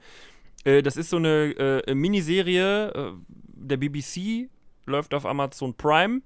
Äh, 0.65 0.83
das 0.83 0.97
ist 0.97 1.11
so 1.11 1.19
eine 1.19 1.85
äh, 1.87 1.95
Miniserie 1.95 2.89
äh, 2.89 3.13
der 3.55 3.77
BBC, 3.77 4.49
läuft 4.87 5.15
auf 5.15 5.25
Amazon 5.25 5.75
Prime 5.75 6.23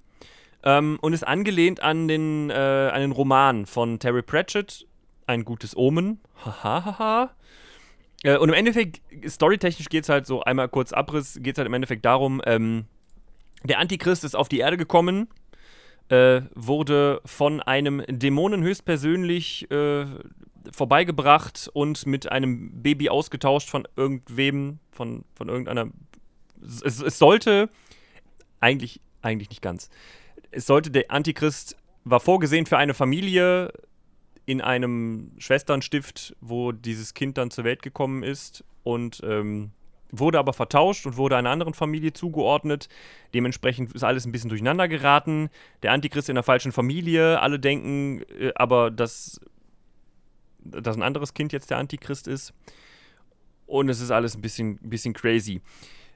ähm, 0.62 0.98
und 1.02 1.12
ist 1.12 1.28
angelehnt 1.28 1.82
an 1.82 2.08
den, 2.08 2.48
äh, 2.48 2.54
an 2.54 3.02
den 3.02 3.12
Roman 3.12 3.66
von 3.66 3.98
Terry 3.98 4.22
Pratchett, 4.22 4.86
Ein 5.26 5.44
gutes 5.44 5.76
Omen. 5.76 6.18
Hahaha. 6.46 7.34
Äh, 8.22 8.36
und 8.36 8.48
im 8.48 8.54
Endeffekt, 8.54 9.00
storytechnisch 9.26 9.88
geht 9.88 10.04
es 10.04 10.08
halt 10.08 10.26
so, 10.26 10.42
einmal 10.42 10.68
kurz 10.68 10.92
Abriss, 10.92 11.38
geht 11.40 11.54
es 11.54 11.58
halt 11.58 11.66
im 11.66 11.74
Endeffekt 11.74 12.04
darum, 12.04 12.42
ähm, 12.44 12.84
der 13.64 13.78
Antichrist 13.78 14.24
ist 14.24 14.34
auf 14.34 14.48
die 14.48 14.58
Erde 14.58 14.76
gekommen, 14.76 15.28
äh, 16.08 16.42
wurde 16.54 17.20
von 17.24 17.60
einem 17.60 18.02
Dämonen 18.08 18.62
höchstpersönlich 18.62 19.70
äh, 19.70 20.06
vorbeigebracht 20.72 21.70
und 21.72 22.06
mit 22.06 22.30
einem 22.30 22.82
Baby 22.82 23.08
ausgetauscht 23.08 23.68
von 23.68 23.86
irgendwem, 23.96 24.78
von, 24.90 25.24
von 25.34 25.48
irgendeiner. 25.48 25.88
Es, 26.62 27.00
es 27.00 27.18
sollte, 27.18 27.70
eigentlich, 28.60 29.00
eigentlich 29.22 29.50
nicht 29.50 29.62
ganz. 29.62 29.88
Es 30.50 30.66
sollte 30.66 30.90
der 30.90 31.10
Antichrist, 31.10 31.76
war 32.04 32.20
vorgesehen 32.20 32.66
für 32.66 32.78
eine 32.78 32.94
Familie, 32.94 33.72
in 34.50 34.60
einem 34.60 35.30
Schwesternstift, 35.38 36.34
wo 36.40 36.72
dieses 36.72 37.14
Kind 37.14 37.38
dann 37.38 37.52
zur 37.52 37.62
Welt 37.62 37.82
gekommen 37.82 38.24
ist 38.24 38.64
und 38.82 39.20
ähm, 39.22 39.70
wurde 40.10 40.40
aber 40.40 40.52
vertauscht 40.52 41.06
und 41.06 41.16
wurde 41.16 41.36
einer 41.36 41.50
anderen 41.50 41.72
Familie 41.72 42.12
zugeordnet. 42.12 42.88
Dementsprechend 43.32 43.92
ist 43.92 44.02
alles 44.02 44.26
ein 44.26 44.32
bisschen 44.32 44.48
durcheinander 44.48 44.88
geraten. 44.88 45.50
Der 45.84 45.92
Antichrist 45.92 46.28
in 46.28 46.34
der 46.34 46.42
falschen 46.42 46.72
Familie. 46.72 47.40
Alle 47.40 47.60
denken 47.60 48.22
äh, 48.40 48.50
aber, 48.56 48.90
dass, 48.90 49.40
dass 50.64 50.96
ein 50.96 51.04
anderes 51.04 51.32
Kind 51.32 51.52
jetzt 51.52 51.70
der 51.70 51.78
Antichrist 51.78 52.26
ist. 52.26 52.52
Und 53.66 53.88
es 53.88 54.00
ist 54.00 54.10
alles 54.10 54.34
ein 54.34 54.40
bisschen, 54.40 54.78
bisschen 54.78 55.14
crazy 55.14 55.60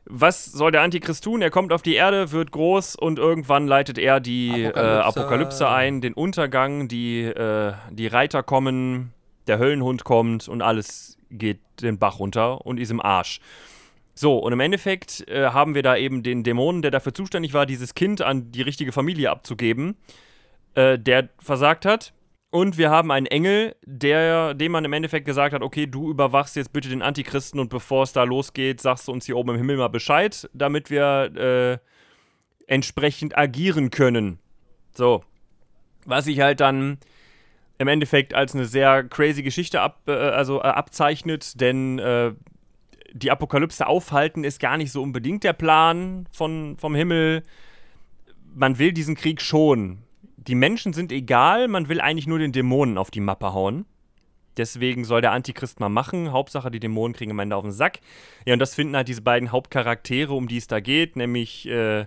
was 0.06 0.44
soll 0.46 0.70
der 0.70 0.82
Antichrist 0.82 1.24
tun? 1.24 1.40
Er 1.42 1.50
kommt 1.50 1.72
auf 1.72 1.82
die 1.82 1.94
Erde, 1.94 2.32
wird 2.32 2.50
groß 2.50 2.96
und 2.96 3.18
irgendwann 3.18 3.66
leitet 3.66 3.98
er 3.98 4.20
die 4.20 4.66
Apokalypse, 4.66 4.80
äh, 4.80 5.02
Apokalypse 5.02 5.68
ein, 5.68 6.00
den 6.00 6.12
Untergang, 6.12 6.88
die, 6.88 7.22
äh, 7.22 7.72
die 7.90 8.06
Reiter 8.06 8.42
kommen, 8.42 9.12
der 9.46 9.58
Höllenhund 9.58 10.04
kommt 10.04 10.48
und 10.48 10.62
alles 10.62 11.18
geht 11.30 11.60
den 11.80 11.98
Bach 11.98 12.18
runter 12.18 12.66
und 12.66 12.78
ist 12.78 12.90
im 12.90 13.00
Arsch. 13.00 13.40
So, 14.14 14.38
und 14.38 14.52
im 14.52 14.60
Endeffekt 14.60 15.26
äh, 15.28 15.46
haben 15.46 15.74
wir 15.74 15.82
da 15.82 15.96
eben 15.96 16.22
den 16.22 16.44
Dämonen, 16.44 16.82
der 16.82 16.92
dafür 16.92 17.14
zuständig 17.14 17.52
war, 17.52 17.66
dieses 17.66 17.94
Kind 17.94 18.22
an 18.22 18.52
die 18.52 18.62
richtige 18.62 18.92
Familie 18.92 19.30
abzugeben, 19.30 19.96
äh, 20.74 20.98
der 20.98 21.30
versagt 21.38 21.84
hat. 21.84 22.12
Und 22.54 22.78
wir 22.78 22.88
haben 22.88 23.10
einen 23.10 23.26
Engel, 23.26 23.74
der, 23.84 24.54
dem 24.54 24.70
man 24.70 24.84
im 24.84 24.92
Endeffekt 24.92 25.26
gesagt 25.26 25.52
hat, 25.54 25.62
okay, 25.62 25.88
du 25.88 26.08
überwachst 26.08 26.54
jetzt 26.54 26.72
bitte 26.72 26.88
den 26.88 27.02
Antichristen 27.02 27.58
und 27.58 27.68
bevor 27.68 28.04
es 28.04 28.12
da 28.12 28.22
losgeht, 28.22 28.80
sagst 28.80 29.08
du 29.08 29.12
uns 29.12 29.26
hier 29.26 29.36
oben 29.36 29.50
im 29.50 29.56
Himmel 29.56 29.76
mal 29.76 29.88
Bescheid, 29.88 30.48
damit 30.54 30.88
wir 30.88 31.32
äh, 31.34 32.72
entsprechend 32.72 33.36
agieren 33.36 33.90
können. 33.90 34.38
So. 34.92 35.24
Was 36.04 36.26
sich 36.26 36.38
halt 36.38 36.60
dann 36.60 36.98
im 37.78 37.88
Endeffekt 37.88 38.34
als 38.34 38.54
eine 38.54 38.66
sehr 38.66 39.02
crazy 39.02 39.42
Geschichte 39.42 39.80
ab, 39.80 40.02
äh, 40.06 40.12
also, 40.12 40.60
äh, 40.60 40.66
abzeichnet, 40.66 41.60
denn 41.60 41.98
äh, 41.98 42.34
die 43.14 43.32
Apokalypse 43.32 43.84
aufhalten 43.84 44.44
ist 44.44 44.60
gar 44.60 44.76
nicht 44.76 44.92
so 44.92 45.02
unbedingt 45.02 45.42
der 45.42 45.54
Plan 45.54 46.28
von, 46.30 46.76
vom 46.78 46.94
Himmel. 46.94 47.42
Man 48.54 48.78
will 48.78 48.92
diesen 48.92 49.16
Krieg 49.16 49.42
schon 49.42 50.04
die 50.46 50.54
Menschen 50.54 50.92
sind 50.92 51.12
egal, 51.12 51.68
man 51.68 51.88
will 51.88 52.00
eigentlich 52.00 52.26
nur 52.26 52.38
den 52.38 52.52
Dämonen 52.52 52.98
auf 52.98 53.10
die 53.10 53.20
Mappe 53.20 53.52
hauen. 53.52 53.86
Deswegen 54.56 55.04
soll 55.04 55.20
der 55.20 55.32
Antichrist 55.32 55.80
mal 55.80 55.88
machen. 55.88 56.30
Hauptsache, 56.30 56.70
die 56.70 56.80
Dämonen 56.80 57.14
kriegen 57.14 57.32
am 57.32 57.38
Ende 57.40 57.56
auf 57.56 57.64
den 57.64 57.72
Sack. 57.72 58.00
Ja, 58.46 58.52
und 58.52 58.60
das 58.60 58.74
finden 58.74 58.94
halt 58.94 59.08
diese 59.08 59.22
beiden 59.22 59.50
Hauptcharaktere, 59.50 60.32
um 60.32 60.46
die 60.46 60.58
es 60.58 60.68
da 60.68 60.80
geht, 60.80 61.16
nämlich 61.16 61.66
äh, 61.66 62.06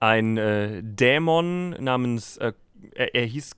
ein 0.00 0.36
äh, 0.36 0.82
Dämon 0.82 1.70
namens, 1.82 2.36
äh, 2.38 2.52
er, 2.94 3.14
er, 3.14 3.26
hieß 3.26 3.56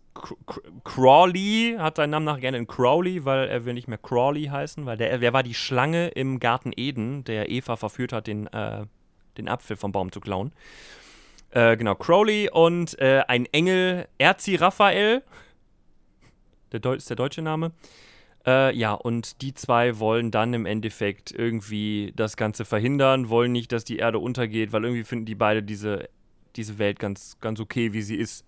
Crawley, 0.84 1.76
hat 1.78 1.96
seinen 1.96 2.10
Namen 2.10 2.26
nach 2.26 2.40
gerne 2.40 2.58
in 2.58 2.66
Crowley, 2.66 3.24
weil 3.24 3.48
er 3.48 3.64
will 3.64 3.74
nicht 3.74 3.88
mehr 3.88 3.98
Crawley 3.98 4.46
heißen, 4.46 4.84
weil 4.86 4.96
der, 4.96 5.18
der 5.18 5.32
war 5.32 5.42
die 5.42 5.54
Schlange 5.54 6.08
im 6.08 6.40
Garten 6.40 6.72
Eden, 6.76 7.24
der 7.24 7.50
Eva 7.50 7.76
verführt 7.76 8.12
hat, 8.12 8.26
den, 8.26 8.46
äh, 8.48 8.84
den 9.36 9.48
Apfel 9.48 9.76
vom 9.76 9.92
Baum 9.92 10.12
zu 10.12 10.20
klauen. 10.20 10.52
Äh, 11.50 11.76
genau, 11.76 11.94
Crowley 11.96 12.48
und 12.50 12.98
äh, 13.00 13.22
ein 13.26 13.46
Engel, 13.46 14.06
Erzi 14.18 14.54
Raphael. 14.54 15.22
Der 16.72 16.80
Deu 16.80 16.94
ist 16.94 17.08
der 17.08 17.16
deutsche 17.16 17.42
Name. 17.42 17.72
Äh, 18.46 18.74
ja, 18.76 18.92
und 18.92 19.42
die 19.42 19.52
zwei 19.52 19.98
wollen 19.98 20.30
dann 20.30 20.54
im 20.54 20.64
Endeffekt 20.64 21.32
irgendwie 21.32 22.12
das 22.16 22.36
Ganze 22.36 22.64
verhindern, 22.64 23.28
wollen 23.28 23.52
nicht, 23.52 23.72
dass 23.72 23.84
die 23.84 23.98
Erde 23.98 24.18
untergeht, 24.18 24.72
weil 24.72 24.84
irgendwie 24.84 25.04
finden 25.04 25.26
die 25.26 25.34
beide 25.34 25.62
diese, 25.62 26.08
diese 26.56 26.78
Welt 26.78 26.98
ganz, 26.98 27.38
ganz 27.40 27.60
okay, 27.60 27.92
wie 27.92 28.02
sie 28.02 28.16
ist. 28.16 28.44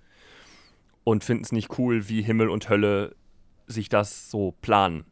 Und 1.04 1.24
finden 1.24 1.44
es 1.44 1.52
nicht 1.52 1.78
cool, 1.78 2.08
wie 2.08 2.22
Himmel 2.22 2.48
und 2.48 2.68
Hölle 2.68 3.16
sich 3.66 3.88
das 3.88 4.30
so 4.30 4.54
planen. 4.62 5.04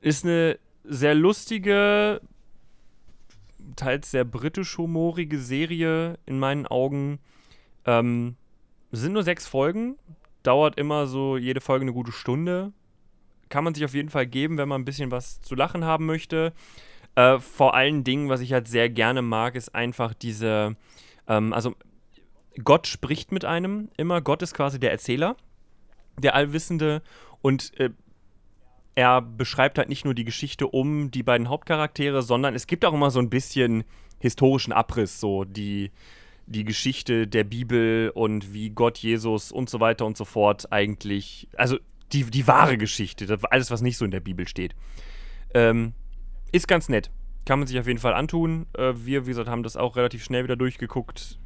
Ist 0.00 0.24
eine 0.24 0.58
sehr 0.82 1.14
lustige, 1.14 2.22
teils 3.76 4.10
sehr 4.10 4.24
britisch-humorige 4.24 5.38
Serie 5.38 6.18
in 6.26 6.38
meinen 6.38 6.66
Augen. 6.66 7.18
Ähm, 7.84 8.36
sind 8.92 9.12
nur 9.12 9.22
sechs 9.22 9.46
Folgen, 9.46 9.96
dauert 10.42 10.78
immer 10.78 11.06
so 11.06 11.36
jede 11.36 11.60
Folge 11.60 11.82
eine 11.82 11.92
gute 11.92 12.12
Stunde. 12.12 12.72
Kann 13.48 13.64
man 13.64 13.74
sich 13.74 13.84
auf 13.84 13.94
jeden 13.94 14.10
Fall 14.10 14.26
geben, 14.26 14.58
wenn 14.58 14.68
man 14.68 14.82
ein 14.82 14.84
bisschen 14.84 15.10
was 15.10 15.40
zu 15.40 15.54
lachen 15.54 15.84
haben 15.84 16.06
möchte. 16.06 16.52
Äh, 17.14 17.38
vor 17.38 17.74
allen 17.74 18.04
Dingen, 18.04 18.28
was 18.28 18.40
ich 18.40 18.52
halt 18.52 18.68
sehr 18.68 18.88
gerne 18.88 19.22
mag, 19.22 19.54
ist 19.54 19.74
einfach 19.74 20.14
diese, 20.14 20.76
ähm, 21.26 21.52
also 21.52 21.74
Gott 22.62 22.86
spricht 22.86 23.32
mit 23.32 23.44
einem 23.44 23.90
immer. 23.96 24.20
Gott 24.20 24.42
ist 24.42 24.54
quasi 24.54 24.78
der 24.78 24.90
Erzähler, 24.90 25.36
der 26.18 26.34
Allwissende 26.34 27.02
und 27.42 27.78
äh, 27.80 27.90
er 29.00 29.22
beschreibt 29.22 29.78
halt 29.78 29.88
nicht 29.88 30.04
nur 30.04 30.12
die 30.12 30.26
Geschichte 30.26 30.66
um 30.66 31.10
die 31.10 31.22
beiden 31.22 31.48
Hauptcharaktere, 31.48 32.20
sondern 32.20 32.54
es 32.54 32.66
gibt 32.66 32.84
auch 32.84 32.92
immer 32.92 33.10
so 33.10 33.18
ein 33.18 33.30
bisschen 33.30 33.84
historischen 34.18 34.74
Abriss, 34.74 35.20
so 35.20 35.44
die, 35.44 35.90
die 36.44 36.64
Geschichte 36.64 37.26
der 37.26 37.44
Bibel 37.44 38.10
und 38.14 38.52
wie 38.52 38.68
Gott, 38.68 38.98
Jesus 38.98 39.52
und 39.52 39.70
so 39.70 39.80
weiter 39.80 40.04
und 40.04 40.18
so 40.18 40.26
fort 40.26 40.70
eigentlich, 40.70 41.48
also 41.56 41.78
die, 42.12 42.24
die 42.24 42.46
wahre 42.46 42.76
Geschichte, 42.76 43.38
alles, 43.48 43.70
was 43.70 43.80
nicht 43.80 43.96
so 43.96 44.04
in 44.04 44.10
der 44.10 44.20
Bibel 44.20 44.46
steht. 44.46 44.74
Ähm, 45.54 45.94
ist 46.52 46.68
ganz 46.68 46.90
nett. 46.90 47.10
Kann 47.46 47.58
man 47.58 47.68
sich 47.68 47.80
auf 47.80 47.86
jeden 47.86 48.00
Fall 48.00 48.12
antun. 48.12 48.66
Äh, 48.76 48.92
wir, 48.96 49.24
wie 49.24 49.30
gesagt, 49.30 49.48
haben 49.48 49.62
das 49.62 49.78
auch 49.78 49.96
relativ 49.96 50.22
schnell 50.22 50.44
wieder 50.44 50.56
durchgeguckt. 50.56 51.38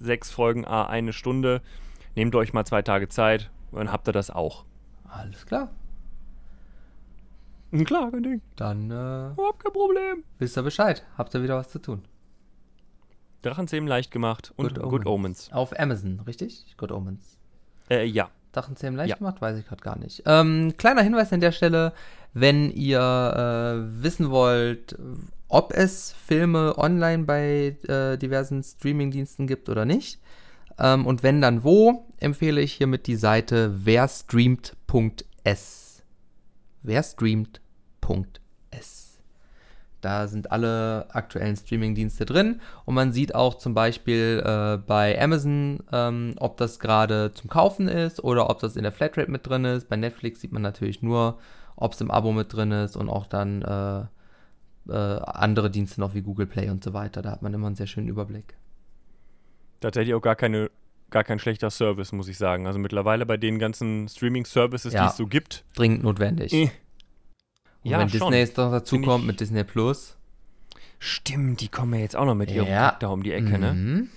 Sechs 0.00 0.32
Folgen, 0.32 0.64
a 0.64 0.86
eine 0.86 1.12
Stunde. 1.12 1.62
Nehmt 2.16 2.34
euch 2.34 2.52
mal 2.52 2.64
zwei 2.64 2.82
Tage 2.82 3.08
Zeit, 3.08 3.48
dann 3.70 3.92
habt 3.92 4.08
ihr 4.08 4.12
das 4.12 4.30
auch. 4.30 4.64
Alles 5.04 5.46
klar. 5.46 5.70
Klar, 7.84 8.10
kein 8.10 8.22
Ding. 8.22 8.40
Dann, 8.56 8.90
äh, 8.90 9.30
Überhaupt 9.32 9.62
kein 9.62 9.72
Problem. 9.72 10.24
wisst 10.38 10.56
ihr 10.58 10.62
Bescheid. 10.62 11.04
Habt 11.16 11.34
ihr 11.34 11.42
wieder 11.42 11.56
was 11.56 11.68
zu 11.68 11.78
tun. 11.78 12.02
Drachenzähmen 13.42 13.88
leicht 13.88 14.10
gemacht 14.10 14.52
und 14.56 14.74
Good 14.74 14.82
Good 14.90 15.06
Omens. 15.06 15.50
Auf 15.52 15.78
Amazon, 15.78 16.20
richtig? 16.26 16.74
Good 16.76 16.92
Omens. 16.92 17.38
Äh, 17.88 18.04
ja. 18.06 18.28
Drachenzähmen 18.52 18.96
leicht 18.96 19.10
Ja. 19.10 19.16
gemacht? 19.16 19.40
Weiß 19.40 19.56
ich 19.56 19.66
gerade 19.66 19.82
gar 19.82 19.98
nicht. 19.98 20.22
Ähm, 20.26 20.74
kleiner 20.76 21.02
Hinweis 21.02 21.32
an 21.32 21.40
der 21.40 21.52
Stelle, 21.52 21.92
wenn 22.34 22.70
ihr 22.70 23.00
äh, 23.00 24.02
wissen 24.02 24.30
wollt, 24.30 24.98
ob 25.48 25.72
es 25.72 26.12
Filme 26.12 26.76
online 26.76 27.24
bei 27.24 27.76
äh, 27.88 28.16
diversen 28.18 28.62
Streamingdiensten 28.62 29.46
gibt 29.46 29.68
oder 29.68 29.84
nicht, 29.84 30.20
ähm, 30.78 31.06
und 31.06 31.22
wenn 31.22 31.40
dann 31.40 31.64
wo, 31.64 32.06
empfehle 32.18 32.60
ich 32.60 32.72
hiermit 32.74 33.06
die 33.06 33.16
Seite 33.16 33.86
werstreamt.s. 33.86 36.02
Werstreamt.s. 38.10 39.18
Da 40.00 40.28
sind 40.28 40.50
alle 40.50 41.06
aktuellen 41.14 41.56
Streamingdienste 41.56 42.24
drin 42.24 42.60
und 42.86 42.94
man 42.94 43.12
sieht 43.12 43.34
auch 43.34 43.56
zum 43.56 43.74
Beispiel 43.74 44.42
äh, 44.44 44.78
bei 44.78 45.20
Amazon, 45.20 45.82
ähm, 45.92 46.34
ob 46.38 46.56
das 46.56 46.78
gerade 46.78 47.32
zum 47.34 47.50
Kaufen 47.50 47.86
ist 47.86 48.24
oder 48.24 48.48
ob 48.48 48.60
das 48.60 48.76
in 48.76 48.82
der 48.82 48.92
Flatrate 48.92 49.30
mit 49.30 49.46
drin 49.46 49.66
ist. 49.66 49.90
Bei 49.90 49.96
Netflix 49.96 50.40
sieht 50.40 50.52
man 50.52 50.62
natürlich 50.62 51.02
nur, 51.02 51.38
ob 51.76 51.92
es 51.92 52.00
im 52.00 52.10
Abo 52.10 52.32
mit 52.32 52.50
drin 52.52 52.72
ist 52.72 52.96
und 52.96 53.10
auch 53.10 53.26
dann 53.26 53.60
äh, 53.60 54.00
äh, 54.90 55.20
andere 55.22 55.70
Dienste 55.70 56.00
noch 56.00 56.14
wie 56.14 56.22
Google 56.22 56.46
Play 56.46 56.70
und 56.70 56.82
so 56.82 56.94
weiter. 56.94 57.20
Da 57.20 57.30
hat 57.30 57.42
man 57.42 57.52
immer 57.52 57.66
einen 57.66 57.76
sehr 57.76 57.86
schönen 57.86 58.08
Überblick. 58.08 58.54
Tatsächlich 59.80 60.14
auch 60.14 60.22
gar 60.22 60.36
keine 60.36 60.70
gar 61.10 61.24
kein 61.24 61.40
schlechter 61.40 61.70
Service, 61.70 62.12
muss 62.12 62.28
ich 62.28 62.38
sagen. 62.38 62.68
Also 62.68 62.78
mittlerweile 62.78 63.26
bei 63.26 63.36
den 63.36 63.58
ganzen 63.58 64.08
Streaming-Services, 64.08 64.92
Ja. 64.94 65.02
die 65.02 65.10
es 65.10 65.16
so 65.16 65.26
gibt. 65.26 65.64
Dringend 65.74 66.04
notwendig. 66.04 66.52
Eh. 66.52 66.70
Und 67.84 67.90
Ja, 67.90 67.98
wenn 67.98 68.08
schon. 68.08 68.20
Disney 68.20 68.36
jetzt 68.38 68.56
noch 68.56 68.70
dazu 68.70 68.96
Find 68.96 69.06
kommt 69.06 69.26
mit 69.26 69.40
Disney 69.40 69.64
Plus. 69.64 70.16
Stimmt, 70.98 71.60
die 71.62 71.68
kommen 71.68 71.94
ja 71.94 72.00
jetzt 72.00 72.14
auch 72.16 72.26
noch 72.26 72.34
mit 72.34 72.50
ihrem 72.50 72.68
Ja. 72.68 72.90
Kack 72.90 73.00
da 73.00 73.08
um 73.08 73.22
die 73.22 73.32
Ecke, 73.32 73.58
ne? 73.58 73.72
Mhm. 73.72 74.08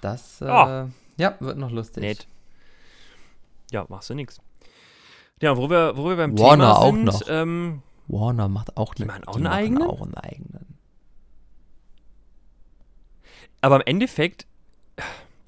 Das 0.00 0.40
äh, 0.40 0.46
Ah. 0.46 0.88
ja, 1.16 1.36
wird 1.40 1.56
noch 1.58 1.70
lustig. 1.70 2.02
Nett. 2.02 2.26
Ja, 3.70 3.86
machst 3.88 4.10
du 4.10 4.14
nix. 4.14 4.40
Ja, 5.40 5.56
wo 5.56 5.68
wir, 5.70 5.96
wo 5.96 6.08
wir 6.08 6.16
beim 6.16 6.36
Warner 6.38 6.64
Thema 6.74 6.78
auch 6.78 6.92
sind, 6.94 7.04
noch. 7.04 7.22
ähm, 7.28 7.82
Warner 8.08 8.48
macht 8.48 8.76
auch, 8.76 8.94
ne, 8.96 9.06
machen 9.06 9.24
auch 9.26 9.32
die 9.36 9.38
einen 9.44 9.46
eigenen? 9.52 9.82
auch 9.82 10.00
einen 10.02 10.14
eigenen. 10.14 10.78
aber 13.60 13.76
im 13.76 13.82
Endeffekt, 13.86 14.46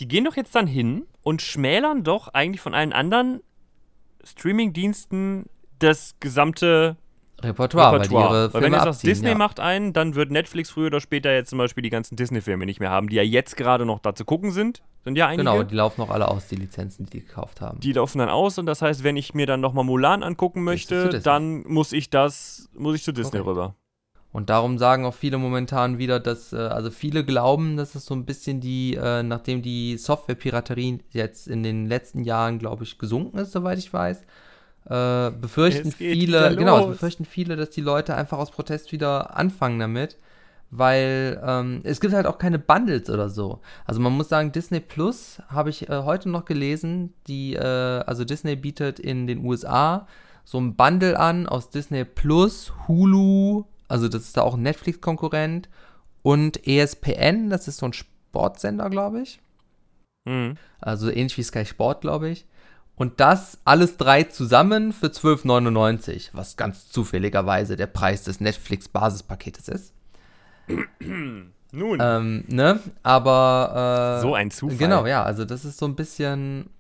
die 0.01 0.09
gehen 0.09 0.25
doch 0.25 0.37
jetzt 0.37 0.55
dann 0.55 0.67
hin 0.67 1.07
und 1.23 1.43
schmälern 1.43 2.03
doch 2.05 2.29
eigentlich 2.29 2.61
von 2.61 2.75
allen 2.75 2.93
anderen 2.93 3.41
Streaming-Diensten 4.25 5.47
das 5.79 6.15
gesamte 6.21 6.97
Repertoire, 7.41 7.93
weil 7.93 8.01
Repertoire. 8.01 8.45
ihre 8.45 8.55
Weil 8.55 8.63
wenn 8.63 8.73
sagst, 8.73 8.87
abziehen, 8.87 9.09
Disney 9.11 9.29
ja. 9.31 9.35
macht 9.37 9.61
einen, 9.61 9.93
dann 9.93 10.15
wird 10.15 10.31
Netflix 10.31 10.71
früher 10.71 10.89
oder 10.89 11.01
später 11.01 11.33
jetzt 11.33 11.51
zum 11.51 11.59
Beispiel 11.59 11.83
die 11.83 11.91
ganzen 11.91 12.17
Disney-Filme 12.17 12.67
nicht 12.67 12.81
mehr 12.81 12.91
haben, 12.91 13.09
die 13.09 13.17
ja 13.17 13.23
jetzt 13.23 13.57
gerade 13.57 13.87
noch 13.87 14.01
da 14.01 14.15
zu 14.15 14.25
gucken 14.25 14.51
sind. 14.51 14.83
Sind 15.05 15.17
ja 15.17 15.27
einige. 15.27 15.45
Genau, 15.45 15.63
die 15.63 15.75
laufen 15.75 16.03
auch 16.03 16.11
alle 16.11 16.29
aus, 16.29 16.49
die 16.49 16.57
Lizenzen, 16.57 17.07
die 17.07 17.21
die 17.21 17.27
gekauft 17.27 17.61
haben. 17.61 17.79
die 17.81 17.93
laufen 17.93 18.19
dann 18.19 18.29
aus 18.29 18.59
und 18.59 18.67
das 18.67 18.83
heißt, 18.83 19.05
wenn 19.05 19.17
ich 19.17 19.35
mir 19.35 19.47
dann 19.47 19.61
nochmal 19.61 19.85
Mulan 19.85 20.23
angucken 20.23 20.65
möchte, 20.65 21.21
dann 21.21 21.63
muss 21.63 21.93
ich 21.93 22.11
das, 22.11 22.69
muss 22.75 22.97
ich 22.97 23.05
zu 23.05 23.13
Disney 23.13 23.39
Korrekt. 23.39 23.49
rüber. 23.49 23.75
Und 24.31 24.51
darum 24.51 24.77
sagen 24.77 25.07
auch 25.07 25.15
viele 25.15 25.39
momentan 25.39 25.99
wieder, 25.99 26.21
dass, 26.21 26.53
äh, 26.53 26.57
also 26.57 26.91
viele 26.91 27.25
glauben, 27.25 27.77
dass 27.77 27.95
es 27.95 28.05
so 28.05 28.15
ein 28.15 28.27
bisschen 28.27 28.61
die, 28.61 28.95
äh, 28.95 29.23
nachdem 29.23 29.63
die 29.63 29.97
Software-Piraterie 29.97 30.99
jetzt 31.11 31.49
in 31.49 31.63
den 31.63 31.87
letzten 31.87 32.25
Jahren, 32.25 32.59
glaube 32.59 32.85
ich, 32.85 32.99
gesunken 32.99 33.39
ist, 33.39 33.53
soweit 33.53 33.79
ich 33.79 33.91
weiß, 33.91 34.23
äh, 34.89 35.31
befürchten 35.31 35.93
viele, 35.93 36.57
genau, 36.57 36.87
befürchten 36.87 37.25
viele, 37.25 37.57
dass 37.57 37.71
die 37.71 37.81
Leute 37.81 38.15
einfach 38.15 38.39
aus 38.39 38.51
Protest 38.51 38.91
wieder 38.93 39.37
anfangen 39.37 39.79
damit, 39.79 40.17
weil 40.71 41.41
ähm, 41.45 41.81
es 41.85 42.01
gibt 42.01 42.15
halt 42.15 42.27
auch 42.27 42.39
keine 42.39 42.59
Bundles 42.59 43.11
oder 43.11 43.29
so. 43.29 43.61
Also 43.85 44.01
man 44.01 44.15
muss 44.15 44.29
sagen, 44.29 44.53
Disney 44.53 44.81
Plus 44.81 45.43
habe 45.49 45.71
ich 45.71 45.89
äh, 45.89 46.03
heute 46.05 46.31
noch 46.31 46.45
gelesen, 46.47 47.13
die, 47.27 47.55
äh, 47.55 47.63
also 47.63 48.25
Disney 48.25 48.57
bietet 48.57 48.99
in 48.99 49.27
den 49.27 49.45
USA 49.45 50.07
so 50.45 50.59
ein 50.59 50.77
Bundle 50.77 51.19
an 51.19 51.47
aus 51.47 51.69
Disney 51.69 52.07
Plus, 52.07 52.73
Hulu, 52.87 53.65
also 53.89 54.09
das 54.09 54.23
ist 54.23 54.37
da 54.39 54.43
auch 54.43 54.55
ein 54.55 54.63
Netflix-Konkurrent 54.63 55.69
und 56.23 56.67
ESPN, 56.67 57.51
das 57.51 57.69
ist 57.69 57.79
so 57.79 57.87
ein 57.87 57.93
Sportsender, 57.93 58.89
glaube 58.89 59.21
ich. 59.21 59.41
Mhm. 60.25 60.57
Also 60.81 61.11
ähnlich 61.11 61.37
wie 61.37 61.43
Sky 61.43 61.67
Sport, 61.67 62.01
glaube 62.01 62.31
ich. 62.31 62.47
Und 62.99 63.21
das 63.21 63.59
alles 63.65 63.97
drei 63.97 64.25
zusammen 64.25 64.93
für 64.93 65.07
12,99, 65.07 66.31
was 66.33 66.57
ganz 66.57 66.89
zufälligerweise 66.91 67.77
der 67.77 67.87
Preis 67.87 68.25
des 68.25 68.41
Netflix-Basispaketes 68.41 69.69
ist. 69.69 69.95
Nun, 71.71 71.99
Ähm, 72.01 72.45
ne? 72.49 72.81
Aber. 73.03 74.17
Äh, 74.19 74.23
so 74.23 74.35
ein 74.35 74.51
Zufall. 74.51 74.77
Genau, 74.79 75.07
ja, 75.07 75.23
also 75.23 75.45
das 75.45 75.65
ist 75.65 75.79
so 75.79 75.87
ein 75.87 75.95
bisschen. 75.97 76.71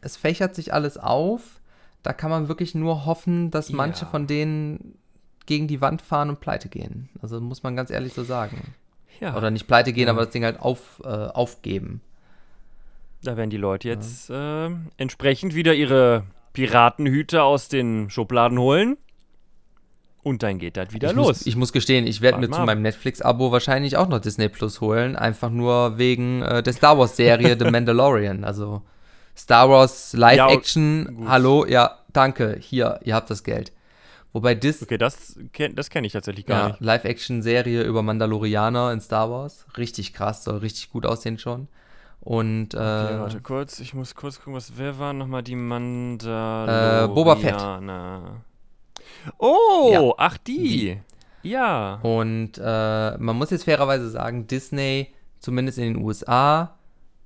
es 0.00 0.16
fächert 0.16 0.54
sich 0.54 0.72
alles 0.74 0.96
auf. 0.98 1.60
Da 2.02 2.12
kann 2.14 2.30
man 2.30 2.48
wirklich 2.48 2.74
nur 2.74 3.04
hoffen, 3.04 3.50
dass 3.50 3.70
manche 3.70 4.04
Ja. 4.06 4.10
von 4.10 4.26
denen 4.26 4.96
gegen 5.46 5.68
die 5.68 5.80
Wand 5.82 6.00
fahren 6.00 6.30
und 6.30 6.40
pleite 6.40 6.68
gehen. 6.68 7.10
Also 7.20 7.40
muss 7.40 7.62
man 7.62 7.76
ganz 7.76 7.90
ehrlich 7.90 8.14
so 8.14 8.24
sagen. 8.24 8.72
Ja. 9.20 9.36
Oder 9.36 9.50
nicht 9.50 9.66
pleite 9.66 9.92
gehen, 9.92 10.06
Ja. 10.06 10.12
aber 10.12 10.22
das 10.24 10.30
Ding 10.30 10.44
halt 10.44 10.60
auf, 10.60 11.02
äh, 11.04 11.08
aufgeben. 11.08 12.00
Da 13.22 13.36
werden 13.36 13.50
die 13.50 13.56
Leute 13.56 13.88
jetzt 13.88 14.30
äh, 14.30 14.70
entsprechend 14.96 15.54
wieder 15.54 15.74
ihre 15.74 16.24
Piratenhüte 16.52 17.42
aus 17.42 17.68
den 17.68 18.10
Schubladen 18.10 18.58
holen. 18.58 18.96
Und 20.22 20.42
dann 20.42 20.58
geht 20.58 20.76
das 20.76 20.92
wieder 20.92 21.10
ich 21.10 21.16
los. 21.16 21.26
Muss, 21.26 21.46
ich 21.46 21.56
muss 21.56 21.72
gestehen, 21.72 22.06
ich 22.06 22.20
werde 22.20 22.38
mir 22.38 22.48
mal 22.48 22.56
zu 22.56 22.62
meinem 22.62 22.82
Netflix-Abo 22.82 23.52
wahrscheinlich 23.52 23.96
auch 23.96 24.08
noch 24.08 24.20
Disney 24.20 24.48
Plus 24.48 24.80
holen, 24.80 25.16
einfach 25.16 25.50
nur 25.50 25.96
wegen 25.96 26.42
äh, 26.42 26.62
der 26.62 26.72
Star 26.72 26.98
Wars-Serie 26.98 27.56
The 27.58 27.70
Mandalorian. 27.70 28.44
Also 28.44 28.82
Star 29.36 29.70
Wars 29.70 30.12
Live-Action, 30.12 31.16
gut. 31.16 31.28
hallo, 31.28 31.64
ja, 31.64 31.98
danke, 32.12 32.58
hier, 32.60 33.00
ihr 33.04 33.14
habt 33.14 33.30
das 33.30 33.42
Geld. 33.44 33.72
Wobei 34.32 34.54
Dis 34.54 34.82
okay, 34.82 34.98
das 34.98 35.38
kenne 35.52 35.74
das 35.74 35.90
kenn 35.90 36.04
ich 36.04 36.12
tatsächlich 36.12 36.46
gar 36.46 36.60
ja, 36.60 36.68
nicht. 36.68 36.80
Live-Action-Serie 36.80 37.82
über 37.82 38.02
Mandalorianer 38.02 38.92
in 38.92 39.00
Star 39.00 39.30
Wars, 39.30 39.66
richtig 39.78 40.12
krass, 40.12 40.44
soll 40.44 40.58
richtig 40.58 40.90
gut 40.90 41.06
aussehen 41.06 41.38
schon. 41.38 41.68
Und 42.20 42.74
äh, 42.74 42.76
Okay, 42.76 43.18
warte 43.18 43.40
kurz. 43.40 43.80
Ich 43.80 43.94
muss 43.94 44.14
kurz 44.14 44.38
gucken, 44.38 44.54
was 44.54 44.72
wer 44.76 44.98
waren 44.98 45.18
nochmal 45.18 45.42
die 45.42 45.56
Mandalorianer? 45.56 47.04
Äh, 47.04 47.08
Boba 47.08 47.36
Fett. 47.36 47.56
Oh, 49.38 49.90
Ja. 49.92 50.14
ach 50.18 50.36
die. 50.38 51.00
Ja. 51.42 51.94
Und 52.02 52.58
äh, 52.62 53.16
man 53.18 53.36
muss 53.36 53.50
jetzt 53.50 53.64
fairerweise 53.64 54.10
sagen, 54.10 54.46
Disney, 54.46 55.12
zumindest 55.38 55.78
in 55.78 55.94
den 55.94 56.04
USA, 56.04 56.76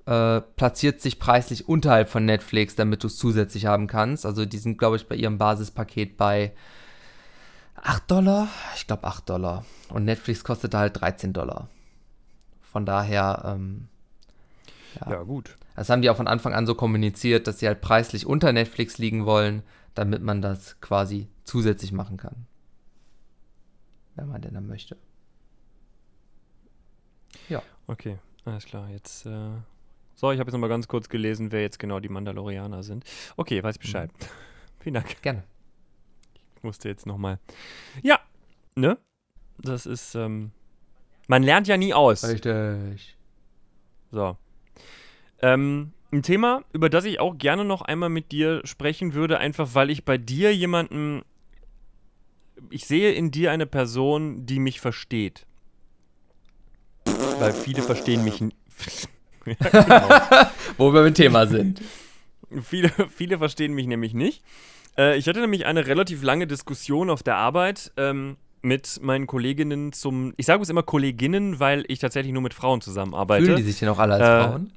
äh, 0.07 0.41
platziert 0.41 1.01
sich 1.01 1.19
preislich 1.19 1.69
unterhalb 1.69 2.09
von 2.09 2.25
Netflix, 2.25 2.77
damit 2.77 3.03
du 3.03 3.09
es 3.09 3.17
zusätzlich 3.17 3.67
haben 3.67 3.87
kannst. 3.87 4.25
Also 4.27 4.45
die 4.45 4.59
sind, 4.59 4.79
glaube 4.79 4.97
ich, 4.97 5.09
bei 5.09 5.17
ihrem 5.17 5.39
Basispaket 5.39 6.17
bei 6.17 6.53
8 7.83 8.09
Dollar. 8.11 8.49
Ich 8.77 8.87
glaube 8.87 9.05
8 9.05 9.29
Dollar. 9.29 9.65
Und 9.89 10.05
Netflix 10.05 10.45
kostet 10.45 10.75
halt 10.75 11.01
13 11.01 11.33
Dollar. 11.33 11.69
Von 12.61 12.87
daher, 12.87 13.43
ähm, 13.47 13.89
ja. 14.95 15.11
Ja, 15.11 15.23
gut. 15.23 15.57
Das 15.77 15.91
haben 15.91 16.03
die 16.03 16.11
auch 16.11 16.17
von 16.17 16.29
Anfang 16.29 16.55
an 16.55 16.67
so 16.67 16.75
kommuniziert, 16.75 17.47
dass 17.47 17.59
sie 17.59 17.67
halt 17.67 17.81
preislich 17.81 18.27
unter 18.27 18.53
Netflix 18.53 18.99
liegen 18.99 19.27
wollen, 19.27 19.63
damit 19.95 20.23
man 20.23 20.43
das 20.43 20.81
quasi 20.81 21.29
zusätzlich 21.45 21.93
machen 21.93 22.17
kann. 22.17 22.47
Wenn 24.15 24.29
man 24.29 24.43
denn 24.43 24.55
dann 24.55 24.67
möchte. 24.67 24.97
Ja. 27.49 27.63
Okay, 27.87 28.19
alles 28.45 28.65
klar. 28.65 28.89
Jetzt. 28.91 29.27
Äh 29.27 29.51
so, 30.17 30.31
ich 30.31 30.39
habe 30.39 30.49
jetzt 30.49 30.53
nochmal 30.53 30.71
ganz 30.71 30.87
kurz 30.87 31.09
gelesen, 31.09 31.51
wer 31.51 31.61
jetzt 31.61 31.79
genau 31.79 31.99
die 31.99 32.09
Mandalorianer 32.09 32.83
sind. 32.83 33.05
Okay, 33.37 33.63
weiß 33.63 33.79
Bescheid. 33.79 34.11
Mhm. 34.13 34.27
Vielen 34.81 34.95
Dank. 34.95 35.23
Gerne. 35.23 35.43
Ich 36.57 36.63
musste 36.63 36.89
jetzt 36.89 37.07
nochmal. 37.07 37.39
Ja, 38.03 38.21
ne? 38.77 38.99
Das 39.59 39.87
ist. 39.87 40.15
Ähm, 40.15 40.53
man 41.27 41.43
lernt 41.43 41.67
ja 41.67 41.77
nie 41.77 41.95
aus. 41.95 42.25
Richtig. 42.25 43.17
So. 44.11 44.37
Ähm, 45.45 45.93
ein 46.13 46.23
Thema, 46.23 46.63
über 46.73 46.89
das 46.89 47.05
ich 47.05 47.21
auch 47.21 47.37
gerne 47.37 47.65
noch 47.65 47.83
einmal 47.83 48.09
mit 48.09 48.33
dir 48.33 48.61
sprechen 48.65 49.15
würde, 49.15 49.39
einfach 49.39 49.71
weil 49.75 49.91
ich 49.91 50.05
bei 50.05 50.17
dir 50.17 50.55
jemanden. 50.55 51.23
Ich 52.71 52.87
sehe 52.87 53.13
in 53.13 53.31
dir 53.31 53.51
eine 53.51 53.67
Person, 53.67 54.47
die 54.47 54.59
mich 54.61 54.81
versteht. 54.81 55.45
Weil 57.39 57.53
viele 57.53 57.83
verstehen 57.83 58.25
mich. 58.25 58.41
n- 58.41 58.53
ja, 59.47 59.55
genau. 59.71 60.09
Wo 60.79 60.93
wir 60.95 61.03
mit 61.03 61.17
Thema 61.17 61.47
sind. 61.47 61.83
viele, 62.63 62.91
viele 63.15 63.39
verstehen 63.39 63.75
mich 63.75 63.87
nämlich 63.87 64.15
nicht. 64.15 64.43
Äh, 64.97 65.19
ich 65.19 65.27
hatte 65.29 65.41
nämlich 65.41 65.67
eine 65.67 65.87
relativ 65.87 66.23
lange 66.23 66.47
Diskussion 66.47 67.11
auf 67.11 67.23
der 67.23 67.37
Arbeit 67.37 67.93
ähm, 67.97 68.37
mit 68.63 69.01
meinen 69.03 69.27
Kolleginnen 69.27 69.93
zum. 69.93 70.33
Ich 70.37 70.47
sage 70.47 70.63
es 70.63 70.69
immer 70.71 70.83
Kolleginnen, 70.85 71.59
weil 71.61 71.85
ich 71.89 71.99
tatsächlich 71.99 72.33
nur 72.33 72.43
mit 72.43 72.55
Frauen 72.55 72.81
zusammenarbeite. 72.81 73.45
Fühlen 73.45 73.57
die 73.57 73.63
sich 73.65 73.79
denn 73.81 73.89
auch 73.89 73.99
alle 73.99 74.15
als 74.15 74.23
Äh, 74.23 74.49
Frauen? 74.49 74.73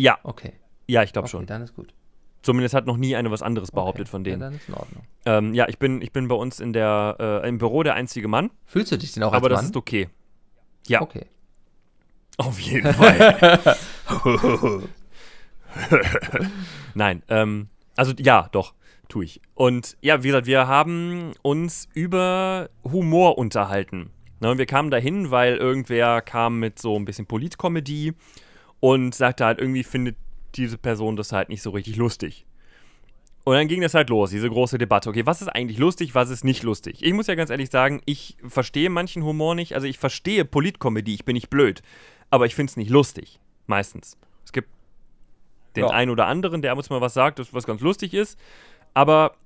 Ja, 0.00 0.18
Okay. 0.22 0.52
ja, 0.86 1.02
ich 1.02 1.12
glaube 1.12 1.26
okay, 1.26 1.32
schon. 1.32 1.46
dann 1.46 1.62
ist 1.62 1.74
gut. 1.74 1.92
Zumindest 2.42 2.74
hat 2.74 2.86
noch 2.86 2.96
nie 2.96 3.16
eine 3.16 3.30
was 3.30 3.42
anderes 3.42 3.70
behauptet 3.70 4.02
okay. 4.06 4.10
von 4.10 4.24
denen. 4.24 4.40
Ja, 4.40 4.46
dann 4.46 4.54
ist 4.56 4.66
in 4.68 4.74
Ordnung. 4.74 5.02
ähm, 5.26 5.52
ja, 5.54 5.68
ich 5.68 5.78
bin, 5.78 6.00
ich 6.00 6.10
bin 6.12 6.26
bei 6.28 6.34
uns 6.34 6.58
in 6.58 6.72
der, 6.72 7.16
äh, 7.44 7.48
im 7.48 7.58
Büro 7.58 7.82
der 7.82 7.94
einzige 7.94 8.28
Mann, 8.28 8.50
Fühlst 8.64 8.90
du 8.92 8.96
dich 8.96 9.12
denn 9.12 9.22
auch 9.24 9.32
aber 9.34 9.46
als 9.48 9.54
das 9.54 9.62
Mann? 9.62 9.70
ist 9.70 9.76
okay. 9.76 10.08
Ja, 10.86 11.02
Okay. 11.02 11.26
auf 12.38 12.58
jeden 12.60 12.92
Fall. 12.94 13.76
Nein, 16.94 17.22
ähm, 17.28 17.68
also 17.96 18.12
ja, 18.18 18.48
doch, 18.52 18.74
tue 19.08 19.24
ich. 19.24 19.40
Und 19.54 19.96
ja, 20.00 20.22
wie 20.22 20.28
gesagt, 20.28 20.46
wir 20.46 20.66
haben 20.66 21.32
uns 21.42 21.88
über 21.94 22.70
Humor 22.84 23.38
unterhalten. 23.38 24.10
Ne, 24.40 24.50
und 24.50 24.58
wir 24.58 24.64
kamen 24.66 24.90
dahin, 24.90 25.30
weil 25.30 25.56
irgendwer 25.56 26.22
kam 26.22 26.58
mit 26.58 26.78
so 26.78 26.96
ein 26.98 27.04
bisschen 27.04 27.26
Politkomödie 27.26 28.14
und 28.80 29.14
sagte 29.14 29.44
halt, 29.44 29.58
irgendwie 29.58 29.84
findet 29.84 30.16
diese 30.56 30.78
Person 30.78 31.16
das 31.16 31.32
halt 31.32 31.48
nicht 31.48 31.62
so 31.62 31.70
richtig 31.70 31.96
lustig. 31.96 32.46
Und 33.44 33.54
dann 33.54 33.68
ging 33.68 33.80
das 33.80 33.94
halt 33.94 34.10
los, 34.10 34.30
diese 34.30 34.50
große 34.50 34.76
Debatte. 34.78 35.08
Okay, 35.08 35.24
was 35.24 35.40
ist 35.40 35.48
eigentlich 35.48 35.78
lustig, 35.78 36.14
was 36.14 36.28
ist 36.30 36.44
nicht 36.44 36.62
lustig? 36.62 36.98
Ich 37.02 37.12
muss 37.12 37.26
ja 37.26 37.34
ganz 37.34 37.50
ehrlich 37.50 37.70
sagen, 37.70 38.02
ich 38.04 38.36
verstehe 38.46 38.90
manchen 38.90 39.24
Humor 39.24 39.54
nicht. 39.54 39.74
Also 39.74 39.86
ich 39.86 39.98
verstehe 39.98 40.44
Politkomödie, 40.44 41.14
ich 41.14 41.24
bin 41.24 41.34
nicht 41.34 41.48
blöd. 41.50 41.82
Aber 42.28 42.46
ich 42.46 42.54
finde 42.54 42.70
es 42.70 42.76
nicht 42.76 42.90
lustig. 42.90 43.40
Meistens. 43.66 44.18
Es 44.44 44.52
gibt 44.52 44.68
den 45.76 45.84
Ja. 45.84 45.90
einen 45.90 46.10
oder 46.10 46.26
anderen, 46.26 46.60
der 46.62 46.72
ab 46.72 46.78
und 46.78 46.84
zu 46.84 46.92
mal 46.92 47.00
was 47.00 47.14
sagt, 47.14 47.40
was 47.52 47.64
ganz 47.64 47.80
lustig 47.80 48.12
ist. 48.12 48.38
Aber 48.92 49.36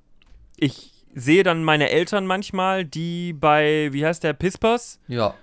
ich 0.57 0.91
sehe 1.15 1.45
dann 1.45 1.63
meine 1.63 1.91
Eltern 1.91 2.27
manchmal, 2.27 2.85
die 2.85 3.33
bei, 3.33 3.91
wie 3.93 4.05
heißt 4.05 4.25
der, 4.25 4.33
Pispers? 4.33 4.99
Ja. 5.07 5.35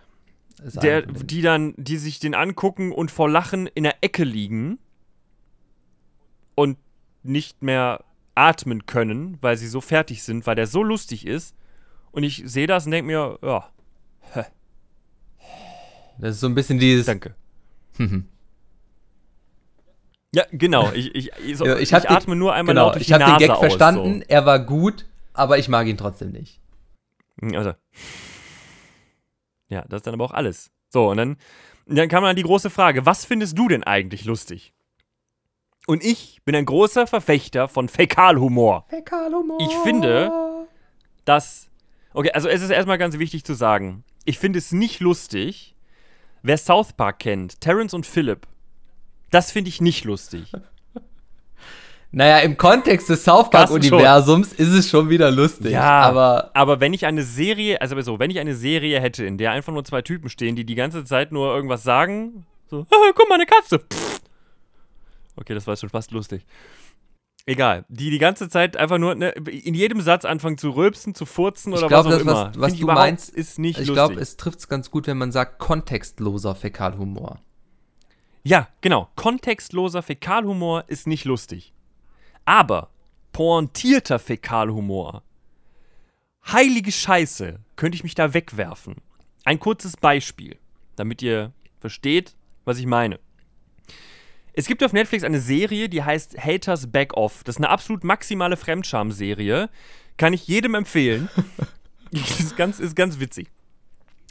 Der, 0.60 1.02
die 1.04 1.42
dann, 1.42 1.74
die 1.78 1.98
sich 1.98 2.20
den 2.20 2.36
angucken 2.36 2.92
und 2.92 3.10
vor 3.12 3.30
Lachen 3.30 3.68
in 3.68 3.84
der 3.84 3.96
Ecke 4.04 4.24
liegen 4.24 4.78
und 6.56 6.78
nicht 7.24 7.62
mehr 7.64 8.04
atmen 8.36 8.86
können, 8.86 9.38
weil 9.42 9.58
sie 9.58 9.68
so 9.68 9.82
fertig 9.82 10.24
sind, 10.24 10.46
weil 10.48 10.56
der 10.56 10.68
so 10.68 10.84
lustig 10.84 11.26
ist. 11.26 11.56
Und 12.12 12.24
ich 12.24 12.44
sehe 12.46 12.68
das 12.68 12.86
und 12.86 12.92
denke 12.92 13.08
mir, 13.08 13.40
ja, 13.42 13.70
das 16.20 16.36
ist 16.36 16.42
so 16.42 16.48
ein 16.48 16.56
bisschen 16.56 16.78
dieses. 16.80 17.06
danke. 17.08 17.34
Mhm. 17.98 18.28
Ja, 20.34 20.46
genau. 20.52 20.92
Ich, 20.94 21.14
ich, 21.16 21.32
ich, 21.46 21.58
so, 21.58 21.66
Ja, 21.66 21.76
ich 21.76 21.84
ich, 21.84 21.94
hab 21.94 22.04
den- 22.04 22.12
atme 22.12 22.36
nur 22.36 22.54
einmal 22.54 22.74
genau, 22.76 22.86
laut 22.88 22.96
durch 22.96 23.02
ich 23.02 23.08
die 23.08 23.14
habe 23.16 23.26
den 23.26 23.38
Gag 23.40 23.50
aus, 23.50 23.60
verstanden, 23.60 24.22
er 24.28 24.46
war 24.46 24.60
gut, 24.60 25.06
aber 25.34 25.58
ich 25.58 25.68
mag 25.68 25.88
ihn 25.88 25.98
trotzdem 25.98 26.32
nicht. 26.32 26.60
So. 27.42 27.58
Also. 27.58 27.74
Ja, 29.72 29.84
das 29.88 30.00
ist 30.00 30.08
dann 30.08 30.14
aber 30.14 30.26
auch 30.26 30.32
alles. 30.32 30.70
So, 30.90 31.10
und 31.10 31.18
dann, 31.18 31.38
dann 31.88 32.10
kam 32.10 32.24
dann 32.24 32.36
die 32.36 32.44
große 32.44 32.70
Frage, 32.70 33.06
was 33.06 33.26
findest 33.26 33.58
du 33.58 33.68
denn 33.70 33.84
eigentlich 33.84 34.26
lustig? 34.26 34.74
Und 35.88 36.04
ich 36.04 36.42
bin 36.46 36.56
ein 36.56 36.66
großer 36.66 37.08
Verfechter 37.08 37.68
von 37.68 37.88
Fäkalhumor. 37.90 38.86
Fäkalhumor. 38.90 39.58
Ich 39.62 39.74
finde- 39.78 40.68
dass. 41.26 41.70
Okay, 42.14 42.32
also 42.34 42.50
es 42.50 42.62
ist 42.62 42.70
erstmal 42.72 42.98
ganz 42.98 43.18
wichtig 43.18 43.46
zu 43.46 43.54
sagen, 43.54 44.04
ich 44.26 44.38
finde 44.38 44.60
es 44.60 44.72
nicht 44.74 45.00
lustig, 45.00 45.76
wer 46.44 46.58
South 46.58 46.94
Park 46.94 47.20
kennt, 47.20 47.62
Terrence 47.62 47.94
und 47.94 48.06
Phillip. 48.06 48.46
Das 49.30 49.52
finde 49.52 49.70
ich 49.70 49.80
nicht 49.80 50.04
lustig. 50.04 50.52
Naja, 52.14 52.40
im 52.40 52.58
Kontext 52.58 53.08
des 53.10 53.24
South 53.24 53.50
Park-Universums 53.50 54.52
ist 54.52 54.74
es 54.74 54.90
schon 54.90 55.10
wieder 55.10 55.32
lustig. 55.32 55.72
Ja, 55.72 56.02
aber 56.02 56.52
Aber 56.54 56.80
wenn 56.82 56.94
ich 56.94 57.06
eine 57.06 57.24
Serie, 57.24 57.80
also 57.80 58.00
so, 58.02 58.20
wenn 58.20 58.30
ich 58.30 58.40
eine 58.40 58.54
Serie 58.54 59.00
hätte, 59.00 59.24
in 59.26 59.38
der 59.38 59.52
einfach 59.52 59.72
nur 59.72 59.86
zwei 59.86 60.02
Typen 60.02 60.30
stehen, 60.30 60.56
die 60.58 60.66
die 60.66 60.76
ganze 60.76 61.06
Zeit 61.06 61.32
nur 61.32 61.56
irgendwas 61.56 61.84
sagen, 61.84 62.46
so, 62.70 62.86
"Ah, 62.92 63.12
guck 63.16 63.30
mal, 63.30 63.36
eine 63.36 63.46
Katze. 63.46 63.80
Pff. 63.80 64.20
Okay, 65.38 65.54
das 65.54 65.66
war 65.68 65.78
schon 65.78 65.90
fast 65.90 66.12
lustig. 66.12 66.46
Egal, 67.46 67.86
die 67.88 68.10
die 68.12 68.20
ganze 68.20 68.50
Zeit 68.50 68.76
einfach 68.78 68.98
nur 69.00 69.16
ne, 69.16 69.30
in 69.32 69.74
jedem 69.74 70.02
Satz 70.02 70.26
anfangen 70.26 70.58
zu 70.58 70.70
rülpsen, 70.72 71.16
zu 71.16 71.26
furzen 71.26 71.72
Ich 71.74 71.80
oder 71.80 71.88
glaub, 71.88 72.06
was 72.06 72.14
auch 72.14 72.18
das, 72.18 72.26
was- 72.28 72.34
immer. 72.34 72.52
was 72.62 72.74
ich 72.74 72.80
du 72.82 72.86
meinst, 72.88 73.30
ist 73.30 73.58
nicht 73.58 73.80
ich 73.80 73.88
lustig. 73.88 73.94
glaube, 73.96 74.22
es 74.22 74.36
trifft 74.38 74.60
es 74.60 74.68
ganz 74.68 74.92
gut, 74.92 75.08
wenn 75.08 75.18
man 75.18 75.32
sagt 75.32 75.58
kontextloser 75.60 76.56
Fäkalhumor. 76.56 77.40
Ja, 78.44 78.68
genau. 78.82 79.08
Kontextloser 79.16 80.04
Fäkalhumor 80.04 80.84
ist 80.88 81.08
nicht 81.08 81.26
lustig. 81.26 81.74
Aber 82.46 82.90
pointierter 83.32 84.20
Fäkalhumor, 84.20 85.24
heilige 86.46 86.92
Scheiße, 86.92 87.60
könnte 87.76 87.96
ich 87.96 88.04
mich 88.04 88.16
da 88.16 88.34
wegwerfen. 88.34 88.96
Ein 89.44 89.60
kurzes 89.60 89.98
Beispiel, 89.98 90.58
damit 90.96 91.22
ihr 91.22 91.52
versteht, 91.80 92.36
was 92.66 92.78
ich 92.78 92.86
meine. 92.86 93.20
Es 94.54 94.68
gibt 94.68 94.84
auf 94.84 94.94
Netflix 94.94 95.24
eine 95.24 95.40
Serie, 95.40 95.88
die 95.88 96.04
heißt 96.04 96.38
Haters 96.38 96.92
Back 96.92 97.14
Off. 97.16 97.44
Das 97.44 97.56
ist 97.56 97.60
eine 97.60 97.70
absolut 97.70 98.04
maximale 98.04 98.58
Fremdscham-Serie. 98.58 99.70
Kann 100.18 100.34
ich 100.34 100.48
jedem 100.48 100.76
empfehlen. 100.76 101.30
ist, 102.12 102.58
ganz, 102.58 102.80
ist 102.80 102.96
ganz 102.96 103.20
witzig. 103.20 103.48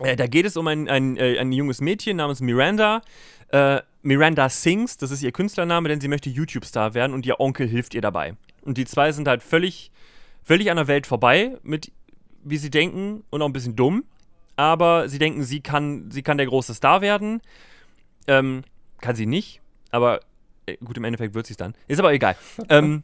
Äh, 0.01 0.17
da 0.17 0.27
geht 0.27 0.47
es 0.47 0.57
um 0.57 0.67
ein, 0.67 0.89
ein, 0.89 1.17
äh, 1.17 1.39
ein 1.39 1.53
junges 1.53 1.81
Mädchen 1.81 2.19
namens 2.19 2.41
Miranda. 2.41 3.03
Äh, 3.49 3.81
Miranda 4.03 4.49
Sings, 4.49 4.97
das 4.97 5.11
ist 5.11 5.23
ihr 5.23 5.33
Künstlername, 5.33 5.89
denn 5.89 6.01
sie 6.01 6.09
möchte 6.09 6.31
YouTube-Star 6.31 6.95
werden 6.95 7.13
und 7.13 7.27
ihr 7.27 7.41
Onkel 7.41 7.69
hilft 7.69 7.95
ihr 7.95 8.01
dabei. 8.01 8.35
Und 8.63 8.79
die 8.79 8.85
zwei 8.85 9.13
sind 9.13 9.29
halt 9.29 9.43
völlig, 9.43 9.91
völlig 10.43 10.71
an 10.71 10.77
der 10.77 10.89
Welt 10.89 11.07
vorbei, 11.07 11.59
mit 11.63 11.93
wie 12.43 12.57
sie 12.57 12.71
denken 12.71 13.25
und 13.31 13.43
auch 13.43 13.47
ein 13.47 13.53
bisschen 13.53 13.77
dumm. 13.77 14.05
Aber 14.57 15.09
sie 15.09 15.19
denken, 15.19 15.43
sie 15.43 15.61
kann, 15.61 16.11
sie 16.11 16.23
kann 16.23 16.39
der 16.39 16.47
große 16.47 16.75
Star 16.75 17.01
werden. 17.01 17.41
Ähm, 18.27 18.63
kann 19.01 19.17
sie 19.17 19.27
nicht, 19.27 19.61
aber 19.91 20.21
äh, 20.67 20.77
gut, 20.85 20.97
im 20.97 21.05
Endeffekt 21.05 21.35
wird 21.35 21.47
sie 21.47 21.55
es 21.55 21.57
dann. 21.57 21.75
Ist 21.89 21.99
aber 21.99 22.13
egal. 22.13 22.37
ähm, 22.69 23.03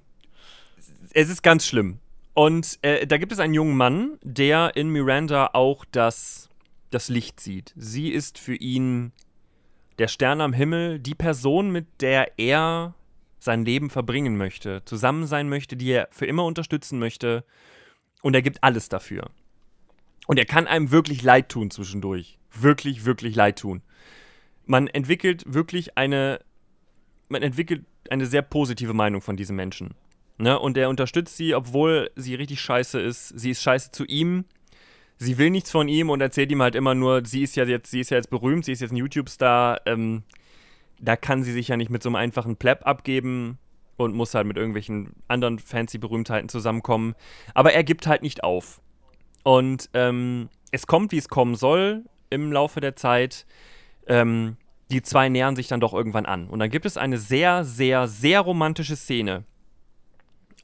es 1.12 1.28
ist 1.28 1.42
ganz 1.42 1.66
schlimm. 1.66 1.98
Und 2.34 2.78
äh, 2.82 3.06
da 3.06 3.16
gibt 3.16 3.32
es 3.32 3.38
einen 3.38 3.54
jungen 3.54 3.76
Mann, 3.76 4.18
der 4.22 4.76
in 4.76 4.90
Miranda 4.90 5.50
auch 5.54 5.86
das, 5.90 6.50
das 6.90 7.08
Licht 7.08 7.40
sieht. 7.40 7.72
Sie 7.76 8.10
ist 8.10 8.38
für 8.38 8.54
ihn 8.54 9.12
der 9.98 10.08
Stern 10.08 10.40
am 10.40 10.52
Himmel, 10.52 10.98
die 10.98 11.14
Person, 11.14 11.70
mit 11.70 11.86
der 12.00 12.38
er 12.38 12.94
sein 13.38 13.64
Leben 13.64 13.90
verbringen 13.90 14.36
möchte, 14.36 14.82
zusammen 14.84 15.26
sein 15.26 15.48
möchte, 15.48 15.76
die 15.76 15.90
er 15.90 16.08
für 16.10 16.26
immer 16.26 16.44
unterstützen 16.44 16.98
möchte. 16.98 17.44
Und 18.22 18.34
er 18.34 18.42
gibt 18.42 18.62
alles 18.62 18.88
dafür. 18.88 19.30
Und 20.26 20.38
er 20.38 20.44
kann 20.44 20.66
einem 20.66 20.90
wirklich 20.90 21.22
leid 21.22 21.48
tun 21.48 21.70
zwischendurch. 21.70 22.38
Wirklich, 22.52 23.04
wirklich 23.04 23.36
leid 23.36 23.58
tun. 23.58 23.82
Man 24.64 24.88
entwickelt 24.88 25.44
wirklich 25.46 25.96
eine, 25.96 26.40
man 27.28 27.42
entwickelt 27.42 27.84
eine 28.10 28.26
sehr 28.26 28.42
positive 28.42 28.94
Meinung 28.94 29.20
von 29.20 29.36
diesem 29.36 29.56
Menschen. 29.56 29.94
Ne? 30.38 30.58
Und 30.58 30.76
er 30.76 30.88
unterstützt 30.88 31.36
sie, 31.36 31.54
obwohl 31.54 32.10
sie 32.16 32.34
richtig 32.34 32.60
scheiße 32.60 33.00
ist. 33.00 33.28
Sie 33.28 33.50
ist 33.50 33.62
scheiße 33.62 33.92
zu 33.92 34.04
ihm 34.04 34.44
sie 35.18 35.38
will 35.38 35.50
nichts 35.50 35.70
von 35.70 35.88
ihm 35.88 36.10
und 36.10 36.20
erzählt 36.20 36.50
ihm 36.50 36.62
halt 36.62 36.74
immer 36.74 36.94
nur, 36.94 37.24
sie 37.24 37.42
ist 37.42 37.56
ja 37.56 37.64
jetzt, 37.64 37.90
sie 37.90 38.00
ist 38.00 38.10
ja 38.10 38.16
jetzt 38.16 38.30
berühmt, 38.30 38.64
sie 38.64 38.72
ist 38.72 38.80
jetzt 38.80 38.92
ein 38.92 38.96
YouTube-Star, 38.96 39.80
ähm, 39.86 40.22
da 41.00 41.16
kann 41.16 41.42
sie 41.42 41.52
sich 41.52 41.68
ja 41.68 41.76
nicht 41.76 41.90
mit 41.90 42.02
so 42.02 42.08
einem 42.08 42.16
einfachen 42.16 42.56
Pleb 42.56 42.86
abgeben 42.86 43.58
und 43.96 44.14
muss 44.14 44.34
halt 44.34 44.46
mit 44.46 44.56
irgendwelchen 44.56 45.14
anderen 45.28 45.58
fancy 45.58 45.98
Berühmtheiten 45.98 46.48
zusammenkommen. 46.48 47.14
Aber 47.54 47.72
er 47.72 47.84
gibt 47.84 48.06
halt 48.06 48.22
nicht 48.22 48.44
auf. 48.44 48.80
Und 49.42 49.90
ähm, 49.94 50.48
es 50.70 50.86
kommt, 50.86 51.12
wie 51.12 51.18
es 51.18 51.28
kommen 51.28 51.54
soll 51.54 52.04
im 52.30 52.52
Laufe 52.52 52.80
der 52.80 52.96
Zeit. 52.96 53.46
Ähm, 54.06 54.56
die 54.90 55.02
zwei 55.02 55.28
nähern 55.28 55.56
sich 55.56 55.68
dann 55.68 55.80
doch 55.80 55.94
irgendwann 55.94 56.26
an. 56.26 56.48
Und 56.48 56.58
dann 56.60 56.70
gibt 56.70 56.86
es 56.86 56.96
eine 56.96 57.18
sehr, 57.18 57.64
sehr, 57.64 58.06
sehr 58.06 58.40
romantische 58.40 58.96
Szene, 58.96 59.44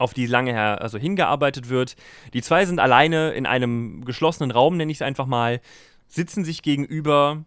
auf 0.03 0.15
die 0.15 0.27
lange 0.27 0.53
her, 0.53 0.83
also 0.83 0.99
hingearbeitet 0.99 1.69
wird. 1.69 1.97
Die 2.35 2.43
zwei 2.43 2.67
sind 2.67 2.81
alleine 2.81 3.31
in 3.31 3.47
einem 3.47 4.05
geschlossenen 4.05 4.51
Raum, 4.51 4.77
nenne 4.77 4.91
ich 4.91 4.99
es 4.99 5.03
einfach 5.03 5.27
mal, 5.27 5.61
sitzen 6.09 6.45
sich 6.45 6.63
gegenüber. 6.63 7.45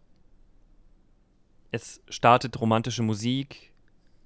Es 1.71 2.01
startet 2.09 2.59
romantische 2.59 3.03
Musik, 3.03 3.73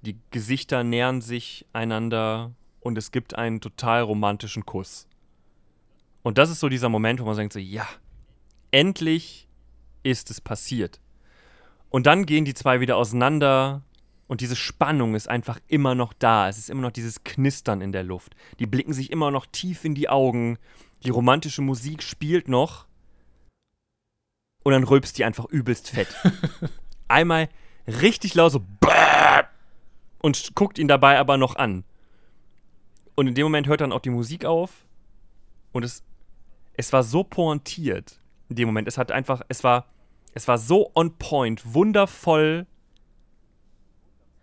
die 0.02 0.18
Gesichter 0.32 0.84
nähern 0.84 1.22
sich 1.22 1.66
einander 1.74 2.52
und 2.80 2.98
es 2.98 3.12
gibt 3.12 3.36
einen 3.36 3.60
total 3.60 4.04
romantischen 4.04 4.66
Kuss. 4.66 5.08
Und 6.22 6.38
das 6.38 6.50
ist 6.50 6.60
so 6.60 6.70
dieser 6.70 6.90
Moment, 6.90 7.20
wo 7.20 7.26
man 7.26 7.36
denkt 7.36 7.54
so, 7.54 7.60
ja, 7.60 7.88
endlich 8.72 9.48
ist 10.04 10.30
es 10.30 10.40
passiert. 10.40 11.00
Und 11.90 12.06
dann 12.06 12.26
gehen 12.26 12.46
die 12.46 12.54
zwei 12.54 12.80
wieder 12.80 12.98
auseinander 12.98 13.82
und 14.30 14.42
diese 14.42 14.56
Spannung 14.56 15.16
ist 15.16 15.28
einfach 15.28 15.60
immer 15.68 15.96
noch 15.96 16.14
da. 16.14 16.48
Es 16.48 16.60
ist 16.60 16.70
immer 16.70 16.84
noch 16.84 16.92
dieses 16.92 17.24
Knistern 17.24 17.82
in 17.82 17.92
der 17.92 18.04
Luft. 18.04 18.36
Die 18.60 18.68
blicken 18.68 18.94
sich 18.94 19.12
immer 19.12 19.32
noch 19.32 19.48
tief 19.48 19.84
in 19.86 19.96
die 19.96 20.08
Augen. 20.08 20.60
Die 21.04 21.10
romantische 21.10 21.64
Musik 21.64 22.04
spielt 22.04 22.48
noch. 22.48 22.86
Und 24.64 24.74
dann 24.74 24.84
rülpst 24.84 25.18
die 25.18 25.26
einfach 25.26 25.46
übelst 25.46 25.90
fett. 25.90 26.16
Einmal 27.08 27.50
richtig 27.88 28.36
laut 28.36 28.52
so 28.52 28.64
und 30.20 30.54
guckt 30.54 30.78
ihn 30.78 30.88
dabei 30.88 31.18
aber 31.18 31.38
noch 31.38 31.56
an. 31.56 31.84
Und 33.16 33.26
in 33.26 33.34
dem 33.34 33.46
Moment 33.46 33.66
hört 33.66 33.82
dann 33.82 33.92
auch 33.92 34.02
die 34.02 34.12
Musik 34.12 34.46
auf. 34.46 34.86
Und 35.72 35.84
es, 35.84 36.04
es 36.74 36.94
war 36.94 37.02
so 37.02 37.24
pointiert 37.24 38.22
in 38.48 38.58
dem 38.58 38.68
Moment. 38.68 38.88
Es 38.88 39.00
hat 39.00 39.12
einfach, 39.12 39.42
es 39.48 39.64
war, 39.64 39.88
es 40.36 40.48
war 40.48 40.60
so 40.60 40.92
on 40.94 41.18
point, 41.18 41.74
wundervoll 41.74 42.68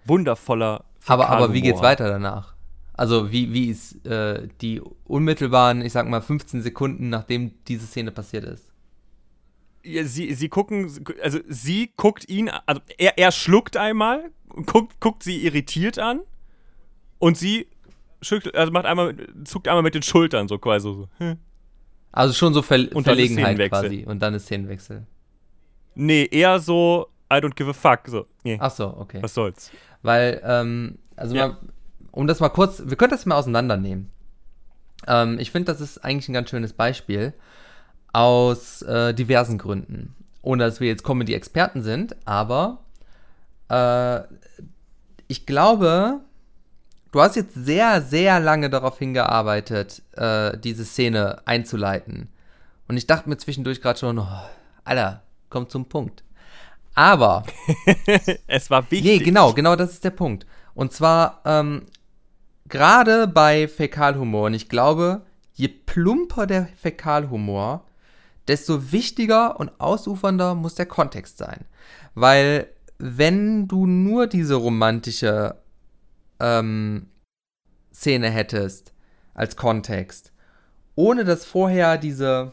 wundervoller 0.07 0.85
aber, 1.07 1.29
aber 1.29 1.53
wie 1.53 1.63
geht's 1.63 1.83
weiter 1.83 2.09
danach? 2.09 2.55
Also 2.95 3.31
wie, 3.31 3.53
wie 3.53 3.67
ist 3.67 4.07
äh, 4.07 4.49
die 4.61 4.81
unmittelbaren, 5.05 5.83
ich 5.83 5.93
sag 5.93 6.09
mal, 6.09 6.23
15 6.23 6.63
Sekunden, 6.63 7.11
nachdem 7.11 7.53
diese 7.69 7.87
Szene 7.87 8.11
passiert 8.11 8.45
ist? 8.45 8.73
Ja, 9.85 10.03
sie, 10.05 10.33
sie 10.35 10.49
gucken, 10.49 10.91
also 11.23 11.39
sie 11.49 11.93
guckt 11.97 12.29
ihn, 12.29 12.51
also 12.65 12.81
er, 12.99 13.19
er 13.19 13.31
schluckt 13.31 13.77
einmal, 13.77 14.31
guckt, 14.67 14.99
guckt 14.99 15.23
sie 15.23 15.45
irritiert 15.45 15.99
an 15.99 16.23
und 17.19 17.37
sie 17.37 17.69
schüttelt, 18.23 18.57
also 18.57 18.73
macht 18.73 18.87
einmal, 18.87 19.15
zuckt 19.45 19.69
einmal 19.69 19.83
mit 19.83 19.95
den 19.95 20.03
Schultern 20.03 20.49
so 20.49 20.59
quasi 20.59 20.89
so. 20.89 21.09
Hm. 21.19 21.37
Also 22.11 22.35
schon 22.35 22.55
so 22.55 22.63
Ver 22.63 22.89
und 22.95 23.05
Verlegenheit 23.05 23.59
quasi 23.69 24.05
und 24.07 24.21
dann 24.21 24.35
ist 24.35 24.47
Szenenwechsel. 24.47 25.07
Nee, 25.95 26.27
eher 26.31 26.59
so, 26.59 27.09
I 27.31 27.37
don't 27.37 27.55
give 27.55 27.69
a 27.69 27.73
fuck. 27.73 28.09
So, 28.09 28.27
nee. 28.43 28.57
Ach 28.61 28.71
so, 28.71 28.97
okay. 28.99 29.23
Was 29.23 29.35
soll's. 29.35 29.71
Weil, 30.07 30.41
ähm, 30.45 30.99
also 31.17 31.35
ja. 31.35 31.49
mal, 31.49 31.57
um 32.13 32.29
das 32.29 32.39
mal 32.39 32.49
kurz, 32.49 32.81
wir 32.87 32.97
können 32.97 33.11
das 33.11 33.27
mal 33.27 33.35
auseinandernehmen. 33.35 34.09
Ähm, 35.09 35.39
ich 35.41 35.51
finde, 35.51 35.73
das 35.73 35.81
ist 35.81 35.99
eigentlich 36.05 36.29
ein 36.29 36.33
ganz 36.33 36.49
schönes 36.49 36.73
Beispiel 36.73 37.35
aus 38.13 38.83
äh, 38.83 39.13
diversen 39.13 39.59
Gründen. 39.59 40.15
Ohne 40.43 40.65
dass 40.65 40.79
wir 40.79 40.87
jetzt 40.87 41.03
Comedy-Experten 41.03 41.83
sind, 41.83 42.15
aber 42.25 42.79
äh, 43.69 44.21
ich 45.27 45.45
glaube, 45.45 46.21
du 47.11 47.21
hast 47.21 47.35
jetzt 47.35 47.55
sehr, 47.55 48.01
sehr 48.01 48.39
lange 48.39 48.71
darauf 48.71 49.01
hingearbeitet, 49.01 50.03
äh, 50.13 50.57
diese 50.57 50.85
Szene 50.85 51.43
einzuleiten. 51.47 52.29
Und 52.87 52.97
ich 52.97 53.09
dachte 53.09 53.29
mir 53.29 53.39
zwischendurch 53.39 53.83
gerade 53.83 53.99
schon, 53.99 54.21
oh, 54.21 54.43
Alter, 54.85 55.23
komm 55.51 55.69
zum 55.69 55.87
Punkt. 55.89 56.23
Aber. 56.97 57.45
es 58.49 58.71
war 58.71 58.91
wichtig. 58.91 59.19
Nee, 59.21 59.25
genau, 59.25 59.53
genau 59.53 59.77
das 59.77 59.93
ist 59.93 60.05
der 60.05 60.11
Punkt. 60.11 60.47
Und 60.75 60.93
zwar, 60.93 61.43
ähm, 61.45 61.83
gerade 62.69 63.29
bei 63.29 63.69
Fäkalhumor, 63.69 64.47
und 64.47 64.55
ich 64.55 64.69
glaube, 64.69 65.23
je 65.53 65.69
plumper 65.69 66.47
der 66.47 66.67
Fäkalhumor, 66.81 67.85
desto 68.49 68.93
wichtiger 68.93 69.61
und 69.61 69.79
ausufernder 69.79 70.55
muss 70.55 70.75
der 70.75 70.87
Kontext 70.87 71.39
sein. 71.39 71.67
Weil, 72.15 72.69
wenn 72.99 73.69
du 73.69 73.87
nur 73.87 74.27
diese 74.27 74.55
romantische 74.55 75.57
ähm, 76.41 77.11
Szene 77.93 78.31
hättest 78.31 78.95
als 79.35 79.57
Kontext, 79.57 80.33
ohne 80.95 81.25
dass 81.25 81.45
vorher 81.45 81.99
diese 81.99 82.53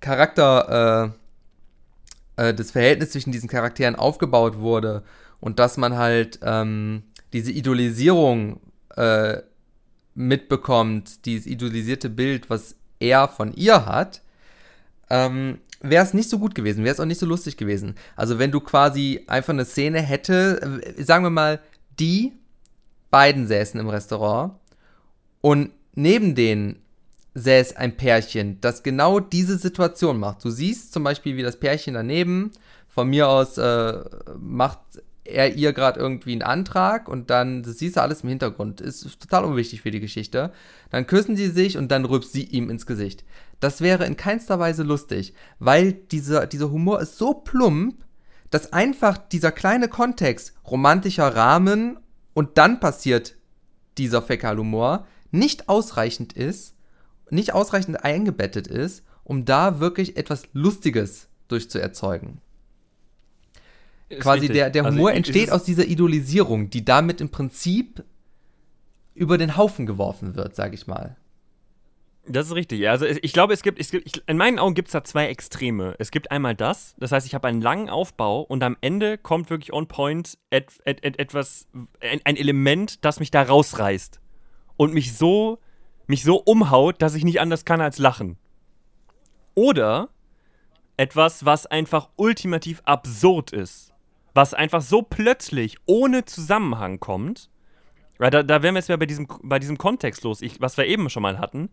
Charakter, 0.00 1.12
äh, 1.14 1.21
äh, 2.36 2.54
das 2.54 2.70
Verhältnis 2.70 3.10
zwischen 3.10 3.32
diesen 3.32 3.48
Charakteren 3.48 3.96
aufgebaut 3.96 4.58
wurde 4.58 5.02
und 5.40 5.58
dass 5.58 5.76
man 5.76 5.96
halt 5.96 6.38
ähm, 6.42 7.02
diese 7.32 7.52
Idolisierung 7.52 8.60
äh, 8.96 9.38
mitbekommt, 10.14 11.24
dieses 11.26 11.46
idolisierte 11.46 12.10
Bild, 12.10 12.50
was 12.50 12.76
er 13.00 13.28
von 13.28 13.52
ihr 13.54 13.86
hat, 13.86 14.22
ähm, 15.10 15.58
wäre 15.80 16.04
es 16.04 16.14
nicht 16.14 16.30
so 16.30 16.38
gut 16.38 16.54
gewesen, 16.54 16.84
wäre 16.84 16.94
es 16.94 17.00
auch 17.00 17.06
nicht 17.06 17.18
so 17.18 17.26
lustig 17.26 17.56
gewesen. 17.56 17.96
Also 18.16 18.38
wenn 18.38 18.50
du 18.50 18.60
quasi 18.60 19.24
einfach 19.26 19.52
eine 19.52 19.64
Szene 19.64 20.00
hätte, 20.00 20.82
äh, 20.96 21.02
sagen 21.02 21.24
wir 21.24 21.30
mal, 21.30 21.60
die 21.98 22.32
beiden 23.10 23.46
säßen 23.46 23.78
im 23.80 23.88
Restaurant 23.88 24.54
und 25.40 25.70
neben 25.94 26.34
denen 26.34 26.81
säß 27.34 27.76
ein 27.76 27.96
Pärchen, 27.96 28.60
das 28.60 28.82
genau 28.82 29.20
diese 29.20 29.56
Situation 29.56 30.18
macht. 30.18 30.44
Du 30.44 30.50
siehst 30.50 30.92
zum 30.92 31.04
Beispiel, 31.04 31.36
wie 31.36 31.42
das 31.42 31.58
Pärchen 31.58 31.94
daneben, 31.94 32.50
von 32.88 33.08
mir 33.08 33.28
aus 33.28 33.56
äh, 33.56 34.00
macht 34.38 34.80
er 35.24 35.54
ihr 35.54 35.72
gerade 35.72 36.00
irgendwie 36.00 36.32
einen 36.32 36.42
Antrag 36.42 37.08
und 37.08 37.30
dann, 37.30 37.62
das 37.62 37.78
siehst 37.78 37.96
du 37.96 38.02
alles 38.02 38.22
im 38.22 38.28
Hintergrund, 38.28 38.80
ist 38.80 39.20
total 39.20 39.44
unwichtig 39.44 39.80
für 39.80 39.90
die 39.90 40.00
Geschichte. 40.00 40.52
Dann 40.90 41.06
küssen 41.06 41.36
sie 41.36 41.48
sich 41.48 41.78
und 41.78 41.90
dann 41.90 42.04
rübst 42.04 42.32
sie 42.32 42.44
ihm 42.44 42.68
ins 42.70 42.86
Gesicht. 42.86 43.24
Das 43.60 43.80
wäre 43.80 44.04
in 44.04 44.16
keinster 44.16 44.58
Weise 44.58 44.82
lustig, 44.82 45.34
weil 45.58 45.92
dieser, 45.92 46.46
dieser 46.46 46.70
Humor 46.70 47.00
ist 47.00 47.16
so 47.18 47.34
plump, 47.34 48.04
dass 48.50 48.72
einfach 48.72 49.16
dieser 49.16 49.52
kleine 49.52 49.88
Kontext, 49.88 50.54
romantischer 50.66 51.34
Rahmen 51.34 51.98
und 52.34 52.58
dann 52.58 52.80
passiert 52.80 53.36
dieser 53.98 54.22
Fäkalhumor, 54.22 55.06
nicht 55.30 55.68
ausreichend 55.68 56.32
ist, 56.32 56.74
nicht 57.30 57.52
ausreichend 57.52 58.04
eingebettet 58.04 58.66
ist, 58.66 59.04
um 59.24 59.44
da 59.44 59.80
wirklich 59.80 60.16
etwas 60.16 60.44
Lustiges 60.52 61.28
durchzuerzeugen. 61.48 62.40
Quasi 64.18 64.48
der, 64.48 64.70
der 64.70 64.84
also 64.84 64.96
Humor 64.96 65.10
also, 65.10 65.16
entsteht 65.18 65.50
aus 65.50 65.64
dieser 65.64 65.86
Idolisierung, 65.86 66.68
die 66.68 66.84
damit 66.84 67.20
im 67.20 67.30
Prinzip 67.30 68.04
über 69.14 69.38
den 69.38 69.56
Haufen 69.56 69.86
geworfen 69.86 70.36
wird, 70.36 70.54
sag 70.54 70.74
ich 70.74 70.86
mal. 70.86 71.16
Das 72.26 72.46
ist 72.46 72.54
richtig. 72.54 72.88
Also 72.88 73.04
ich 73.04 73.32
glaube, 73.32 73.52
es 73.52 73.62
gibt, 73.62 73.80
es 73.80 73.90
gibt 73.90 74.06
ich, 74.06 74.22
in 74.28 74.36
meinen 74.36 74.60
Augen 74.60 74.74
gibt 74.74 74.88
es 74.88 74.92
da 74.92 75.02
zwei 75.02 75.26
Extreme. 75.26 75.96
Es 75.98 76.12
gibt 76.12 76.30
einmal 76.30 76.54
das, 76.54 76.94
das 76.98 77.10
heißt, 77.10 77.26
ich 77.26 77.34
habe 77.34 77.48
einen 77.48 77.60
langen 77.60 77.90
Aufbau 77.90 78.42
und 78.42 78.62
am 78.62 78.76
Ende 78.80 79.18
kommt 79.18 79.50
wirklich 79.50 79.72
on 79.72 79.88
point 79.88 80.38
et, 80.50 80.72
et, 80.84 81.04
et, 81.04 81.18
etwas, 81.18 81.66
ein, 82.00 82.20
ein, 82.24 82.36
Element, 82.36 83.04
das 83.04 83.18
mich 83.18 83.32
da 83.32 83.42
rausreißt 83.42 84.20
und 84.76 84.94
mich 84.94 85.14
so, 85.14 85.58
mich 86.12 86.22
so 86.22 86.36
umhaut, 86.36 87.00
dass 87.00 87.14
ich 87.14 87.24
nicht 87.24 87.40
anders 87.40 87.64
kann 87.64 87.80
als 87.80 87.98
lachen. 87.98 88.36
Oder 89.54 90.08
etwas, 90.96 91.44
was 91.44 91.66
einfach 91.66 92.10
ultimativ 92.16 92.82
absurd 92.84 93.52
ist. 93.52 93.92
Was 94.34 94.54
einfach 94.54 94.82
so 94.82 95.02
plötzlich, 95.02 95.76
ohne 95.86 96.24
Zusammenhang 96.24 97.00
kommt. 97.00 97.50
Weil 98.18 98.30
da, 98.30 98.42
da 98.42 98.62
wären 98.62 98.74
wir 98.74 98.80
jetzt 98.80 98.88
ja 98.88 98.96
bei 98.96 99.06
diesem, 99.06 99.26
bei 99.42 99.58
diesem 99.58 99.78
Kontext 99.78 100.22
los, 100.22 100.42
ich, 100.42 100.60
was 100.60 100.76
wir 100.76 100.86
eben 100.86 101.10
schon 101.10 101.22
mal 101.22 101.38
hatten 101.38 101.70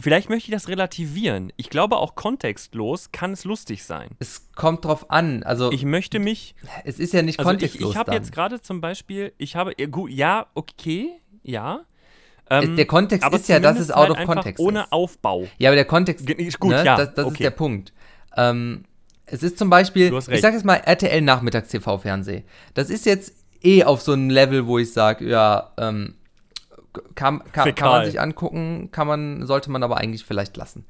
Vielleicht 0.00 0.30
möchte 0.30 0.48
ich 0.48 0.54
das 0.54 0.68
relativieren. 0.68 1.52
Ich 1.56 1.68
glaube, 1.68 1.96
auch 1.96 2.14
kontextlos 2.14 3.12
kann 3.12 3.32
es 3.32 3.44
lustig 3.44 3.84
sein. 3.84 4.08
Es 4.18 4.50
kommt 4.54 4.84
drauf 4.84 5.10
an. 5.10 5.42
Also 5.42 5.70
ich 5.72 5.84
möchte 5.84 6.18
mich. 6.18 6.54
Es 6.84 6.98
ist 6.98 7.12
ja 7.12 7.22
nicht 7.22 7.38
also 7.38 7.50
kontextlos. 7.50 7.90
Ich, 7.90 7.94
ich 7.94 7.98
habe 7.98 8.12
jetzt 8.12 8.32
gerade 8.32 8.62
zum 8.62 8.80
Beispiel, 8.80 9.32
ich 9.36 9.56
habe, 9.56 9.74
gut, 9.88 10.10
ja, 10.10 10.46
okay, 10.54 11.10
ja. 11.42 11.82
Ähm, 12.50 12.74
der 12.74 12.86
Kontext 12.86 13.32
ist 13.32 13.48
ja, 13.48 13.60
dass 13.60 13.78
es 13.78 13.92
out 13.92 14.08
halt 14.08 14.18
of 14.18 14.26
context 14.26 14.60
ohne 14.60 14.80
ist. 14.82 14.92
Aufbau. 14.92 15.46
Ja, 15.58 15.70
aber 15.70 15.76
der 15.76 15.84
Kontext, 15.84 16.28
ist 16.28 16.58
gut, 16.58 16.72
ne, 16.72 16.84
ja, 16.84 16.96
das, 16.96 17.14
das 17.14 17.24
okay. 17.24 17.34
ist 17.34 17.40
der 17.44 17.50
Punkt. 17.50 17.92
Ähm, 18.36 18.84
es 19.26 19.44
ist 19.44 19.56
zum 19.56 19.70
Beispiel, 19.70 20.12
ich 20.12 20.40
sage 20.40 20.56
jetzt 20.56 20.64
mal 20.64 20.74
RTL 20.74 21.20
Nachmittags 21.20 21.68
TV 21.68 21.98
Fernseh. 21.98 22.42
Das 22.74 22.90
ist 22.90 23.06
jetzt 23.06 23.32
eh 23.62 23.84
auf 23.84 24.02
so 24.02 24.12
einem 24.12 24.30
Level, 24.30 24.66
wo 24.66 24.78
ich 24.78 24.92
sage, 24.92 25.28
ja, 25.28 25.70
ähm, 25.78 26.14
kann, 27.14 27.40
kann, 27.52 27.72
kann, 27.74 27.88
man 27.88 28.04
sich 28.06 28.20
angucken, 28.20 28.88
kann 28.90 29.06
man, 29.06 29.46
sollte 29.46 29.70
man 29.70 29.84
aber 29.84 29.98
eigentlich 29.98 30.24
vielleicht 30.24 30.56
lassen. 30.56 30.84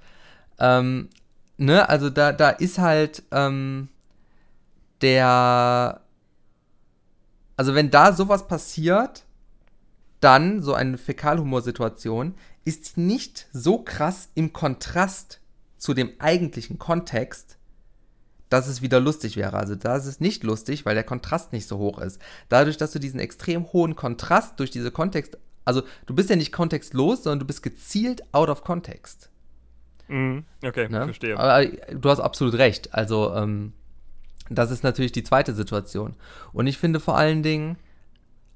Ähm, 0.59 1.11
ne, 1.59 1.87
also 1.89 2.09
da, 2.09 2.33
da 2.33 2.49
ist 2.49 2.79
halt 2.79 3.23
ähm, 3.33 3.89
der, 5.03 6.01
also 7.59 7.75
wenn 7.75 7.91
da 7.91 8.15
sowas 8.15 8.49
passiert, 8.49 9.25
dann 10.21 10.63
so 10.63 10.75
eine 10.75 10.99
Fäkalhumorsituation 10.99 12.35
ist 12.65 12.99
nicht 12.99 13.49
so 13.53 13.79
krass 13.79 14.29
im 14.35 14.53
Kontrast 14.53 15.41
zu 15.79 15.95
dem 15.95 16.13
eigentlichen 16.19 16.79
Kontext, 16.79 17.57
dass 18.51 18.67
es 18.69 18.83
wieder 18.83 19.01
lustig 19.01 19.37
wäre. 19.37 19.57
Also 19.57 19.75
da 19.77 19.97
ist 19.97 20.07
es 20.07 20.21
nicht 20.21 20.45
lustig, 20.45 20.85
weil 20.85 20.95
der 20.95 21.05
Kontrast 21.05 21.53
nicht 21.53 21.67
so 21.67 21.79
hoch 21.79 21.99
ist. 21.99 22.21
Dadurch, 22.49 22.77
dass 22.77 22.93
du 22.93 22.99
diesen 22.99 23.21
extrem 23.21 23.73
hohen 23.73 23.97
Kontrast 23.97 24.61
durch 24.61 24.71
diese 24.71 24.91
Kontext 24.91 25.39
also 25.65 25.83
du 26.07 26.15
bist 26.15 26.31
ja 26.31 26.37
nicht 26.37 26.53
kontextlos, 26.53 27.23
sondern 27.23 27.41
du 27.41 27.47
bist 27.47 27.63
gezielt 27.63 28.23
out 28.33 28.49
of 28.49 28.65
context. 28.65 29.31
Mhm. 30.09 30.45
Okay, 30.65 30.89
ne? 30.89 31.05
verstehe. 31.05 31.39
Aber 31.39 31.63
äh, 31.63 31.95
du 31.95 32.11
hast 32.11 32.21
absolut 32.21 32.55
recht. 32.55 32.93
Also 32.95 33.35
ähm, 33.35 33.73
das 34.49 34.71
ist 34.71 34.83
natürlich 34.83 35.13
die 35.13 35.23
zweite 35.23 35.55
Situation. 35.55 36.17
Und 36.53 36.67
ich 36.67 36.79
finde 36.79 36.99
vor 36.99 37.17
allen 37.17 37.43
Dingen 37.43 37.77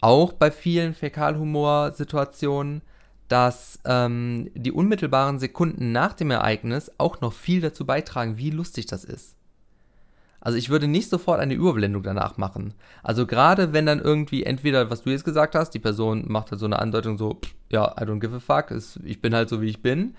auch 0.04 0.34
bei 0.34 0.50
vielen 0.50 0.92
Fäkalhumor-Situationen, 0.92 2.82
dass 3.28 3.80
ähm, 3.86 4.50
die 4.54 4.70
unmittelbaren 4.70 5.38
Sekunden 5.38 5.92
nach 5.92 6.12
dem 6.12 6.30
Ereignis 6.30 6.92
auch 6.98 7.22
noch 7.22 7.32
viel 7.32 7.62
dazu 7.62 7.86
beitragen, 7.86 8.36
wie 8.36 8.50
lustig 8.50 8.84
das 8.84 9.02
ist. 9.04 9.34
Also 10.42 10.58
ich 10.58 10.68
würde 10.68 10.88
nicht 10.88 11.08
sofort 11.08 11.40
eine 11.40 11.54
Überblendung 11.54 12.02
danach 12.02 12.36
machen. 12.36 12.74
Also 13.02 13.26
gerade 13.26 13.72
wenn 13.72 13.86
dann 13.86 13.98
irgendwie 13.98 14.42
entweder, 14.42 14.90
was 14.90 15.04
du 15.04 15.10
jetzt 15.10 15.24
gesagt 15.24 15.54
hast, 15.54 15.70
die 15.70 15.78
Person 15.78 16.30
macht 16.30 16.50
halt 16.50 16.60
so 16.60 16.66
eine 16.66 16.80
Andeutung 16.80 17.16
so, 17.16 17.40
ja, 17.70 17.92
I 17.98 18.04
don't 18.04 18.20
give 18.20 18.36
a 18.36 18.40
fuck, 18.40 18.72
ist, 18.72 19.00
ich 19.04 19.22
bin 19.22 19.34
halt 19.34 19.48
so, 19.48 19.62
wie 19.62 19.70
ich 19.70 19.80
bin, 19.80 20.16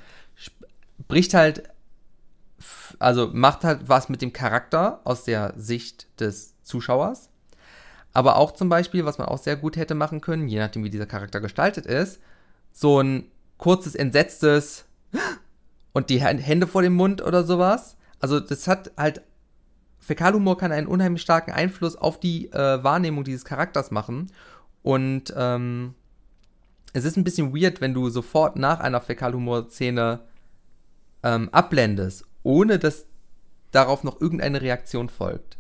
bricht 1.08 1.36
halt, 1.36 1.62
also 2.98 3.30
macht 3.32 3.64
halt 3.64 3.82
was 3.88 4.10
mit 4.10 4.24
dem 4.24 4.34
Charakter 4.34 5.02
aus 5.04 5.26
der 5.26 5.54
Sicht 5.58 6.08
des 6.20 6.56
Zuschauers. 6.64 7.30
Aber 8.16 8.38
auch 8.38 8.54
zum 8.54 8.70
Beispiel, 8.70 9.04
was 9.04 9.18
man 9.18 9.28
auch 9.28 9.38
sehr 9.38 9.58
gut 9.58 9.76
hätte 9.76 9.94
machen 9.94 10.22
können, 10.22 10.48
je 10.48 10.58
nachdem 10.58 10.86
wie 10.86 10.90
dieser 10.90 11.06
Charakter 11.06 11.42
gestaltet 11.42 11.86
ist, 11.86 12.22
so 12.72 13.02
ein 13.02 13.26
kurzes, 13.58 13.94
entsetztes 13.94 14.86
und 15.94 16.10
die 16.10 16.22
Hände 16.22 16.66
vor 16.66 16.82
dem 16.82 16.94
Mund 16.94 17.22
oder 17.22 17.44
sowas. 17.44 17.98
Also 18.22 18.40
das 18.40 18.70
hat 18.70 18.92
halt 18.96 19.22
Fäkalhumor 20.00 20.58
kann 20.58 20.72
einen 20.72 20.88
unheimlich 20.88 21.24
starken 21.24 21.52
Einfluss 21.52 21.98
auf 21.98 22.18
die 22.18 22.50
äh, 22.54 22.82
Wahrnehmung 22.82 23.26
dieses 23.26 23.44
Charakters 23.44 23.92
machen. 23.92 24.32
Und 24.82 25.34
ähm, 25.36 25.94
es 26.94 27.04
ist 27.04 27.18
ein 27.18 27.26
bisschen 27.26 27.54
weird, 27.54 27.82
wenn 27.82 27.94
du 27.94 28.10
sofort 28.10 28.56
nach 28.56 28.80
einer 28.80 29.02
Fäkalhumor-Szene 29.02 30.22
ähm, 31.24 31.50
abblendest, 31.52 32.24
ohne 32.44 32.80
dass 32.80 33.08
darauf 33.72 34.06
noch 34.06 34.22
irgendeine 34.22 34.62
Reaktion 34.62 35.10
folgt. 35.10 35.58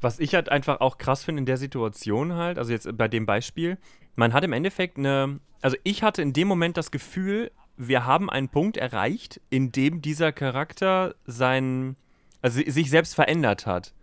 Was 0.00 0.18
ich 0.18 0.34
halt 0.34 0.48
einfach 0.50 0.80
auch 0.80 0.98
krass 0.98 1.24
finde 1.24 1.40
in 1.40 1.46
der 1.46 1.56
Situation 1.56 2.34
halt, 2.34 2.58
also 2.58 2.72
jetzt 2.72 2.88
bei 2.96 3.08
dem 3.08 3.26
Beispiel, 3.26 3.78
man 4.14 4.32
hat 4.32 4.44
im 4.44 4.52
Endeffekt 4.52 4.98
eine, 4.98 5.40
also 5.62 5.76
ich 5.84 6.02
hatte 6.02 6.22
in 6.22 6.32
dem 6.32 6.48
Moment 6.48 6.76
das 6.76 6.90
Gefühl, 6.90 7.50
wir 7.76 8.06
haben 8.06 8.30
einen 8.30 8.48
Punkt 8.48 8.76
erreicht, 8.76 9.40
in 9.50 9.72
dem 9.72 10.00
dieser 10.00 10.32
Charakter 10.32 11.14
sein, 11.26 11.96
also 12.42 12.60
sich 12.66 12.90
selbst 12.90 13.14
verändert 13.14 13.66
hat. 13.66 13.94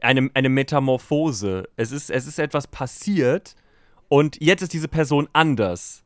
Eine, 0.00 0.30
eine 0.34 0.48
Metamorphose. 0.48 1.68
Es 1.76 1.92
ist, 1.92 2.10
es 2.10 2.26
ist 2.26 2.38
etwas 2.38 2.66
passiert 2.66 3.54
und 4.08 4.40
jetzt 4.40 4.62
ist 4.62 4.72
diese 4.72 4.88
Person 4.88 5.28
anders. 5.32 6.04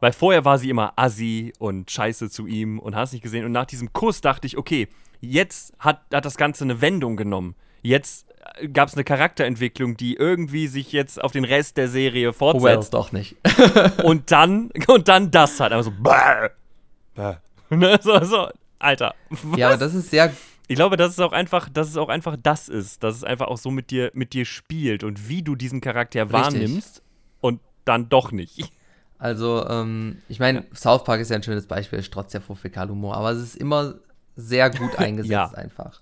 Weil 0.00 0.12
vorher 0.12 0.44
war 0.44 0.58
sie 0.58 0.70
immer 0.70 0.94
assi 0.96 1.52
und 1.58 1.90
scheiße 1.90 2.30
zu 2.30 2.46
ihm 2.46 2.78
und 2.78 2.96
hast 2.96 3.12
nicht 3.12 3.22
gesehen. 3.22 3.44
Und 3.44 3.52
nach 3.52 3.66
diesem 3.66 3.92
Kuss 3.92 4.22
dachte 4.22 4.46
ich, 4.46 4.56
okay, 4.56 4.88
jetzt 5.20 5.74
hat, 5.78 6.02
hat 6.12 6.24
das 6.24 6.38
Ganze 6.38 6.64
eine 6.64 6.80
Wendung 6.80 7.16
genommen. 7.16 7.54
Jetzt 7.82 8.26
äh, 8.58 8.68
gab 8.68 8.88
es 8.88 8.94
eine 8.94 9.04
Charakterentwicklung, 9.04 9.96
die 9.96 10.14
irgendwie 10.14 10.66
sich 10.66 10.92
jetzt 10.92 11.22
auf 11.22 11.32
den 11.32 11.44
Rest 11.44 11.76
der 11.76 11.88
Serie 11.88 12.32
fortsetzt. 12.32 12.64
Oh, 12.64 12.98
well, 12.98 13.02
doch 13.02 13.12
nicht. 13.12 13.36
und 14.04 14.30
dann 14.30 14.70
und 14.86 15.08
dann 15.08 15.30
das 15.30 15.58
halt. 15.60 15.72
Also 15.72 15.90
so, 15.90 16.02
bäh, 16.02 16.50
bäh. 17.14 17.36
Ne, 17.70 17.98
so, 18.02 18.22
so, 18.24 18.48
Alter. 18.78 19.14
Was? 19.30 19.58
Ja, 19.58 19.68
aber 19.68 19.76
das 19.76 19.94
ist 19.94 20.10
sehr. 20.10 20.32
Ich 20.66 20.76
glaube, 20.76 20.96
dass 20.96 21.12
es 21.12 21.18
auch 21.18 21.32
einfach, 21.32 21.68
dass 21.68 21.88
es 21.88 21.96
auch 21.96 22.08
einfach 22.08 22.36
das 22.40 22.68
ist, 22.68 23.02
dass 23.02 23.16
es 23.16 23.24
einfach 23.24 23.48
auch 23.48 23.58
so 23.58 23.70
mit 23.70 23.90
dir, 23.90 24.10
mit 24.14 24.32
dir 24.32 24.44
spielt 24.44 25.02
und 25.02 25.28
wie 25.28 25.42
du 25.42 25.56
diesen 25.56 25.80
Charakter 25.80 26.22
Richtig. 26.22 26.32
wahrnimmst 26.32 27.02
und 27.40 27.60
dann 27.84 28.08
doch 28.08 28.30
nicht. 28.30 28.70
Also, 29.18 29.66
ähm, 29.68 30.22
ich 30.28 30.38
meine, 30.38 30.64
South 30.74 31.04
Park 31.04 31.20
ist 31.20 31.30
ja 31.30 31.36
ein 31.36 31.42
schönes 31.42 31.66
Beispiel, 31.66 31.98
es 31.98 32.06
strotzt 32.06 32.32
ja 32.34 32.40
vor 32.40 32.56
Fäkalhumor, 32.56 33.16
aber 33.16 33.32
es 33.32 33.42
ist 33.42 33.56
immer 33.56 33.96
sehr 34.36 34.70
gut 34.70 34.94
eingesetzt 34.98 35.30
ja. 35.30 35.50
einfach. 35.52 36.00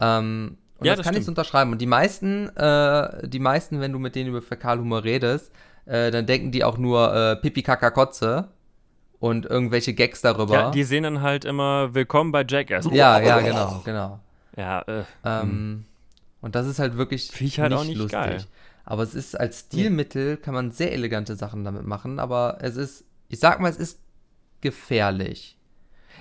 Ähm, 0.00 0.56
und 0.80 0.86
ja, 0.86 0.92
das, 0.92 0.98
das 0.98 1.04
kann 1.04 1.14
stimmt. 1.14 1.24
ich 1.24 1.28
unterschreiben. 1.28 1.72
Und 1.72 1.78
die 1.78 1.86
meisten, 1.86 2.48
äh, 2.56 3.28
die 3.28 3.38
meisten, 3.38 3.80
wenn 3.80 3.92
du 3.92 3.98
mit 3.98 4.14
denen 4.14 4.30
über 4.30 4.40
Fäkalhumor 4.40 5.04
redest, 5.04 5.52
äh, 5.84 6.10
dann 6.10 6.24
denken 6.24 6.52
die 6.52 6.64
auch 6.64 6.78
nur 6.78 7.14
äh, 7.14 7.36
Pipi 7.36 7.62
Kaka 7.62 7.90
Kotze 7.90 8.48
und 9.18 9.44
irgendwelche 9.44 9.92
Gags 9.92 10.22
darüber. 10.22 10.54
Ja, 10.54 10.70
die 10.70 10.84
sehen 10.84 11.02
dann 11.02 11.20
halt 11.20 11.44
immer 11.44 11.94
Willkommen 11.94 12.32
bei 12.32 12.46
Jackass. 12.48 12.86
Ja, 12.92 13.20
ja, 13.20 13.40
genau, 13.40 13.82
genau. 13.84 14.20
Ja, 14.56 14.80
äh, 14.80 15.04
ähm, 15.24 15.42
hm. 15.42 15.84
und 16.40 16.54
das 16.54 16.66
ist 16.66 16.78
halt 16.78 16.96
wirklich 16.96 17.30
Fiech 17.30 17.60
halt 17.60 17.72
nicht, 17.72 17.78
auch 17.78 17.84
nicht 17.84 17.98
lustig. 17.98 18.18
Geil. 18.18 18.44
Aber 18.86 19.02
es 19.02 19.14
ist 19.14 19.38
als 19.38 19.60
Stilmittel 19.60 20.38
kann 20.38 20.54
man 20.54 20.70
sehr 20.70 20.92
elegante 20.92 21.36
Sachen 21.36 21.62
damit 21.62 21.86
machen, 21.86 22.18
aber 22.18 22.56
es 22.62 22.76
ist, 22.76 23.04
ich 23.28 23.38
sag 23.38 23.60
mal, 23.60 23.68
es 23.68 23.76
ist 23.76 24.00
gefährlich. 24.62 25.58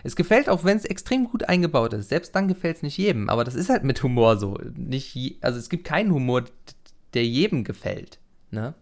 Es 0.03 0.15
gefällt 0.15 0.49
auch, 0.49 0.63
wenn 0.63 0.77
es 0.77 0.85
extrem 0.85 1.25
gut 1.25 1.47
eingebaut 1.49 1.93
ist. 1.93 2.09
Selbst 2.09 2.35
dann 2.35 2.47
gefällt 2.47 2.77
es 2.77 2.83
nicht 2.83 2.97
jedem, 2.97 3.29
aber 3.29 3.43
das 3.43 3.55
ist 3.55 3.69
halt 3.69 3.83
mit 3.83 4.01
Humor 4.03 4.37
so. 4.37 4.57
Nicht 4.75 5.13
je, 5.15 5.35
also 5.41 5.59
es 5.59 5.69
gibt 5.69 5.85
keinen 5.85 6.11
Humor, 6.11 6.43
der 7.13 7.25
jedem 7.25 7.63
gefällt. 7.63 8.19
Ne? 8.51 8.73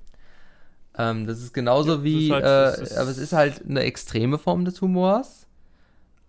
Ähm, 0.97 1.27
das 1.27 1.41
ist 1.41 1.53
genauso 1.53 1.97
ja, 1.97 2.03
wie, 2.03 2.25
ist 2.27 2.33
halt, 2.33 2.45
äh, 2.79 2.83
ist 2.83 2.97
aber 2.97 3.09
es 3.09 3.17
ist 3.17 3.33
halt 3.33 3.63
eine 3.67 3.81
extreme 3.81 4.37
Form 4.37 4.65
des 4.65 4.81
Humors. 4.81 5.47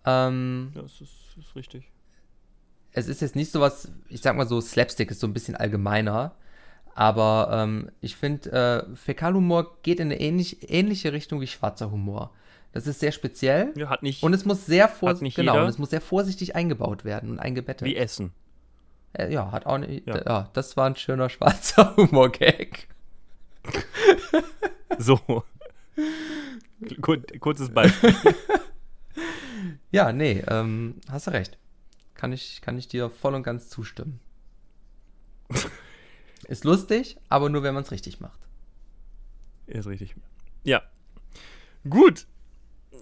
Ähm, 0.05 0.71
ja, 0.75 0.81
das 0.81 1.01
ist, 1.01 1.13
ist 1.37 1.55
richtig. 1.55 1.91
Es 2.91 3.07
ist 3.07 3.21
jetzt 3.21 3.35
nicht 3.35 3.51
so 3.51 3.61
was, 3.61 3.91
ich 4.09 4.21
sag 4.21 4.35
mal 4.35 4.47
so, 4.47 4.61
Slapstick 4.61 5.11
ist 5.11 5.19
so 5.19 5.27
ein 5.27 5.33
bisschen 5.33 5.55
allgemeiner. 5.55 6.35
Aber 6.95 7.49
ähm, 7.53 7.91
ich 8.01 8.15
finde, 8.15 8.51
äh, 8.91 8.95
Fäkalhumor 8.95 9.77
geht 9.83 9.99
in 9.99 10.07
eine 10.07 10.19
ähnlich, 10.19 10.69
ähnliche 10.69 11.13
Richtung 11.13 11.39
wie 11.39 11.47
schwarzer 11.47 11.91
Humor. 11.91 12.31
Das 12.71 12.85
ist 12.85 12.99
sehr 12.99 13.11
speziell. 13.11 13.73
Ja, 13.75 13.89
hat 13.89 14.03
nicht. 14.03 14.21
Und 14.21 14.33
es 14.33 14.45
muss 14.45 14.65
sehr 14.65 14.87
vorsichtig, 14.87 15.35
genau, 15.35 15.61
und 15.61 15.69
es 15.69 15.79
muss 15.79 15.89
sehr 15.89 16.01
vorsichtig 16.01 16.55
eingebaut 16.55 17.03
werden 17.03 17.31
und 17.31 17.39
eingebettet. 17.39 17.87
Wie 17.87 17.95
Essen. 17.95 18.31
Äh, 19.13 19.33
ja, 19.33 19.51
hat 19.51 19.65
auch 19.65 19.79
nicht. 19.79 20.07
Ja. 20.07 20.21
ja. 20.23 20.49
das 20.53 20.77
war 20.77 20.85
ein 20.85 20.95
schöner 20.95 21.29
schwarzer 21.29 21.95
Humor-Gag. 21.97 22.87
so. 24.97 25.43
Kur 27.01 27.17
kurzes 27.39 27.69
Beispiel. 27.73 28.15
ja, 29.91 30.13
nee, 30.13 30.43
ähm, 30.47 30.95
hast 31.09 31.27
du 31.27 31.31
recht. 31.31 31.57
Kann 32.13 32.33
ich, 32.33 32.61
kann 32.61 32.77
ich 32.77 32.87
dir 32.87 33.09
voll 33.09 33.33
und 33.33 33.43
ganz 33.43 33.69
zustimmen. 33.69 34.19
Ist 36.47 36.63
lustig, 36.63 37.17
aber 37.29 37.49
nur 37.49 37.63
wenn 37.63 37.73
man 37.73 37.83
es 37.83 37.91
richtig 37.91 38.19
macht. 38.19 38.39
Ist 39.67 39.87
richtig. 39.87 40.15
Ja. 40.63 40.81
Gut. 41.87 42.27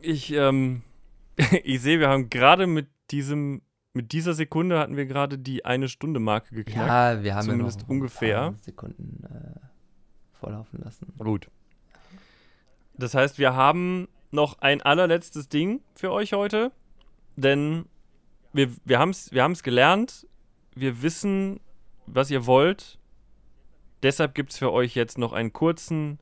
Ich, 0.02 0.32
ähm, 0.34 0.84
ich 1.64 1.82
sehe, 1.82 2.00
wir 2.00 2.10
haben 2.10 2.30
gerade 2.30 2.68
mit 2.68 2.88
diesem, 3.12 3.62
mit 3.94 4.12
dieser 4.12 4.34
Sekunde 4.34 4.80
hatten 4.80 4.96
wir 4.96 5.06
gerade 5.06 5.38
die 5.38 5.66
eine 5.66 5.88
Stunde 5.90 6.20
Marke 6.20 6.56
geknackt. 6.56 6.88
Ja, 6.88 7.24
wir 7.24 7.36
haben 7.36 7.46
Zumindest 7.46 7.82
ja 7.82 7.84
noch 7.84 7.90
ungefähr. 7.90 8.56
Sekunden 8.62 9.24
äh, 9.24 9.60
vorlaufen 10.34 10.82
lassen. 10.84 11.14
Gut. 11.18 11.50
Das 12.96 13.14
heißt, 13.14 13.38
wir 13.38 13.56
haben 13.56 14.08
noch 14.32 14.60
ein 14.60 14.82
allerletztes 14.82 15.50
Ding 15.50 15.82
für 15.96 16.12
euch 16.12 16.34
heute, 16.34 16.72
denn 17.36 17.86
wir, 18.54 18.72
wir 18.86 19.00
haben 19.00 19.12
es 19.12 19.32
wir 19.32 19.44
haben's 19.44 19.64
gelernt, 19.64 20.28
wir 20.76 21.02
wissen, 21.02 21.60
was 22.06 22.32
ihr 22.32 22.46
wollt. 22.46 23.00
Deshalb 24.04 24.36
gibt 24.36 24.52
es 24.52 24.58
für 24.58 24.72
euch 24.72 24.96
jetzt 24.96 25.18
noch 25.18 25.34
einen 25.34 25.54
kurzen 25.54 26.20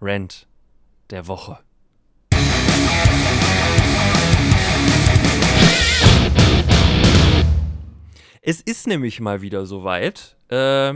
Rant 0.00 0.48
der 1.10 1.26
Woche. 1.26 1.58
Es 8.42 8.60
ist 8.60 8.86
nämlich 8.86 9.20
mal 9.20 9.42
wieder 9.42 9.66
soweit. 9.66 10.36
Äh, 10.48 10.94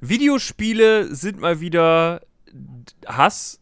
Videospiele 0.00 1.14
sind 1.14 1.38
mal 1.38 1.60
wieder 1.60 2.22
Hass 3.06 3.60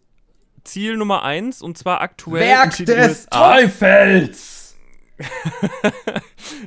Ziel 0.62 0.96
Nummer 0.96 1.22
eins 1.24 1.60
und 1.60 1.76
zwar 1.76 2.00
aktuell 2.00 2.46
Werk 2.46 2.76
des 2.76 3.26
USA. 3.26 3.54
Teufels! 3.54 4.76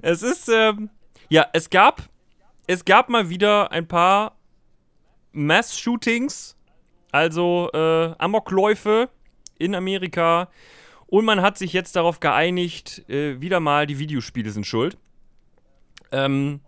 Es 0.01 0.21
ist, 0.21 0.47
ähm, 0.49 0.89
ja, 1.29 1.47
es 1.53 1.69
gab, 1.69 2.03
es 2.65 2.85
gab 2.85 3.09
mal 3.09 3.29
wieder 3.29 3.71
ein 3.71 3.87
paar 3.87 4.37
Mass-Shootings, 5.33 6.55
also 7.11 7.69
äh, 7.73 8.13
Amokläufe 8.17 9.09
in 9.57 9.75
Amerika. 9.75 10.49
Und 11.07 11.25
man 11.25 11.41
hat 11.41 11.57
sich 11.57 11.73
jetzt 11.73 11.95
darauf 11.95 12.19
geeinigt, 12.19 13.07
äh, 13.09 13.39
wieder 13.41 13.59
mal 13.59 13.85
die 13.87 13.99
Videospiele 13.99 14.51
sind 14.51 14.65
schuld. 14.65 14.97
Ähm, 16.11 16.61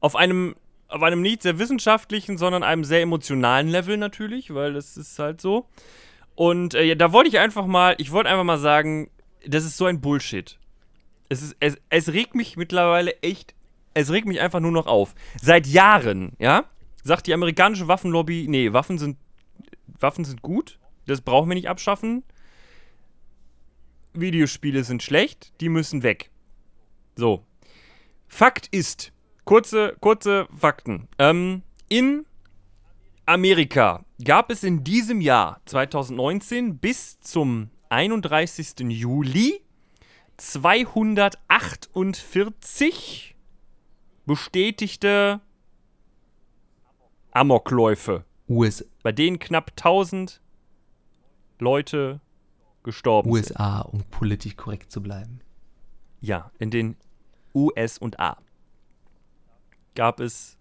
auf 0.00 0.16
einem, 0.16 0.56
auf 0.88 1.02
einem 1.02 1.22
nicht 1.22 1.42
sehr 1.42 1.58
wissenschaftlichen, 1.58 2.38
sondern 2.38 2.62
einem 2.62 2.84
sehr 2.84 3.02
emotionalen 3.02 3.68
Level 3.68 3.96
natürlich, 3.96 4.54
weil 4.54 4.72
das 4.72 4.96
ist 4.96 5.18
halt 5.18 5.40
so. 5.40 5.66
Und 6.34 6.74
äh, 6.74 6.94
da 6.96 7.12
wollte 7.12 7.28
ich 7.28 7.38
einfach 7.38 7.66
mal, 7.66 7.94
ich 7.98 8.12
wollte 8.12 8.28
einfach 8.30 8.44
mal 8.44 8.58
sagen, 8.58 9.10
das 9.46 9.64
ist 9.64 9.76
so 9.76 9.86
ein 9.86 10.00
Bullshit. 10.00 10.58
Es, 11.28 11.42
ist, 11.42 11.56
es, 11.60 11.78
es 11.88 12.12
regt 12.12 12.34
mich 12.34 12.56
mittlerweile 12.56 13.20
echt, 13.22 13.54
es 13.94 14.10
regt 14.10 14.26
mich 14.26 14.40
einfach 14.40 14.60
nur 14.60 14.70
noch 14.70 14.86
auf. 14.86 15.14
Seit 15.40 15.66
Jahren, 15.66 16.32
ja, 16.38 16.64
sagt 17.02 17.26
die 17.26 17.34
amerikanische 17.34 17.88
Waffenlobby, 17.88 18.46
nee, 18.48 18.72
Waffen 18.72 18.98
sind, 18.98 19.16
Waffen 19.98 20.24
sind 20.24 20.42
gut, 20.42 20.78
das 21.06 21.22
brauchen 21.22 21.48
wir 21.48 21.54
nicht 21.54 21.68
abschaffen. 21.68 22.22
Videospiele 24.12 24.84
sind 24.84 25.02
schlecht, 25.02 25.52
die 25.60 25.68
müssen 25.68 26.02
weg. 26.02 26.30
So. 27.16 27.45
Fakt 28.28 28.68
ist, 28.70 29.12
kurze, 29.44 29.96
kurze 30.00 30.46
Fakten. 30.56 31.08
Ähm, 31.18 31.62
in 31.88 32.26
Amerika 33.24 34.04
gab 34.24 34.50
es 34.50 34.62
in 34.62 34.84
diesem 34.84 35.20
Jahr 35.20 35.60
2019 35.66 36.78
bis 36.78 37.18
zum 37.20 37.70
31. 37.88 38.74
Juli 38.88 39.62
248 40.36 43.36
bestätigte 44.26 45.40
Amokläufe, 47.30 48.24
US, 48.48 48.84
bei 49.02 49.12
denen 49.12 49.38
knapp 49.38 49.70
1000 49.76 50.42
Leute 51.58 52.20
gestorben 52.82 53.32
sind. 53.32 53.50
USA, 53.50 53.80
um 53.80 54.02
politisch 54.04 54.56
korrekt 54.56 54.92
zu 54.92 55.02
bleiben. 55.02 55.40
Ja, 56.20 56.50
in 56.58 56.70
den 56.70 56.96
US 57.56 57.98
und 57.98 58.20
A 58.20 58.36
gab 59.96 60.20
es 60.20 60.56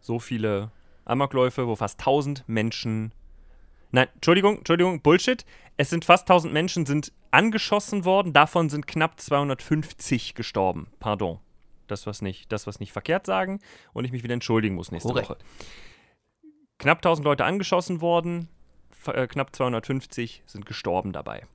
so 0.00 0.18
viele 0.18 0.70
Amokläufe, 1.04 1.66
wo 1.66 1.76
fast 1.76 2.00
1000 2.00 2.44
Menschen. 2.48 3.12
Nein, 3.90 4.08
Entschuldigung, 4.14 4.58
Entschuldigung, 4.58 5.02
Bullshit. 5.02 5.44
Es 5.76 5.90
sind 5.90 6.06
fast 6.06 6.30
1000 6.30 6.52
Menschen 6.52 6.86
sind 6.86 7.12
angeschossen 7.30 8.04
worden, 8.06 8.32
davon 8.32 8.70
sind 8.70 8.86
knapp 8.86 9.20
250 9.20 10.34
gestorben. 10.34 10.88
Pardon. 10.98 11.40
Das 11.86 12.06
was 12.06 12.22
nicht, 12.22 12.52
das 12.52 12.66
was 12.66 12.80
nicht 12.80 12.92
verkehrt 12.92 13.26
sagen 13.26 13.60
und 13.92 14.04
ich 14.04 14.12
mich 14.12 14.22
wieder 14.22 14.34
entschuldigen 14.34 14.74
muss 14.74 14.92
nächste 14.92 15.08
Korrekt. 15.08 15.30
Woche. 15.30 15.38
Knapp 16.78 16.98
1000 16.98 17.24
Leute 17.24 17.44
angeschossen 17.44 18.00
worden, 18.00 18.48
äh, 19.06 19.26
knapp 19.26 19.54
250 19.54 20.42
sind 20.46 20.66
gestorben 20.66 21.12
dabei. 21.12 21.46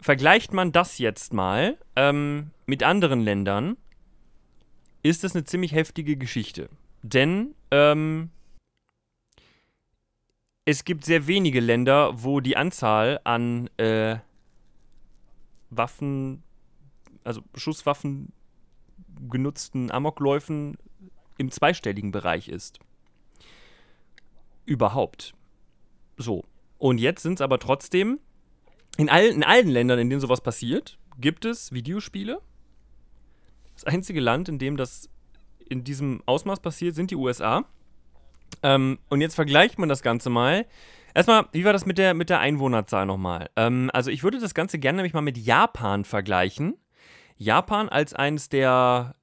Vergleicht 0.00 0.52
man 0.52 0.72
das 0.72 0.98
jetzt 0.98 1.34
mal 1.34 1.78
ähm, 1.94 2.50
mit 2.66 2.82
anderen 2.82 3.20
Ländern, 3.20 3.76
ist 5.04 5.22
das 5.22 5.36
eine 5.36 5.44
ziemlich 5.44 5.72
heftige 5.72 6.16
Geschichte. 6.16 6.68
Denn 7.02 7.54
ähm, 7.70 8.30
es 10.64 10.84
gibt 10.84 11.04
sehr 11.04 11.26
wenige 11.26 11.60
Länder, 11.60 12.24
wo 12.24 12.40
die 12.40 12.56
Anzahl 12.56 13.20
an 13.22 13.68
äh, 13.76 14.16
Waffen, 15.68 16.42
also 17.22 17.42
Schusswaffen 17.54 18.32
genutzten 19.28 19.90
Amokläufen 19.90 20.78
im 21.36 21.50
zweistelligen 21.50 22.10
Bereich 22.10 22.48
ist. 22.48 22.78
Überhaupt. 24.64 25.34
So. 26.16 26.44
Und 26.78 26.98
jetzt 26.98 27.22
sind 27.22 27.34
es 27.34 27.40
aber 27.42 27.58
trotzdem, 27.58 28.20
in, 28.96 29.10
all, 29.10 29.26
in 29.26 29.44
allen 29.44 29.68
Ländern, 29.68 29.98
in 29.98 30.08
denen 30.08 30.20
sowas 30.20 30.40
passiert, 30.40 30.98
gibt 31.18 31.44
es 31.44 31.72
Videospiele. 31.72 32.40
Das 33.74 33.84
einzige 33.84 34.20
Land, 34.20 34.48
in 34.48 34.58
dem 34.58 34.76
das 34.76 35.08
in 35.68 35.84
diesem 35.84 36.22
Ausmaß 36.26 36.60
passiert, 36.60 36.94
sind 36.94 37.10
die 37.10 37.16
USA. 37.16 37.64
Ähm, 38.62 38.98
und 39.08 39.20
jetzt 39.20 39.34
vergleicht 39.34 39.78
man 39.78 39.88
das 39.88 40.02
Ganze 40.02 40.30
mal. 40.30 40.66
Erstmal, 41.14 41.46
wie 41.52 41.64
war 41.64 41.72
das 41.72 41.86
mit 41.86 41.98
der, 41.98 42.14
mit 42.14 42.28
der 42.28 42.40
Einwohnerzahl 42.40 43.06
nochmal? 43.06 43.50
Ähm, 43.56 43.90
also 43.92 44.10
ich 44.10 44.22
würde 44.22 44.40
das 44.40 44.54
Ganze 44.54 44.78
gerne 44.78 44.96
nämlich 44.96 45.14
mal 45.14 45.20
mit 45.20 45.38
Japan 45.38 46.04
vergleichen. 46.04 46.74
Japan 47.36 47.88
als 47.88 48.14
eines 48.14 48.48
der 48.48 49.14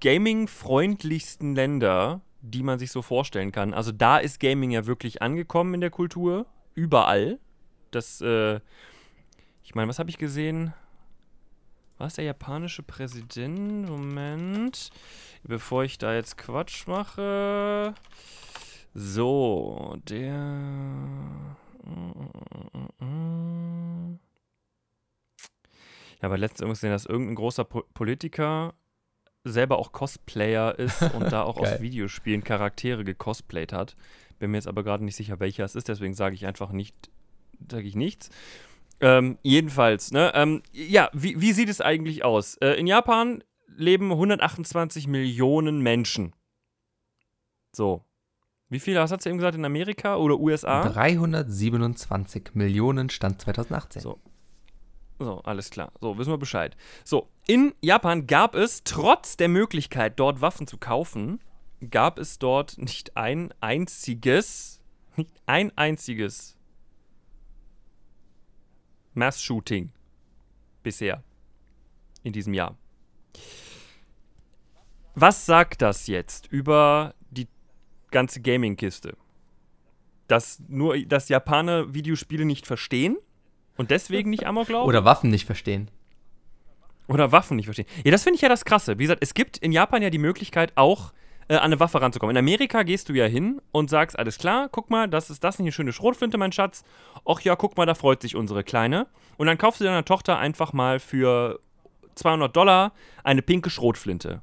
gaming-freundlichsten 0.00 1.54
Länder, 1.54 2.20
die 2.40 2.62
man 2.62 2.78
sich 2.78 2.92
so 2.92 3.02
vorstellen 3.02 3.52
kann. 3.52 3.74
Also 3.74 3.92
da 3.92 4.18
ist 4.18 4.40
Gaming 4.40 4.70
ja 4.70 4.86
wirklich 4.86 5.22
angekommen 5.22 5.74
in 5.74 5.80
der 5.80 5.90
Kultur. 5.90 6.46
Überall. 6.74 7.38
Das, 7.90 8.20
äh, 8.20 8.60
ich 9.62 9.74
meine, 9.74 9.88
was 9.88 9.98
habe 9.98 10.10
ich 10.10 10.18
gesehen? 10.18 10.74
War 11.98 12.08
es 12.08 12.14
der 12.14 12.24
japanische 12.24 12.82
Präsident? 12.82 13.88
Moment. 13.88 14.90
Bevor 15.42 15.84
ich 15.84 15.98
da 15.98 16.14
jetzt 16.14 16.36
Quatsch 16.36 16.86
mache. 16.86 17.94
So, 18.94 19.96
der. 20.08 21.56
Ja, 26.20 26.28
aber 26.28 26.38
letztens 26.38 26.60
irgendwas 26.60 26.80
gesehen, 26.80 26.90
dass 26.90 27.06
irgendein 27.06 27.34
großer 27.36 27.64
po 27.64 27.84
Politiker 27.94 28.74
selber 29.44 29.78
auch 29.78 29.92
Cosplayer 29.92 30.78
ist 30.78 31.02
und 31.14 31.30
da 31.30 31.42
auch 31.44 31.58
aus. 31.58 31.80
Videospielen 31.80 32.42
Charaktere 32.42 33.04
gecosplayt 33.04 33.72
hat. 33.72 33.96
Bin 34.38 34.50
mir 34.50 34.58
jetzt 34.58 34.66
aber 34.66 34.82
gerade 34.82 35.04
nicht 35.04 35.16
sicher, 35.16 35.40
welcher 35.40 35.64
es 35.64 35.74
ist, 35.76 35.88
deswegen 35.88 36.14
sage 36.14 36.34
ich 36.34 36.46
einfach 36.46 36.72
nicht, 36.72 37.10
sage 37.70 37.86
ich 37.86 37.94
nichts. 37.94 38.30
Ähm, 39.00 39.38
jedenfalls, 39.42 40.10
ne? 40.10 40.32
Ähm, 40.34 40.62
ja, 40.72 41.10
wie, 41.12 41.40
wie 41.40 41.52
sieht 41.52 41.68
es 41.68 41.80
eigentlich 41.80 42.24
aus? 42.24 42.56
Äh, 42.56 42.74
in 42.74 42.86
Japan 42.86 43.42
leben 43.76 44.10
128 44.10 45.06
Millionen 45.06 45.80
Menschen. 45.80 46.34
So. 47.72 48.02
Wie 48.68 48.80
viele 48.80 49.00
was 49.00 49.12
hat 49.12 49.24
du 49.24 49.28
eben 49.28 49.38
gesagt 49.38 49.56
in 49.56 49.64
Amerika 49.64 50.16
oder 50.16 50.38
USA? 50.40 50.88
327 50.88 52.54
Millionen 52.54 53.10
Stand 53.10 53.42
2018. 53.42 54.02
So. 54.02 54.18
So, 55.18 55.40
alles 55.44 55.70
klar. 55.70 55.92
So, 56.00 56.18
wissen 56.18 56.32
wir 56.32 56.38
Bescheid. 56.38 56.76
So, 57.04 57.28
in 57.46 57.74
Japan 57.80 58.26
gab 58.26 58.54
es, 58.54 58.82
trotz 58.84 59.36
der 59.36 59.48
Möglichkeit, 59.48 60.18
dort 60.18 60.40
Waffen 60.40 60.66
zu 60.66 60.78
kaufen, 60.78 61.40
gab 61.90 62.18
es 62.18 62.38
dort 62.38 62.76
nicht 62.76 63.16
ein 63.16 63.52
einziges, 63.60 64.80
nicht 65.16 65.40
ein 65.46 65.72
einziges 65.76 66.55
Mass-Shooting 69.16 69.90
bisher 70.82 71.22
in 72.22 72.32
diesem 72.32 72.54
Jahr. 72.54 72.76
Was 75.14 75.46
sagt 75.46 75.82
das 75.82 76.06
jetzt 76.06 76.46
über 76.52 77.14
die 77.30 77.48
ganze 78.10 78.40
Gaming-Kiste? 78.40 79.16
Dass 80.28 80.60
nur, 80.68 80.98
dass 81.06 81.28
Japaner 81.28 81.94
Videospiele 81.94 82.44
nicht 82.44 82.66
verstehen 82.66 83.16
und 83.76 83.90
deswegen 83.90 84.30
nicht 84.30 84.46
Amok 84.46 84.68
laufen? 84.68 84.88
Oder 84.88 85.04
Waffen 85.04 85.30
nicht 85.30 85.46
verstehen. 85.46 85.90
Oder 87.08 87.32
Waffen 87.32 87.56
nicht 87.56 87.66
verstehen. 87.66 87.86
Ja, 88.04 88.10
das 88.10 88.24
finde 88.24 88.36
ich 88.36 88.42
ja 88.42 88.48
das 88.48 88.64
Krasse. 88.64 88.98
Wie 88.98 89.04
gesagt, 89.04 89.22
es 89.22 89.34
gibt 89.34 89.58
in 89.58 89.72
Japan 89.72 90.02
ja 90.02 90.10
die 90.10 90.18
Möglichkeit, 90.18 90.72
auch 90.76 91.12
äh, 91.48 91.54
an 91.56 91.62
eine 91.64 91.80
Waffe 91.80 92.00
ranzukommen. 92.00 92.34
In 92.36 92.38
Amerika 92.38 92.82
gehst 92.82 93.08
du 93.08 93.12
ja 93.14 93.26
hin 93.26 93.60
und 93.72 93.88
sagst, 93.90 94.18
alles 94.18 94.38
klar, 94.38 94.68
guck 94.70 94.90
mal, 94.90 95.08
das 95.08 95.30
ist 95.30 95.44
das 95.44 95.58
nicht 95.58 95.66
eine 95.66 95.72
schöne 95.72 95.92
Schrotflinte, 95.92 96.38
mein 96.38 96.52
Schatz. 96.52 96.84
Och 97.24 97.40
ja, 97.42 97.56
guck 97.56 97.76
mal, 97.76 97.86
da 97.86 97.94
freut 97.94 98.22
sich 98.22 98.36
unsere 98.36 98.64
Kleine. 98.64 99.06
Und 99.36 99.46
dann 99.46 99.58
kaufst 99.58 99.80
du 99.80 99.84
deiner 99.84 100.04
Tochter 100.04 100.38
einfach 100.38 100.72
mal 100.72 100.98
für 101.00 101.60
200 102.14 102.54
Dollar 102.56 102.92
eine 103.24 103.42
pinke 103.42 103.70
Schrotflinte. 103.70 104.42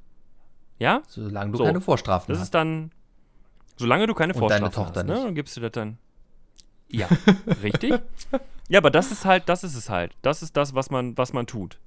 Ja? 0.80 1.02
Solange 1.08 1.52
du 1.52 1.58
So. 1.58 1.64
keine 1.66 1.82
Vorstrafen 1.82 2.28
Das 2.32 2.40
hast. 2.40 2.46
ist 2.46 2.54
dann, 2.54 2.92
solange 3.78 4.08
du 4.08 4.14
keine 4.14 4.34
Und 4.34 4.42
deine 4.50 4.72
Vorstrafen 4.72 4.86
Tochter 4.94 5.00
hast, 5.02 5.08
ne? 5.08 5.14
nicht. 5.14 5.26
Dann 5.26 5.36
gibst 5.36 5.58
du 5.58 5.62
das 5.62 5.72
dann. 5.72 5.98
Ja, 6.90 7.08
richtig. 7.64 7.94
Ja, 8.70 8.80
aber 8.80 8.92
das 8.92 9.12
ist 9.12 9.26
halt, 9.26 9.50
das 9.50 9.64
ist 9.64 9.76
es 9.76 9.90
halt. 9.90 10.14
Das 10.22 10.44
ist 10.44 10.56
das, 10.56 10.76
was 10.76 10.90
man, 10.92 11.18
was 11.18 11.34
man 11.34 11.48
tut. 11.48 11.80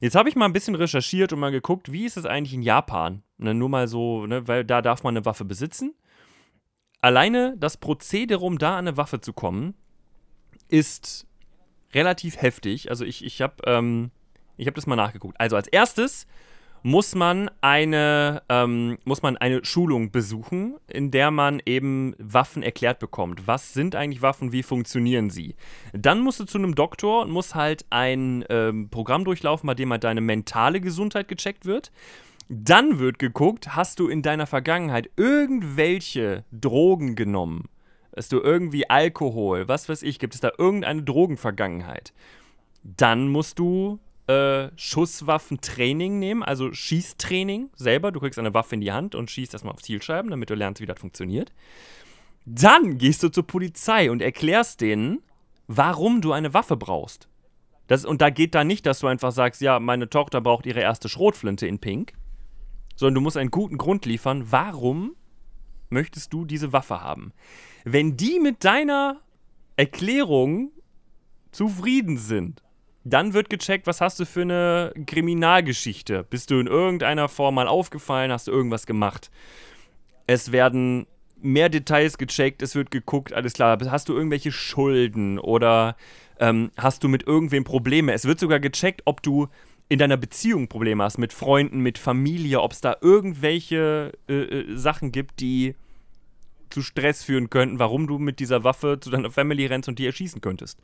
Jetzt 0.00 0.16
habe 0.16 0.30
ich 0.30 0.36
mal 0.36 0.46
ein 0.46 0.54
bisschen 0.54 0.74
recherchiert 0.74 1.32
und 1.32 1.40
mal 1.40 1.50
geguckt, 1.50 1.92
wie 1.92 2.06
ist 2.06 2.16
es 2.16 2.24
eigentlich 2.24 2.54
in 2.54 2.62
Japan? 2.62 3.22
Ne, 3.36 3.54
nur 3.54 3.68
mal 3.68 3.86
so, 3.86 4.26
ne, 4.26 4.48
weil 4.48 4.64
da 4.64 4.80
darf 4.80 5.02
man 5.02 5.16
eine 5.16 5.26
Waffe 5.26 5.44
besitzen. 5.44 5.94
Alleine 7.02 7.54
das 7.58 7.76
Prozedere, 7.76 8.40
um 8.40 8.58
da 8.58 8.72
an 8.72 8.88
eine 8.88 8.96
Waffe 8.96 9.20
zu 9.20 9.32
kommen, 9.32 9.74
ist 10.68 11.26
relativ 11.92 12.40
heftig. 12.40 12.88
Also 12.90 13.04
ich, 13.04 13.24
ich 13.24 13.42
habe 13.42 13.56
ähm, 13.66 14.10
hab 14.58 14.74
das 14.74 14.86
mal 14.86 14.96
nachgeguckt. 14.96 15.38
Also 15.38 15.56
als 15.56 15.68
erstes 15.68 16.26
muss 16.82 17.14
man 17.14 17.50
eine, 17.60 18.42
ähm, 18.48 18.98
muss 19.04 19.22
man 19.22 19.36
eine 19.36 19.64
Schulung 19.64 20.10
besuchen, 20.10 20.76
in 20.88 21.10
der 21.10 21.30
man 21.30 21.60
eben 21.66 22.14
Waffen 22.18 22.62
erklärt 22.62 22.98
bekommt. 22.98 23.46
Was 23.46 23.72
sind 23.74 23.94
eigentlich 23.94 24.22
Waffen, 24.22 24.52
wie 24.52 24.62
funktionieren 24.62 25.30
sie? 25.30 25.56
Dann 25.92 26.20
musst 26.20 26.40
du 26.40 26.44
zu 26.44 26.58
einem 26.58 26.74
Doktor 26.74 27.22
und 27.22 27.30
musst 27.30 27.54
halt 27.54 27.84
ein 27.90 28.44
ähm, 28.48 28.88
Programm 28.90 29.24
durchlaufen, 29.24 29.66
bei 29.66 29.74
dem 29.74 29.90
halt 29.90 30.04
deine 30.04 30.20
mentale 30.20 30.80
Gesundheit 30.80 31.28
gecheckt 31.28 31.66
wird. 31.66 31.92
Dann 32.48 32.98
wird 32.98 33.18
geguckt, 33.18 33.76
hast 33.76 34.00
du 34.00 34.08
in 34.08 34.22
deiner 34.22 34.46
Vergangenheit 34.46 35.10
irgendwelche 35.16 36.44
Drogen 36.50 37.14
genommen? 37.14 37.68
Hast 38.16 38.32
du 38.32 38.40
irgendwie 38.40 38.90
Alkohol? 38.90 39.68
Was 39.68 39.88
weiß 39.88 40.02
ich, 40.02 40.18
gibt 40.18 40.34
es 40.34 40.40
da 40.40 40.50
irgendeine 40.58 41.04
Drogenvergangenheit? 41.04 42.12
Dann 42.82 43.28
musst 43.28 43.58
du 43.58 44.00
äh, 44.30 44.70
Schusswaffentraining 44.76 46.18
nehmen, 46.18 46.42
also 46.42 46.72
Schießtraining 46.72 47.70
selber. 47.74 48.12
Du 48.12 48.20
kriegst 48.20 48.38
eine 48.38 48.54
Waffe 48.54 48.76
in 48.76 48.80
die 48.80 48.92
Hand 48.92 49.14
und 49.16 49.30
schießt 49.30 49.52
erstmal 49.52 49.74
auf 49.74 49.82
Zielscheiben, 49.82 50.30
damit 50.30 50.50
du 50.50 50.54
lernst, 50.54 50.80
wie 50.80 50.86
das 50.86 51.00
funktioniert. 51.00 51.52
Dann 52.46 52.96
gehst 52.98 53.22
du 53.22 53.28
zur 53.28 53.46
Polizei 53.46 54.10
und 54.10 54.22
erklärst 54.22 54.80
denen, 54.80 55.20
warum 55.66 56.20
du 56.20 56.32
eine 56.32 56.54
Waffe 56.54 56.76
brauchst. 56.76 57.28
Das, 57.88 58.04
und 58.04 58.22
da 58.22 58.30
geht 58.30 58.54
da 58.54 58.62
nicht, 58.62 58.86
dass 58.86 59.00
du 59.00 59.08
einfach 59.08 59.32
sagst, 59.32 59.60
ja, 59.60 59.80
meine 59.80 60.08
Tochter 60.08 60.40
braucht 60.40 60.64
ihre 60.64 60.80
erste 60.80 61.08
Schrotflinte 61.08 61.66
in 61.66 61.80
Pink, 61.80 62.12
sondern 62.94 63.16
du 63.16 63.20
musst 63.22 63.36
einen 63.36 63.50
guten 63.50 63.78
Grund 63.78 64.06
liefern, 64.06 64.44
warum 64.52 65.16
möchtest 65.88 66.32
du 66.32 66.44
diese 66.44 66.72
Waffe 66.72 67.00
haben. 67.00 67.32
Wenn 67.84 68.16
die 68.16 68.38
mit 68.38 68.64
deiner 68.64 69.20
Erklärung 69.76 70.70
zufrieden 71.50 72.16
sind, 72.16 72.62
dann 73.04 73.32
wird 73.32 73.50
gecheckt, 73.50 73.86
was 73.86 74.00
hast 74.00 74.20
du 74.20 74.26
für 74.26 74.42
eine 74.42 74.92
Kriminalgeschichte? 75.06 76.24
Bist 76.24 76.50
du 76.50 76.60
in 76.60 76.66
irgendeiner 76.66 77.28
Form 77.28 77.54
mal 77.54 77.68
aufgefallen? 77.68 78.30
Hast 78.30 78.46
du 78.46 78.52
irgendwas 78.52 78.86
gemacht? 78.86 79.30
Es 80.26 80.52
werden 80.52 81.06
mehr 81.42 81.68
Details 81.68 82.18
gecheckt, 82.18 82.62
es 82.62 82.74
wird 82.74 82.90
geguckt, 82.90 83.32
alles 83.32 83.54
klar, 83.54 83.78
hast 83.90 84.08
du 84.08 84.14
irgendwelche 84.14 84.52
Schulden 84.52 85.38
oder 85.38 85.96
ähm, 86.38 86.70
hast 86.76 87.02
du 87.02 87.08
mit 87.08 87.26
irgendwem 87.26 87.64
Probleme? 87.64 88.12
Es 88.12 88.26
wird 88.26 88.38
sogar 88.38 88.60
gecheckt, 88.60 89.02
ob 89.06 89.22
du 89.22 89.48
in 89.88 89.98
deiner 89.98 90.16
Beziehung 90.16 90.68
Probleme 90.68 91.02
hast, 91.02 91.18
mit 91.18 91.32
Freunden, 91.32 91.80
mit 91.80 91.98
Familie, 91.98 92.60
ob 92.60 92.72
es 92.72 92.80
da 92.80 92.96
irgendwelche 93.00 94.12
äh, 94.28 94.34
äh, 94.34 94.76
Sachen 94.76 95.10
gibt, 95.10 95.40
die 95.40 95.74
zu 96.70 96.82
Stress 96.82 97.22
führen 97.22 97.50
könnten, 97.50 97.78
warum 97.78 98.06
du 98.06 98.18
mit 98.18 98.40
dieser 98.40 98.64
Waffe 98.64 98.98
zu 99.00 99.10
deiner 99.10 99.30
Family 99.30 99.66
rennst 99.66 99.88
und 99.88 99.98
die 99.98 100.06
erschießen 100.06 100.40
könntest. 100.40 100.80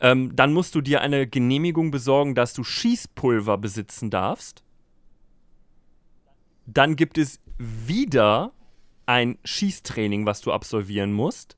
Ähm, 0.00 0.34
dann 0.34 0.52
musst 0.52 0.74
du 0.74 0.80
dir 0.80 1.00
eine 1.00 1.26
Genehmigung 1.26 1.90
besorgen, 1.90 2.34
dass 2.34 2.52
du 2.52 2.64
Schießpulver 2.64 3.58
besitzen 3.58 4.10
darfst. 4.10 4.62
Dann 6.66 6.96
gibt 6.96 7.16
es 7.16 7.40
wieder 7.58 8.52
ein 9.06 9.38
Schießtraining, 9.44 10.26
was 10.26 10.40
du 10.40 10.52
absolvieren 10.52 11.12
musst. 11.12 11.56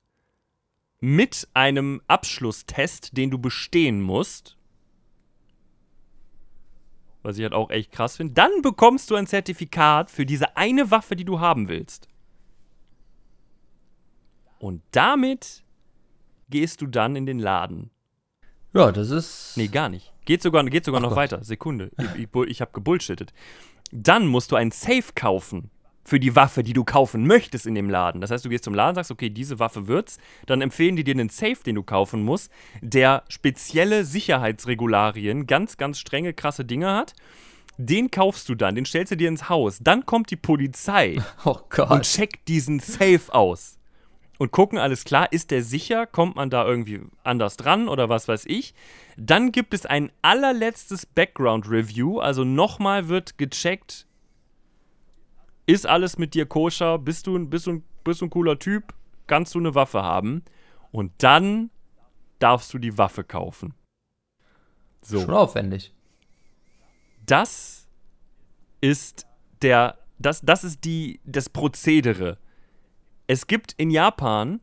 Mit 1.00 1.48
einem 1.54 2.02
Abschlusstest, 2.06 3.16
den 3.16 3.30
du 3.30 3.38
bestehen 3.38 4.02
musst. 4.02 4.56
Was 7.22 7.38
ich 7.38 7.42
halt 7.42 7.54
auch 7.54 7.70
echt 7.70 7.92
krass 7.92 8.16
finde. 8.16 8.34
Dann 8.34 8.62
bekommst 8.62 9.10
du 9.10 9.14
ein 9.14 9.26
Zertifikat 9.26 10.10
für 10.10 10.26
diese 10.26 10.56
eine 10.56 10.90
Waffe, 10.90 11.16
die 11.16 11.24
du 11.24 11.40
haben 11.40 11.68
willst. 11.68 12.08
Und 14.58 14.82
damit 14.92 15.62
gehst 16.50 16.80
du 16.80 16.86
dann 16.86 17.16
in 17.16 17.26
den 17.26 17.38
Laden. 17.38 17.90
Ja, 18.74 18.92
das 18.92 19.10
ist. 19.10 19.54
Nee, 19.56 19.68
gar 19.68 19.88
nicht. 19.88 20.12
Geht 20.24 20.42
sogar, 20.42 20.64
geht 20.64 20.84
sogar 20.84 20.98
Ach 21.00 21.02
noch 21.02 21.10
Gott. 21.10 21.16
weiter. 21.18 21.44
Sekunde. 21.44 21.90
Ich, 22.16 22.22
ich, 22.24 22.28
ich 22.48 22.60
habe 22.60 22.72
gebullshittet. 22.72 23.32
Dann 23.92 24.26
musst 24.26 24.52
du 24.52 24.56
einen 24.56 24.70
Safe 24.70 25.04
kaufen 25.14 25.70
für 26.04 26.20
die 26.20 26.34
Waffe, 26.36 26.62
die 26.62 26.72
du 26.72 26.84
kaufen 26.84 27.26
möchtest 27.26 27.66
in 27.66 27.74
dem 27.74 27.88
Laden. 27.90 28.20
Das 28.20 28.30
heißt, 28.30 28.44
du 28.44 28.48
gehst 28.48 28.64
zum 28.64 28.74
Laden, 28.74 28.94
sagst, 28.94 29.10
okay, 29.10 29.30
diese 29.30 29.58
Waffe 29.58 29.88
wird's. 29.88 30.18
Dann 30.46 30.60
empfehlen 30.60 30.96
die 30.96 31.04
dir 31.04 31.12
einen 31.14 31.28
Safe, 31.28 31.56
den 31.64 31.74
du 31.74 31.82
kaufen 31.82 32.22
musst, 32.22 32.50
der 32.80 33.24
spezielle 33.28 34.04
Sicherheitsregularien, 34.04 35.46
ganz, 35.46 35.76
ganz 35.76 35.98
strenge, 35.98 36.32
krasse 36.34 36.64
Dinge 36.64 36.92
hat. 36.94 37.14
Den 37.76 38.10
kaufst 38.10 38.48
du 38.48 38.54
dann, 38.54 38.74
den 38.74 38.86
stellst 38.86 39.12
du 39.12 39.16
dir 39.16 39.28
ins 39.28 39.48
Haus. 39.48 39.78
Dann 39.80 40.04
kommt 40.04 40.30
die 40.30 40.36
Polizei 40.36 41.18
Oh 41.44 41.50
und 41.50 41.70
Gott. 41.70 42.02
checkt 42.02 42.48
diesen 42.48 42.80
Safe 42.80 43.20
aus. 43.28 43.77
Und 44.38 44.52
gucken, 44.52 44.78
alles 44.78 45.04
klar, 45.04 45.32
ist 45.32 45.50
der 45.50 45.62
sicher? 45.64 46.06
Kommt 46.06 46.36
man 46.36 46.48
da 46.48 46.64
irgendwie 46.64 47.00
anders 47.24 47.56
dran 47.56 47.88
oder 47.88 48.08
was 48.08 48.28
weiß 48.28 48.44
ich? 48.46 48.72
Dann 49.16 49.50
gibt 49.50 49.74
es 49.74 49.84
ein 49.84 50.12
allerletztes 50.22 51.06
Background 51.06 51.68
Review, 51.68 52.20
also 52.20 52.44
nochmal 52.44 53.08
wird 53.08 53.36
gecheckt, 53.36 54.06
ist 55.66 55.86
alles 55.86 56.18
mit 56.18 56.34
dir 56.34 56.46
koscher? 56.46 56.98
Bist 56.98 57.26
du, 57.26 57.36
ein- 57.36 57.50
bist, 57.50 57.66
du, 57.66 57.82
bist 58.04 58.20
du 58.20 58.26
ein 58.26 58.30
cooler 58.30 58.58
Typ? 58.58 58.94
Kannst 59.26 59.54
du 59.54 59.58
eine 59.58 59.74
Waffe 59.74 60.02
haben? 60.02 60.42
Und 60.92 61.12
dann 61.18 61.70
darfst 62.38 62.72
du 62.72 62.78
die 62.78 62.96
Waffe 62.96 63.24
kaufen. 63.24 63.74
So 65.02 65.20
Schon 65.20 65.34
aufwendig. 65.34 65.92
das 67.26 67.86
ist 68.80 69.26
der, 69.62 69.98
das, 70.18 70.40
das 70.42 70.64
ist 70.64 70.84
die, 70.84 71.20
das 71.24 71.48
Prozedere. 71.48 72.38
Es 73.28 73.46
gibt 73.46 73.74
in 73.76 73.90
Japan 73.90 74.60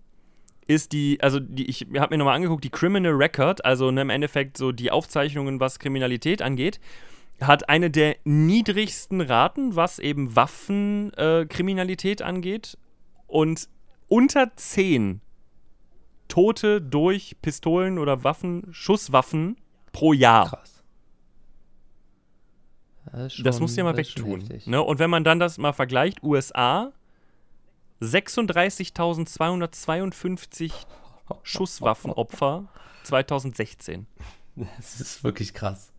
ist 0.67 0.91
die, 0.91 1.19
also 1.21 1.39
die, 1.39 1.69
ich 1.69 1.85
habe 1.97 2.13
mir 2.13 2.17
nochmal 2.17 2.35
angeguckt, 2.35 2.63
die 2.63 2.71
Criminal 2.71 3.13
Record, 3.13 3.63
also 3.63 3.91
ne, 3.91 4.01
im 4.01 4.09
Endeffekt 4.09 4.57
so 4.57 4.71
die 4.71 4.91
Aufzeichnungen, 4.91 5.59
was 5.59 5.79
Kriminalität 5.79 6.41
angeht, 6.41 6.79
hat 7.39 7.69
eine 7.69 7.91
der 7.91 8.15
niedrigsten 8.23 9.21
Raten, 9.21 9.75
was 9.75 9.99
eben 9.99 10.35
Waffenkriminalität 10.35 12.21
äh, 12.21 12.23
angeht. 12.23 12.77
Und 13.27 13.69
unter 14.07 14.55
10 14.55 15.21
Tote 16.27 16.81
durch 16.81 17.37
Pistolen 17.41 17.99
oder 17.99 18.23
Waffen, 18.23 18.67
Schusswaffen 18.71 19.57
pro 19.91 20.13
Jahr. 20.13 20.49
Krass. 20.49 20.83
Das, 23.11 23.35
Das 23.43 23.59
musst 23.59 23.77
du 23.77 23.81
ja 23.81 23.85
mal 23.85 23.95
wegtun. 23.95 24.43
Ne? 24.65 24.81
Und 24.81 24.97
wenn 24.97 25.09
man 25.09 25.23
dann 25.23 25.39
das 25.39 25.59
mal 25.59 25.73
vergleicht, 25.73 26.23
USA 26.23 26.91
36.252 28.01 30.71
Schusswaffenopfer 31.43 32.67
2016. 33.03 34.07
Das 34.55 35.01
ist 35.01 35.23
wirklich 35.23 35.53
krass. 35.53 35.91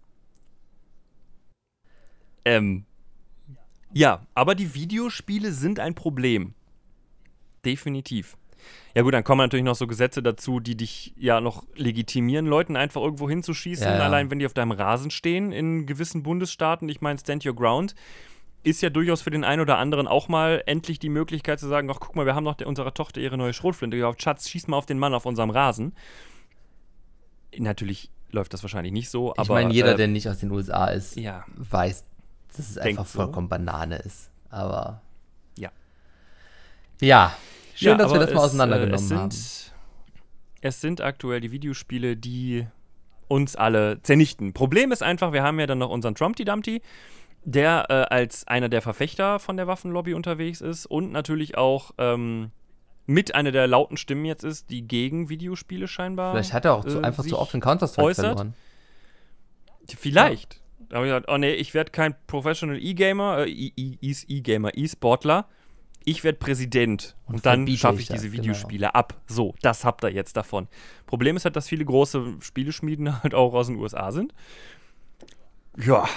Ähm, 2.45 2.85
ja, 3.93 4.27
aber 4.35 4.55
die 4.55 4.75
Videospiele 4.75 5.53
sind 5.53 5.81
ein 5.81 5.95
Problem. 5.95 6.55
Definitiv. 7.65 8.37
Ja 8.95 9.03
gut, 9.03 9.15
dann 9.15 9.25
kommen 9.25 9.41
natürlich 9.41 9.65
noch 9.65 9.77
so 9.77 9.87
Gesetze 9.87 10.23
dazu, 10.23 10.61
die 10.61 10.77
dich 10.77 11.13
ja 11.17 11.41
noch 11.41 11.65
legitimieren, 11.75 12.47
Leuten 12.47 12.77
einfach 12.77 13.03
irgendwo 13.03 13.29
hinzuschießen, 13.29 13.87
Ja, 13.87 13.99
ja. 13.99 14.05
allein 14.05 14.31
wenn 14.31 14.39
die 14.39 14.47
auf 14.47 14.55
deinem 14.55 14.73
Rasen 14.73 15.11
stehen 15.11 15.53
in 15.53 15.87
gewissen 15.87 16.23
Bundesstaaten. 16.23 16.89
Ich 16.89 17.01
meine, 17.01 17.19
Stand 17.19 17.45
Your 17.45 17.55
Ground 17.55 17.95
ist 18.67 18.81
ja 18.81 18.91
durchaus 18.91 19.23
für 19.23 19.31
den 19.31 19.45
einen 19.45 19.63
oder 19.63 19.79
anderen 19.79 20.09
auch 20.09 20.27
mal 20.27 20.61
endlich 20.67 20.99
die 20.99 21.09
Möglichkeit 21.09 21.61
zu 21.61 21.69
sagen, 21.69 21.89
ach 21.89 22.01
guck 22.01 22.17
mal, 22.17 22.27
wir 22.27 22.35
haben 22.35 22.45
doch 22.45 22.55
der, 22.55 22.67
unserer 22.67 22.93
Tochter 22.93 23.21
ihre 23.21 23.39
neue 23.39 23.53
Schrotflinte 23.53 23.97
gekauft, 23.97 24.21
Schatz, 24.21 24.49
schieß 24.49 24.67
mal 24.67 24.77
auf 24.77 24.87
den 24.87 24.99
Mann 24.99 25.15
auf 25.15 25.25
unserem 25.25 25.51
Rasen. 25.51 25.95
Natürlich 27.57 28.11
läuft 28.33 28.53
das 28.53 28.65
wahrscheinlich 28.65 28.93
nicht 28.93 29.09
so, 29.09 29.33
Ich 29.33 29.39
aber 29.39 29.55
meine, 29.55 29.73
jeder, 29.73 29.93
äh, 29.93 29.97
der 29.97 30.09
nicht 30.09 30.29
aus 30.29 30.39
den 30.39 30.51
USA 30.51 30.87
ist, 30.87 31.15
ja. 31.15 31.45
weiß, 31.55 32.05
dass 32.57 32.71
es 32.71 32.77
einfach 32.77 33.07
so. 33.07 33.21
vollkommen 33.21 33.49
Banane 33.49 33.99
ist. 33.99 34.31
Aber. 34.51 35.01
Ja. 35.57 35.71
Ja. 37.01 37.37
Schön, 37.77 37.91
Ja, 37.91 37.97
dass 37.97 38.13
wir 38.13 38.19
das 38.19 38.35
mal 38.35 38.41
es, 38.41 38.45
auseinandergenommen 38.47 39.13
äh, 39.13 39.15
haben. 39.15 39.37
Es 40.61 40.81
sind 40.81 41.01
aktuell 41.01 41.41
die 41.41 41.53
Videospiele, 41.53 42.17
die 42.17 42.67
uns 43.29 43.55
alle 43.55 44.03
zernichten. 44.03 44.55
Problem 44.55 44.91
ist 44.91 45.05
einfach, 45.05 45.33
wir 45.33 45.45
haben 45.45 45.61
ja 45.61 45.67
dann 45.69 45.79
noch 45.79 45.91
unseren 45.91 46.17
Trumpty 46.17 46.45
Dumpty, 46.45 46.83
der 47.47 47.87
äh, 47.89 48.15
als 48.15 48.47
einer 48.49 48.69
der 48.69 48.83
Verfechter 48.83 49.39
von 49.39 49.57
der 49.57 49.67
Waffenlobby 49.69 50.15
unterwegs 50.15 50.61
ist 50.61 50.85
und 50.85 51.13
natürlich 51.13 51.57
auch 51.57 51.93
ähm, 51.97 52.51
mit 53.07 53.37
einer 53.37 53.53
der 53.53 53.69
lauten 53.69 53.97
Stimmen 53.97 54.25
jetzt 54.25 54.43
ist, 54.43 54.69
die 54.71 54.83
gegen 54.87 55.29
Videospiele 55.29 55.87
scheinbar. 55.87 56.33
Vielleicht 56.33 56.53
hat 56.53 56.65
er 56.65 56.75
auch 56.75 56.85
zu, 56.85 56.99
äh, 57.01 57.05
einfach 57.05 57.25
zu 57.25 57.39
oft 57.39 57.55
in 57.55 57.61
Counter-Strike 57.61 58.15
verloren. 58.17 58.55
Vielleicht. 59.97 60.61
Da 60.89 60.97
habe 60.97 61.07
ich 61.07 61.11
gesagt, 61.11 61.29
oh 61.29 61.39
nee, 61.39 61.53
ich 61.53 61.73
werde 61.73 61.93
kein 61.93 62.15
Professional 62.27 62.79
E-Gamer, 62.83 63.47
äh, 63.47 63.51
E- 63.51 63.73
E- 63.77 63.99
E- 64.01 64.15
E-Gamer, 64.29 64.77
E-Sportler. 64.77 65.47
Ich 66.05 66.23
werde 66.25 66.39
Präsident 66.39 67.17
und, 67.27 67.37
Und 67.37 67.47
dann 67.47 67.67
schaffe 67.77 67.97
ich 67.97 68.03
ich 68.03 68.09
das, 68.09 68.17
diese 68.21 68.31
genau. 68.31 68.43
Videospiele 68.43 68.95
ab. 68.95 69.15
So, 69.27 69.55
das 69.63 69.85
habt 69.85 70.05
ihr 70.05 70.11
jetzt 70.11 70.37
davon. 70.37 70.69
Problem 71.07 71.37
ist 71.37 71.45
halt, 71.45 71.57
dass 71.57 71.69
viele 71.69 71.85
große 71.85 72.37
Spieleschmieden 72.41 73.23
halt 73.23 73.35
auch 73.35 73.55
aus 73.55 73.69
den 73.69 73.77
USA 73.77 74.11
sind. 74.11 74.33
Ja. 75.79 76.09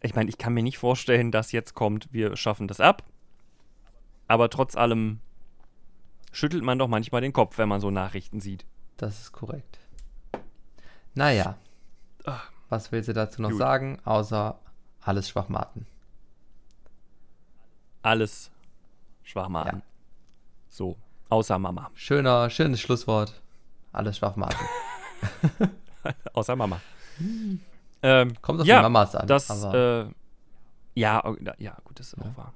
Ich, 0.00 0.14
meine, 0.14 0.30
ich 0.30 0.38
kann 0.38 0.54
mir 0.54 0.62
nicht 0.62 0.78
vorstellen, 0.78 1.30
dass 1.30 1.52
jetzt 1.52 1.74
kommt, 1.74 2.12
wir 2.12 2.36
schaffen 2.36 2.68
das 2.68 2.80
ab. 2.80 3.04
Aber 4.28 4.50
trotz 4.50 4.76
allem 4.76 5.20
schüttelt 6.32 6.62
man 6.62 6.78
doch 6.78 6.88
manchmal 6.88 7.20
den 7.20 7.32
Kopf, 7.32 7.58
wenn 7.58 7.68
man 7.68 7.80
so 7.80 7.90
Nachrichten 7.90 8.40
sieht. 8.40 8.64
Das 8.96 9.20
ist 9.20 9.32
korrekt. 9.32 9.80
Naja. 11.14 11.56
Ah. 12.24 12.40
Was 12.68 12.92
will 12.92 13.02
sie 13.02 13.14
dazu 13.14 13.40
noch 13.40 13.50
Gut. 13.50 13.58
sagen, 13.58 13.98
außer 14.04 14.58
alles 15.00 15.28
Schwachmaten? 15.28 15.86
Alles 18.02 18.50
Schwachmaten. 19.22 19.78
Ja. 19.78 19.86
So, 20.68 20.96
außer 21.30 21.58
Mama. 21.58 21.90
Schöner, 21.94 22.50
schönes 22.50 22.80
Schlusswort. 22.80 23.40
Alles 23.92 24.18
Schwachmaten. 24.18 24.58
Außer 26.32 26.54
Mama. 26.54 26.80
Ähm, 28.02 28.34
Kommt 28.42 28.60
auf 28.60 28.66
ja, 28.66 28.76
die 28.78 28.82
Mamas 28.82 29.14
an. 29.14 29.26
das, 29.26 29.48
äh, 29.64 30.04
ja, 30.94 31.24
oh, 31.24 31.36
ja, 31.58 31.76
gut, 31.84 31.98
das 31.98 32.12
ist 32.12 32.18
auch 32.20 32.36
wahr. 32.36 32.52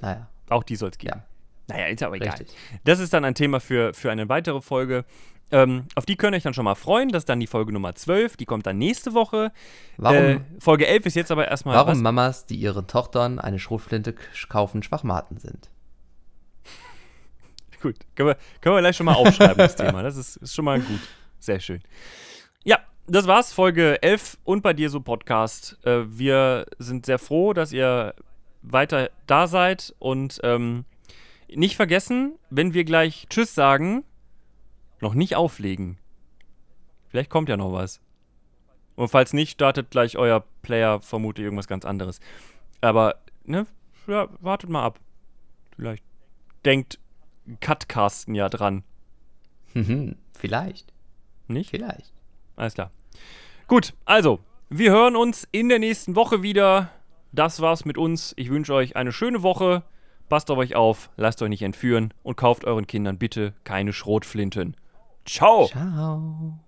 naja, 0.00 0.28
Auch 0.48 0.62
die 0.64 0.76
soll 0.76 0.90
es 0.90 0.98
geben. 0.98 1.14
ja, 1.68 1.74
Naja, 1.76 1.86
ist 1.86 2.02
aber 2.02 2.16
egal. 2.16 2.30
richtig. 2.30 2.56
Das 2.84 2.98
ist 3.00 3.12
dann 3.12 3.24
ein 3.24 3.34
Thema 3.34 3.60
für, 3.60 3.94
für 3.94 4.10
eine 4.10 4.28
weitere 4.28 4.60
Folge. 4.60 5.04
Ähm, 5.50 5.84
auf 5.96 6.06
die 6.06 6.16
könnt 6.16 6.34
ihr 6.34 6.38
euch 6.38 6.42
dann 6.44 6.54
schon 6.54 6.64
mal 6.64 6.74
freuen. 6.74 7.10
Das 7.10 7.22
ist 7.22 7.28
dann 7.28 7.38
die 7.40 7.46
Folge 7.46 7.72
Nummer 7.72 7.94
12. 7.94 8.36
Die 8.38 8.46
kommt 8.46 8.66
dann 8.66 8.78
nächste 8.78 9.12
Woche. 9.14 9.52
Warum, 9.98 10.16
Äh, 10.16 10.40
Folge 10.60 10.86
11 10.86 11.06
ist 11.06 11.14
jetzt 11.16 11.30
aber 11.30 11.46
erstmal. 11.48 11.76
warum 11.76 11.90
was? 11.92 11.98
Mamas, 11.98 12.46
die 12.46 12.56
ihren 12.56 12.86
Tochtern 12.86 13.38
eine 13.38 13.58
Schrotflinte 13.58 14.14
kaufen, 14.48 14.82
Schwachmaten 14.82 15.38
sind? 15.38 15.68
Gut, 17.82 17.96
können 18.14 18.28
wir, 18.30 18.36
können 18.60 18.76
wir 18.76 18.80
gleich 18.80 18.96
schon 18.96 19.06
mal 19.06 19.14
aufschreiben, 19.14 19.56
das 19.58 19.76
Thema. 19.76 20.02
Das 20.02 20.16
ist, 20.16 20.36
ist 20.36 20.54
schon 20.54 20.64
mal 20.64 20.80
gut. 20.80 21.00
Sehr 21.38 21.58
schön. 21.60 21.82
Ja, 22.64 22.78
das 23.06 23.26
war's, 23.26 23.52
Folge 23.52 24.02
11 24.02 24.38
und 24.44 24.62
bei 24.62 24.72
dir 24.72 24.90
so 24.90 25.00
Podcast. 25.00 25.78
Äh, 25.84 26.04
wir 26.06 26.66
sind 26.78 27.06
sehr 27.06 27.18
froh, 27.18 27.52
dass 27.52 27.72
ihr 27.72 28.14
weiter 28.62 29.10
da 29.26 29.46
seid 29.46 29.94
und 29.98 30.40
ähm, 30.44 30.84
nicht 31.48 31.76
vergessen, 31.76 32.38
wenn 32.50 32.74
wir 32.74 32.84
gleich 32.84 33.26
Tschüss 33.28 33.54
sagen, 33.54 34.04
noch 35.00 35.14
nicht 35.14 35.36
auflegen. 35.36 35.98
Vielleicht 37.08 37.30
kommt 37.30 37.48
ja 37.48 37.56
noch 37.56 37.72
was. 37.72 38.00
Und 38.94 39.08
falls 39.08 39.32
nicht, 39.32 39.52
startet 39.52 39.90
gleich 39.90 40.16
euer 40.16 40.44
Player 40.62 41.00
vermutlich 41.00 41.44
irgendwas 41.44 41.66
ganz 41.66 41.84
anderes. 41.84 42.20
Aber, 42.80 43.16
ne, 43.44 43.66
ja, 44.06 44.28
wartet 44.40 44.70
mal 44.70 44.84
ab. 44.84 45.00
Vielleicht 45.76 46.04
denkt 46.64 46.98
Cutcasten 47.60 48.34
ja 48.34 48.48
dran. 48.48 48.84
Vielleicht, 50.38 50.92
Nicht? 51.48 51.70
vielleicht. 51.70 52.12
Alles 52.56 52.74
klar. 52.74 52.90
Gut, 53.66 53.94
also, 54.04 54.40
wir 54.68 54.90
hören 54.90 55.16
uns 55.16 55.46
in 55.52 55.68
der 55.68 55.78
nächsten 55.78 56.16
Woche 56.16 56.42
wieder. 56.42 56.90
Das 57.32 57.60
war's 57.60 57.84
mit 57.84 57.96
uns. 57.98 58.34
Ich 58.36 58.50
wünsche 58.50 58.74
euch 58.74 58.96
eine 58.96 59.12
schöne 59.12 59.42
Woche. 59.42 59.82
Passt 60.28 60.50
auf 60.50 60.58
euch 60.58 60.74
auf, 60.74 61.10
lasst 61.16 61.42
euch 61.42 61.50
nicht 61.50 61.62
entführen 61.62 62.14
und 62.22 62.36
kauft 62.36 62.64
euren 62.64 62.86
Kindern 62.86 63.18
bitte 63.18 63.54
keine 63.64 63.92
Schrotflinten. 63.92 64.76
Ciao! 65.26 65.66
Ciao. 65.68 66.58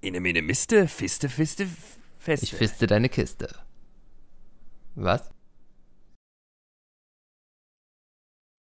Inne, 0.00 0.20
mine, 0.20 0.42
miste, 0.42 0.86
fiste, 0.86 1.28
fiste, 1.28 1.66
feste. 2.18 2.44
Ich 2.44 2.54
fiste 2.54 2.86
deine 2.86 3.08
Kiste. 3.08 3.48
Was? 4.94 5.33